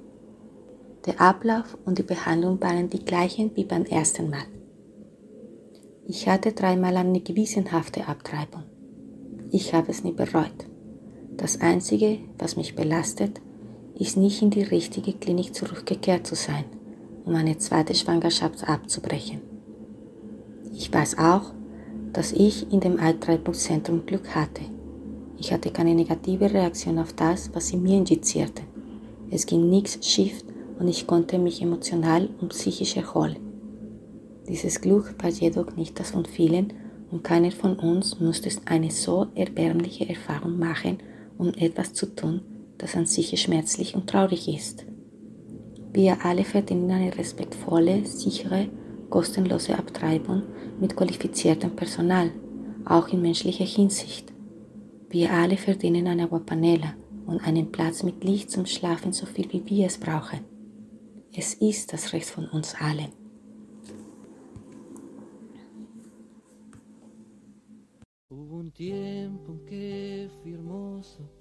Der 1.06 1.20
Ablauf 1.22 1.78
und 1.86 1.98
die 1.98 2.04
Behandlung 2.04 2.62
waren 2.62 2.90
die 2.90 3.04
gleichen 3.04 3.52
wie 3.56 3.64
beim 3.64 3.86
ersten 3.86 4.30
Mal. 4.30 4.46
Ich 6.08 6.28
hatte 6.28 6.52
dreimal 6.52 6.98
eine 6.98 7.22
gewissenhafte 7.22 8.08
Abtreibung. 8.08 8.64
Ich 9.52 9.74
habe 9.74 9.92
es 9.92 10.04
nie 10.04 10.12
bereut. 10.12 10.66
Das 11.38 11.62
Einzige, 11.62 12.20
was 12.38 12.56
mich 12.56 12.76
belastet, 12.76 13.42
ist 13.98 14.18
nicht 14.18 14.42
in 14.42 14.50
die 14.50 14.64
richtige 14.64 15.14
Klinik 15.14 15.54
zurückgekehrt 15.54 16.26
zu 16.26 16.36
sein, 16.36 16.66
um 17.26 17.36
eine 17.36 17.58
zweite 17.58 17.94
Schwangerschaft 17.94 18.68
abzubrechen. 18.68 19.42
Ich 20.74 20.92
weiß 20.92 21.18
auch, 21.18 21.54
dass 22.14 22.32
ich 22.32 22.72
in 22.72 22.80
dem 22.80 23.00
Eintreibungszentrum 23.00 24.06
Glück 24.06 24.36
hatte. 24.36 24.64
Ich 25.38 25.52
hatte 25.52 25.72
keine 25.72 25.96
negative 25.96 26.54
Reaktion 26.54 27.00
auf 27.00 27.14
das, 27.14 27.54
was 27.54 27.68
sie 27.68 27.78
mir 27.78 27.98
injizierten. 27.98 28.66
Es 29.30 29.46
ging 29.46 29.70
nichts 29.70 30.06
schief 30.08 30.44
und 30.80 30.88
ich 30.88 31.08
konnte 31.08 31.38
mich 31.38 31.62
emotional 31.62 32.30
und 32.42 32.50
psychisch 32.50 32.98
erholen. 32.98 33.38
Dieses 34.48 34.82
Glück 34.82 35.16
war 35.22 35.30
jedoch 35.30 35.76
nicht 35.76 36.00
das 36.00 36.12
von 36.12 36.26
vielen 36.26 36.74
und 37.12 37.24
keiner 37.24 37.52
von 37.52 37.78
uns 37.78 38.20
musste 38.20 38.50
eine 38.66 38.92
so 38.92 39.28
erbärmliche 39.36 40.10
Erfahrung 40.10 40.58
machen, 40.58 40.98
um 41.38 41.50
etwas 41.54 41.94
zu 41.94 42.08
tun, 42.08 42.42
das 42.82 42.96
an 42.96 43.06
sich 43.06 43.40
schmerzlich 43.40 43.96
und 43.96 44.10
traurig 44.10 44.48
ist. 44.48 44.86
Wir 45.94 46.26
alle 46.26 46.44
verdienen 46.44 46.90
eine 46.90 47.16
respektvolle, 47.16 48.06
sichere 48.06 48.70
kostenlose 49.10 49.78
Abtreibung 49.78 50.44
mit 50.80 50.96
qualifiziertem 50.96 51.76
Personal, 51.76 52.32
auch 52.86 53.10
in 53.10 53.22
menschlicher 53.22 53.66
Hinsicht. 53.66 54.32
Wir 55.10 55.32
alle 55.34 55.58
verdienen 55.58 56.08
eine 56.08 56.28
Guapanela 56.28 56.94
und 57.28 57.46
einen 57.46 57.72
Platz 57.72 58.04
mit 58.04 58.24
Licht 58.24 58.50
zum 58.50 58.66
Schlafen 58.66 59.12
so 59.14 59.26
viel 59.26 59.52
wie 59.52 59.64
wir 59.70 59.88
es 59.88 59.98
brauchen. 59.98 60.40
Es 61.34 61.54
ist 61.54 61.94
das 61.94 62.14
Recht 62.14 62.30
von 62.30 62.48
uns 62.48 62.74
allen. 62.76 63.12
Hubo 68.30 68.60
un 68.60 68.74
tiempo 68.74 69.52
en 69.52 69.66
que 69.66 70.30
fui 70.42 70.52
hermoso 70.52 71.41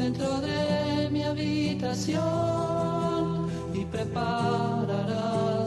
dentro 0.00 0.40
de 0.40 1.10
mi 1.10 1.22
habitación 1.22 2.16
y 3.74 3.84
prepararás 3.84 5.59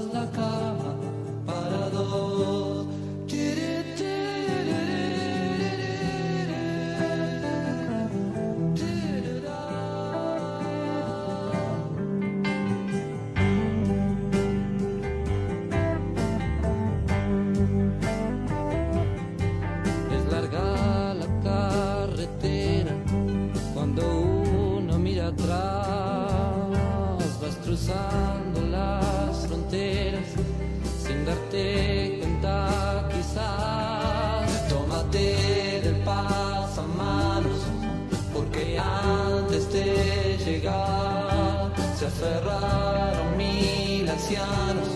ancianos, 44.36 44.89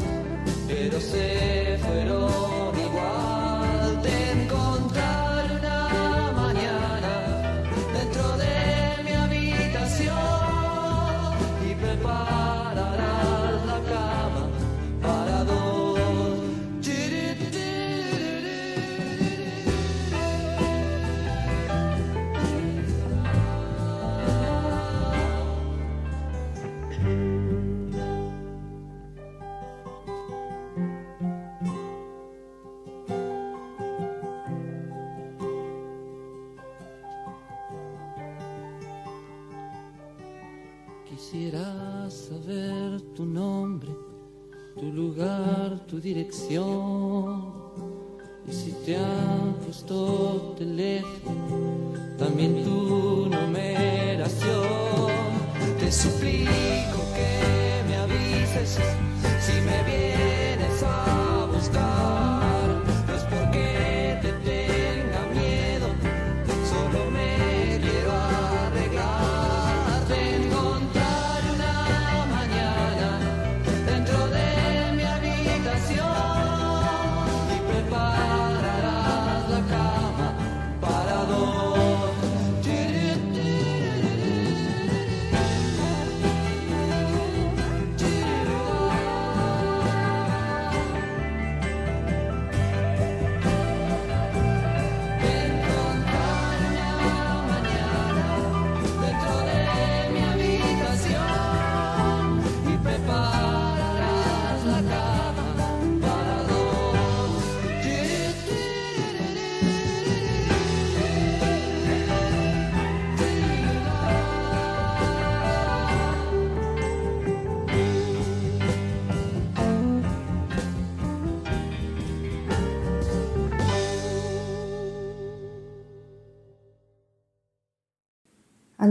pero 0.67 0.99
se 0.99 1.56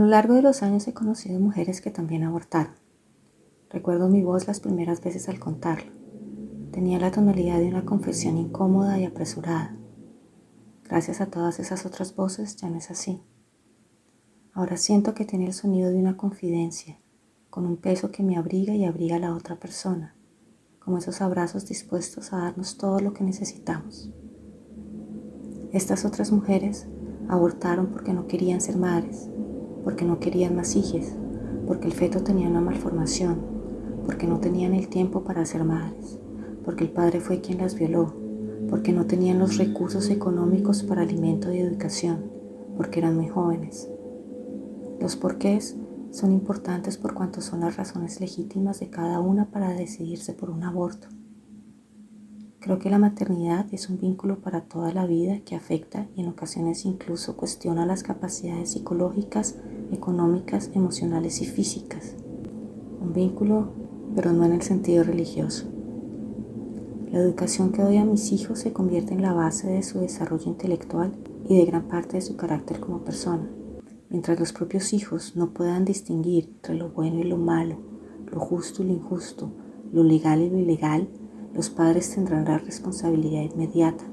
lo 0.07 0.11
largo 0.11 0.35
de 0.35 0.41
los 0.41 0.63
años 0.63 0.87
he 0.87 0.93
conocido 0.93 1.37
mujeres 1.37 1.81
que 1.81 1.91
también 1.91 2.23
abortaron. 2.23 2.75
Recuerdo 3.69 4.07
mi 4.07 4.23
voz 4.23 4.47
las 4.47 4.61
primeras 4.61 5.03
veces 5.03 5.27
al 5.27 5.37
contarlo. 5.37 5.91
Tenía 6.71 6.97
la 6.97 7.11
tonalidad 7.11 7.59
de 7.59 7.67
una 7.67 7.83
confesión 7.83 8.37
incómoda 8.37 8.97
y 8.97 9.03
apresurada. 9.03 9.75
Gracias 10.85 11.19
a 11.19 11.25
todas 11.25 11.59
esas 11.59 11.85
otras 11.85 12.15
voces 12.15 12.55
ya 12.55 12.69
no 12.69 12.77
es 12.77 12.89
así. 12.89 13.21
Ahora 14.53 14.77
siento 14.77 15.13
que 15.13 15.25
tiene 15.25 15.45
el 15.45 15.51
sonido 15.51 15.89
de 15.89 15.97
una 15.97 16.15
confidencia, 16.15 17.01
con 17.49 17.65
un 17.65 17.75
peso 17.75 18.09
que 18.09 18.23
me 18.23 18.37
abriga 18.37 18.73
y 18.73 18.85
abriga 18.85 19.17
a 19.17 19.19
la 19.19 19.35
otra 19.35 19.59
persona, 19.59 20.15
como 20.79 20.99
esos 20.99 21.19
abrazos 21.19 21.67
dispuestos 21.67 22.31
a 22.31 22.37
darnos 22.37 22.77
todo 22.77 23.01
lo 23.01 23.11
que 23.11 23.25
necesitamos. 23.25 24.09
Estas 25.73 26.05
otras 26.05 26.31
mujeres 26.31 26.87
abortaron 27.27 27.87
porque 27.87 28.13
no 28.13 28.27
querían 28.27 28.61
ser 28.61 28.77
madres, 28.77 29.29
porque 29.83 30.05
no 30.05 30.19
querían 30.19 30.55
más 30.55 30.75
hijos, 30.75 31.13
porque 31.67 31.87
el 31.87 31.93
feto 31.93 32.21
tenía 32.23 32.47
una 32.47 32.61
malformación, 32.61 33.37
porque 34.05 34.27
no 34.27 34.39
tenían 34.39 34.73
el 34.73 34.87
tiempo 34.87 35.23
para 35.23 35.45
ser 35.45 35.63
madres, 35.63 36.17
porque 36.63 36.83
el 36.83 36.91
padre 36.91 37.19
fue 37.19 37.41
quien 37.41 37.59
las 37.59 37.75
violó, 37.75 38.13
porque 38.69 38.93
no 38.93 39.05
tenían 39.05 39.39
los 39.39 39.57
recursos 39.57 40.09
económicos 40.09 40.83
para 40.83 41.01
alimento 41.01 41.51
y 41.51 41.59
educación, 41.59 42.31
porque 42.75 42.99
eran 42.99 43.15
muy 43.15 43.27
jóvenes. 43.27 43.89
Los 44.99 45.15
porqués 45.15 45.75
son 46.11 46.31
importantes 46.31 46.97
por 46.97 47.13
cuanto 47.13 47.41
son 47.41 47.59
las 47.59 47.75
razones 47.75 48.19
legítimas 48.19 48.79
de 48.79 48.89
cada 48.89 49.19
una 49.19 49.51
para 49.51 49.73
decidirse 49.73 50.33
por 50.33 50.49
un 50.49 50.63
aborto. 50.63 51.07
Creo 52.67 52.79
que 52.79 52.89
la 52.89 52.99
maternidad 52.99 53.65
es 53.71 53.89
un 53.89 53.97
vínculo 53.97 54.41
para 54.41 54.59
toda 54.59 54.91
la 54.93 55.05
vida 55.05 55.39
que 55.45 55.55
afecta 55.55 56.09
y 56.17 56.21
en 56.21 56.27
ocasiones 56.27 56.83
incluso 56.83 57.37
cuestiona 57.37 57.85
las 57.85 58.03
capacidades 58.03 58.71
psicológicas, 58.71 59.55
económicas, 59.93 60.71
emocionales 60.73 61.41
y 61.41 61.45
físicas. 61.45 62.15
Un 62.99 63.13
vínculo, 63.13 63.69
pero 64.13 64.33
no 64.33 64.43
en 64.43 64.51
el 64.51 64.63
sentido 64.63 65.05
religioso. 65.05 65.65
La 67.09 67.19
educación 67.19 67.71
que 67.71 67.83
doy 67.83 67.95
a 67.95 68.03
mis 68.03 68.33
hijos 68.33 68.59
se 68.59 68.73
convierte 68.73 69.13
en 69.13 69.21
la 69.21 69.31
base 69.31 69.67
de 69.67 69.81
su 69.81 69.99
desarrollo 70.01 70.47
intelectual 70.47 71.13
y 71.47 71.55
de 71.55 71.63
gran 71.63 71.87
parte 71.87 72.17
de 72.17 72.21
su 72.21 72.35
carácter 72.35 72.81
como 72.81 73.05
persona. 73.05 73.49
Mientras 74.09 74.41
los 74.41 74.51
propios 74.51 74.91
hijos 74.91 75.37
no 75.37 75.51
puedan 75.51 75.85
distinguir 75.85 76.49
entre 76.55 76.75
lo 76.75 76.89
bueno 76.89 77.21
y 77.21 77.23
lo 77.23 77.37
malo, 77.37 77.77
lo 78.29 78.41
justo 78.41 78.83
y 78.83 78.87
lo 78.87 78.93
injusto, 78.93 79.53
lo 79.93 80.03
legal 80.03 80.41
y 80.41 80.49
lo 80.49 80.57
ilegal, 80.57 81.07
los 81.57 81.71
padres 81.71 82.13
tendrán 82.13 82.45
la 82.45 82.59
responsabilidad 82.59 83.41
inmediata. 83.41 84.05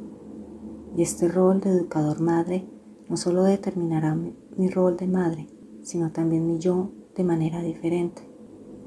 Y 0.97 1.03
este 1.03 1.28
rol 1.28 1.61
de 1.61 1.68
educador 1.68 2.22
madre 2.22 2.66
no 3.11 3.18
solo 3.18 3.45
determinará 3.45 4.14
mi, 4.14 4.70
rol 4.70 4.97
de 4.97 5.07
madre, 5.07 5.49
sino 5.82 6.11
también 6.11 6.47
mi 6.47 6.59
yo 6.59 6.92
de 7.14 7.22
manera 7.22 7.61
diferente. 7.61 8.22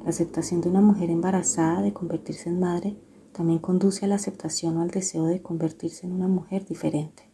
La 0.04 0.10
aceptación 0.10 0.62
de 0.62 0.70
una 0.70 0.82
mujer 0.82 1.12
embarazada 1.12 1.84
de 1.84 1.94
convertirse 1.94 2.50
en 2.50 2.60
madre 2.60 2.98
también 3.32 3.60
conduce 3.60 4.06
a 4.06 4.08
la 4.08 4.16
aceptación 4.16 4.78
o 4.78 4.82
al 4.82 4.90
deseo 4.90 5.26
de 5.26 5.44
convertirse 5.44 6.08
en 6.08 6.14
una 6.14 6.28
mujer 6.28 6.66
diferente. 6.66 7.30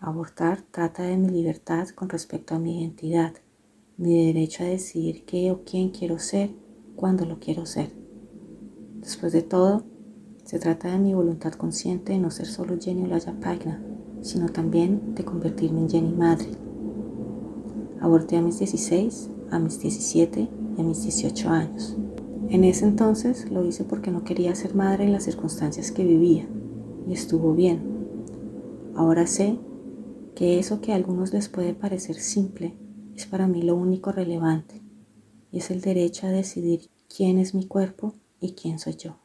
Abortar 0.00 0.62
trata 0.72 1.04
de 1.04 1.18
mi 1.18 1.28
libertad 1.28 1.86
con 1.90 2.08
respecto 2.08 2.56
a 2.56 2.58
mi 2.58 2.80
identidad, 2.80 3.34
mi 3.96 4.26
derecho 4.26 4.64
a 4.64 4.66
decidir 4.66 5.24
qué 5.24 5.52
o 5.52 5.62
quién 5.62 5.90
quiero 5.90 6.18
ser, 6.18 6.50
cuándo 6.96 7.26
lo 7.26 7.38
quiero 7.38 7.64
ser. 7.64 7.92
Después 8.96 9.32
de 9.32 9.42
todo, 9.42 9.91
se 10.52 10.58
trata 10.58 10.90
de 10.90 10.98
mi 10.98 11.14
voluntad 11.14 11.54
consciente 11.54 12.12
de 12.12 12.18
no 12.18 12.30
ser 12.30 12.44
solo 12.44 12.76
Jenny 12.78 13.04
Olaya 13.04 13.32
Pagna, 13.40 13.82
sino 14.20 14.50
también 14.50 15.14
de 15.14 15.24
convertirme 15.24 15.80
en 15.80 15.88
Jenny 15.88 16.12
Madre. 16.12 16.48
Aborté 18.02 18.36
a 18.36 18.42
mis 18.42 18.58
16, 18.58 19.30
a 19.50 19.58
mis 19.58 19.80
17 19.80 20.50
y 20.76 20.80
a 20.82 20.84
mis 20.84 21.04
18 21.04 21.48
años. 21.48 21.96
En 22.50 22.64
ese 22.64 22.84
entonces 22.84 23.50
lo 23.50 23.64
hice 23.64 23.84
porque 23.84 24.10
no 24.10 24.24
quería 24.24 24.54
ser 24.54 24.74
madre 24.74 25.04
en 25.04 25.12
las 25.12 25.22
circunstancias 25.22 25.90
que 25.90 26.04
vivía, 26.04 26.46
y 27.08 27.14
estuvo 27.14 27.54
bien. 27.54 27.80
Ahora 28.94 29.26
sé 29.26 29.58
que 30.34 30.58
eso 30.58 30.82
que 30.82 30.92
a 30.92 30.96
algunos 30.96 31.32
les 31.32 31.48
puede 31.48 31.72
parecer 31.72 32.16
simple 32.16 32.76
es 33.16 33.24
para 33.24 33.46
mí 33.46 33.62
lo 33.62 33.74
único 33.74 34.12
relevante, 34.12 34.82
y 35.50 35.60
es 35.60 35.70
el 35.70 35.80
derecho 35.80 36.26
a 36.26 36.30
decidir 36.30 36.90
quién 37.08 37.38
es 37.38 37.54
mi 37.54 37.64
cuerpo 37.66 38.12
y 38.38 38.52
quién 38.52 38.78
soy 38.78 38.96
yo. 38.96 39.21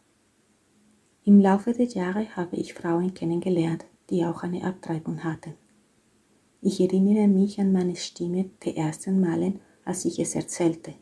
Im 1.28 1.42
Laufe 1.42 1.74
der 1.74 1.88
Jahre 1.88 2.26
habe 2.38 2.56
ich 2.56 2.74
Frauen 2.74 3.14
kennengelernt, 3.14 3.84
die 4.10 4.24
auch 4.24 4.44
eine 4.44 4.64
Abtreibung 4.64 5.26
hatten. 5.26 5.56
Ich 6.62 6.80
erinnere 6.80 7.28
mich 7.28 7.60
an 7.60 7.74
meine 7.74 7.98
Stimme 7.98 8.46
der 8.64 8.78
ersten 8.78 9.20
Malen, 9.20 9.60
als 9.84 10.06
ich 10.06 10.20
es 10.20 10.36
erzählte. 10.36 10.94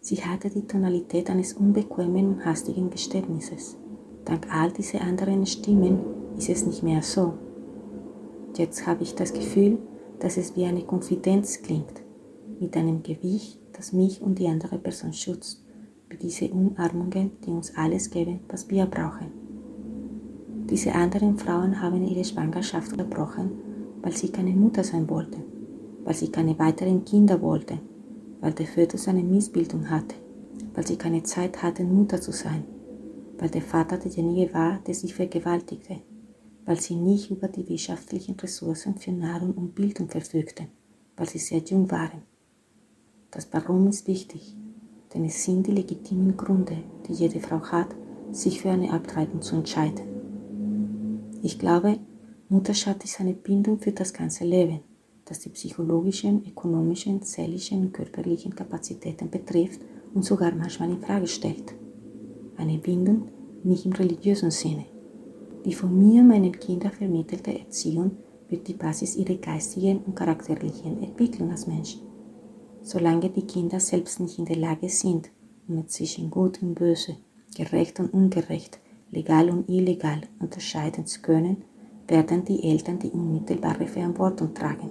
Sie 0.00 0.24
hatte 0.24 0.48
die 0.48 0.66
Tonalität 0.66 1.28
eines 1.28 1.52
unbequemen 1.52 2.28
und 2.28 2.44
hastigen 2.46 2.88
Geständnisses. 2.88 3.76
Dank 4.24 4.46
all 4.50 4.72
dieser 4.72 5.02
anderen 5.02 5.44
Stimmen 5.44 5.98
ist 6.38 6.48
es 6.48 6.64
nicht 6.64 6.82
mehr 6.82 7.02
so. 7.02 7.34
Jetzt 8.56 8.86
habe 8.86 9.02
ich 9.02 9.14
das 9.14 9.34
Gefühl, 9.34 9.76
dass 10.18 10.38
es 10.38 10.56
wie 10.56 10.64
eine 10.64 10.84
Konfidenz 10.84 11.60
klingt, 11.60 12.02
mit 12.58 12.74
einem 12.74 13.02
Gewicht, 13.02 13.58
das 13.74 13.92
mich 13.92 14.22
und 14.22 14.38
die 14.38 14.48
andere 14.48 14.78
Person 14.78 15.12
schützt, 15.12 15.62
wie 16.08 16.16
diese 16.16 16.48
Umarmungen, 16.48 17.32
die 17.44 17.50
uns 17.50 17.76
alles 17.76 18.08
geben, 18.08 18.40
was 18.48 18.70
wir 18.70 18.86
brauchen. 18.86 19.41
Diese 20.72 20.94
anderen 20.94 21.36
Frauen 21.36 21.82
haben 21.82 22.02
ihre 22.02 22.24
Schwangerschaft 22.24 22.92
unterbrochen, 22.92 23.50
weil 24.00 24.16
sie 24.16 24.30
keine 24.30 24.52
Mutter 24.52 24.82
sein 24.82 25.06
wollten, 25.10 25.42
weil 26.02 26.14
sie 26.14 26.32
keine 26.32 26.58
weiteren 26.58 27.04
Kinder 27.04 27.42
wollten, 27.42 27.80
weil 28.40 28.54
der 28.54 28.64
Fötus 28.64 29.06
eine 29.06 29.22
Missbildung 29.22 29.90
hatte, 29.90 30.16
weil 30.72 30.86
sie 30.86 30.96
keine 30.96 31.24
Zeit 31.24 31.62
hatten, 31.62 31.94
Mutter 31.94 32.22
zu 32.22 32.32
sein, 32.32 32.64
weil 33.36 33.50
der 33.50 33.60
Vater 33.60 33.98
derjenige 33.98 34.54
war, 34.54 34.78
der 34.86 34.94
sie 34.94 35.12
vergewaltigte, 35.12 35.98
weil 36.64 36.80
sie 36.80 36.94
nicht 36.96 37.30
über 37.30 37.48
die 37.48 37.68
wirtschaftlichen 37.68 38.40
Ressourcen 38.40 38.96
für 38.96 39.12
Nahrung 39.12 39.52
und 39.52 39.74
Bildung 39.74 40.08
verfügten, 40.08 40.68
weil 41.18 41.28
sie 41.28 41.38
sehr 41.38 41.58
jung 41.58 41.90
waren. 41.90 42.22
Das 43.30 43.46
Warum 43.52 43.88
ist 43.88 44.08
wichtig, 44.08 44.56
denn 45.12 45.26
es 45.26 45.44
sind 45.44 45.66
die 45.66 45.72
legitimen 45.72 46.34
Gründe, 46.34 46.78
die 47.06 47.12
jede 47.12 47.40
Frau 47.40 47.60
hat, 47.60 47.94
sich 48.30 48.62
für 48.62 48.70
eine 48.70 48.90
Abtreibung 48.90 49.42
zu 49.42 49.56
entscheiden. 49.56 50.11
Ich 51.44 51.58
glaube, 51.58 51.98
Mutterschaft 52.48 53.02
ist 53.02 53.18
eine 53.18 53.34
Bindung 53.34 53.80
für 53.80 53.90
das 53.90 54.12
ganze 54.12 54.44
Leben, 54.44 54.78
das 55.24 55.40
die 55.40 55.48
psychologischen, 55.48 56.46
ökonomischen, 56.46 57.20
seelischen 57.22 57.80
und 57.80 57.92
körperlichen 57.92 58.54
Kapazitäten 58.54 59.28
betrifft 59.28 59.80
und 60.14 60.24
sogar 60.24 60.54
manchmal 60.54 60.90
in 60.90 61.00
Frage 61.00 61.26
stellt. 61.26 61.74
Eine 62.56 62.78
Bindung, 62.78 63.28
nicht 63.64 63.86
im 63.86 63.92
religiösen 63.92 64.52
Sinne. 64.52 64.84
Die 65.64 65.74
von 65.74 65.98
mir 65.98 66.22
meinen 66.22 66.52
Kindern 66.52 66.92
vermittelte 66.92 67.58
Erziehung 67.58 68.12
wird 68.48 68.68
die 68.68 68.74
Basis 68.74 69.16
ihrer 69.16 69.34
geistigen 69.34 69.98
und 69.98 70.14
charakterlichen 70.14 71.02
Entwicklung 71.02 71.50
als 71.50 71.66
Menschen. 71.66 72.02
Solange 72.82 73.30
die 73.30 73.46
Kinder 73.46 73.80
selbst 73.80 74.20
nicht 74.20 74.38
in 74.38 74.44
der 74.44 74.58
Lage 74.58 74.88
sind, 74.88 75.30
um 75.66 75.88
zwischen 75.88 76.30
Gut 76.30 76.62
und 76.62 76.74
Böse, 76.74 77.16
gerecht 77.56 77.98
und 77.98 78.14
ungerecht, 78.14 78.78
legal 79.12 79.50
und 79.50 79.68
illegal 79.68 80.22
unterscheiden 80.40 81.06
zu 81.06 81.20
können, 81.20 81.58
werden 82.08 82.44
die 82.44 82.64
Eltern 82.64 82.98
die 82.98 83.10
unmittelbare 83.10 83.86
Verantwortung 83.86 84.52
tragen. 84.52 84.90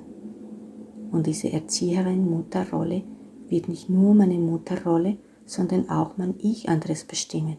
Und 1.11 1.27
diese 1.27 1.51
Erzieherin-Mutterrolle 1.51 3.03
wird 3.49 3.67
nicht 3.67 3.89
nur 3.89 4.13
meine 4.13 4.37
Mutterrolle, 4.37 5.17
sondern 5.45 5.89
auch 5.89 6.17
mein 6.17 6.35
Ich 6.39 6.69
anderes 6.69 7.03
bestimmen. 7.03 7.57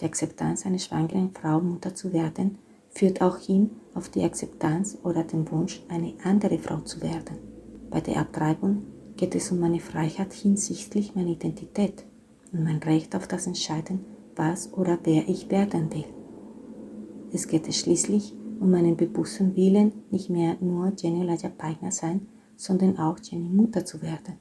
Die 0.00 0.04
Akzeptanz 0.04 0.64
einer 0.64 0.78
schwangeren 0.78 1.32
Frau 1.34 1.60
Mutter 1.60 1.94
zu 1.94 2.12
werden, 2.12 2.58
führt 2.90 3.22
auch 3.22 3.38
hin 3.38 3.70
auf 3.94 4.08
die 4.08 4.22
Akzeptanz 4.22 4.98
oder 5.02 5.24
den 5.24 5.50
Wunsch, 5.50 5.82
eine 5.88 6.14
andere 6.22 6.58
Frau 6.58 6.78
zu 6.80 7.00
werden. 7.02 7.38
Bei 7.90 8.00
der 8.00 8.18
Abtreibung 8.18 8.84
geht 9.16 9.34
es 9.34 9.50
um 9.50 9.60
meine 9.60 9.80
Freiheit 9.80 10.32
hinsichtlich 10.32 11.14
meiner 11.14 11.30
Identität 11.30 12.04
und 12.52 12.64
mein 12.64 12.78
Recht 12.78 13.16
auf 13.16 13.26
das 13.26 13.46
Entscheiden, 13.46 14.04
was 14.36 14.72
oder 14.72 14.98
wer 15.04 15.28
ich 15.28 15.50
werden 15.50 15.92
will. 15.92 16.04
Es 17.32 17.48
geht 17.48 17.72
schließlich 17.74 18.34
um 18.60 18.70
meinen 18.70 18.96
bewussten 18.96 19.56
Willen, 19.56 19.92
nicht 20.10 20.30
mehr 20.30 20.56
nur 20.60 20.92
Jenny 20.96 21.24
Laja 21.24 21.48
Paigner 21.48 21.90
sein, 21.90 22.26
sondern 22.56 22.98
auch 22.98 23.18
Jenny 23.20 23.48
Mutter 23.48 23.84
zu 23.84 24.02
werden. 24.02 24.34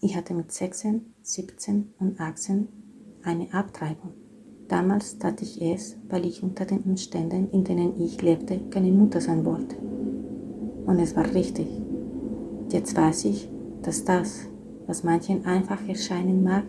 Ich 0.00 0.16
hatte 0.16 0.34
mit 0.34 0.52
16, 0.52 1.06
17 1.22 1.94
und 1.98 2.20
18 2.20 2.68
eine 3.22 3.52
Abtreibung. 3.52 4.12
Damals 4.68 5.18
tat 5.18 5.42
ich 5.42 5.60
es, 5.62 5.96
weil 6.08 6.26
ich 6.26 6.42
unter 6.42 6.64
den 6.64 6.80
Umständen, 6.80 7.50
in 7.50 7.64
denen 7.64 8.00
ich 8.00 8.20
lebte, 8.20 8.60
keine 8.70 8.92
Mutter 8.92 9.20
sein 9.20 9.44
wollte. 9.44 9.76
Und 10.86 10.98
es 11.00 11.16
war 11.16 11.32
richtig. 11.34 11.66
Jetzt 12.70 12.96
weiß 12.96 13.24
ich, 13.26 13.48
dass 13.82 14.04
das, 14.04 14.48
was 14.86 15.04
manchen 15.04 15.44
einfach 15.44 15.86
erscheinen 15.88 16.42
mag, 16.42 16.64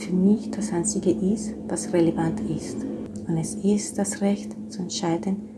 für 0.00 0.12
mich 0.12 0.50
das 0.50 0.72
Einzige 0.72 1.10
ist, 1.10 1.54
was 1.68 1.92
relevant 1.92 2.40
ist. 2.40 2.84
Und 3.26 3.38
es 3.38 3.54
ist 3.54 3.98
das 3.98 4.20
Recht 4.20 4.52
zu 4.70 4.82
entscheiden, 4.82 5.48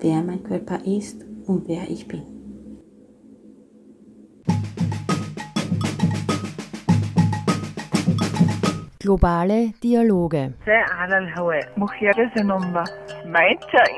wer 0.00 0.22
mein 0.22 0.42
Körper 0.42 0.80
ist 0.84 1.24
und 1.46 1.68
wer 1.68 1.88
ich 1.88 2.08
bin. 2.08 2.22
Globale 8.98 9.72
Dialoge. 9.82 10.54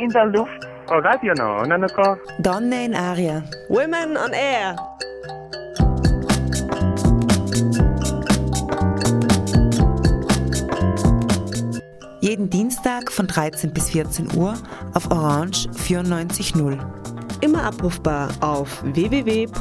In 0.01 0.09
der 0.09 0.26
Luft. 0.26 0.68
O 0.90 0.99
radio 0.99 1.32
no, 1.34 1.64
nanako. 1.64 2.16
Donne 2.38 2.84
in 2.84 2.95
aria. 2.95 3.42
Women 3.68 4.16
on 4.16 4.32
Air. 4.32 4.76
Jeden 12.25 12.49
Dienstag 12.49 13.12
von 13.12 13.27
13 13.27 13.75
bis 13.75 13.91
14 13.91 14.35
Uhr 14.35 14.55
auf 14.95 15.11
Orange 15.11 15.68
94.0. 15.72 16.79
Immer 17.43 17.64
abrufbar 17.64 18.31
auf 18.41 18.83
www.noso.at. 18.83 19.53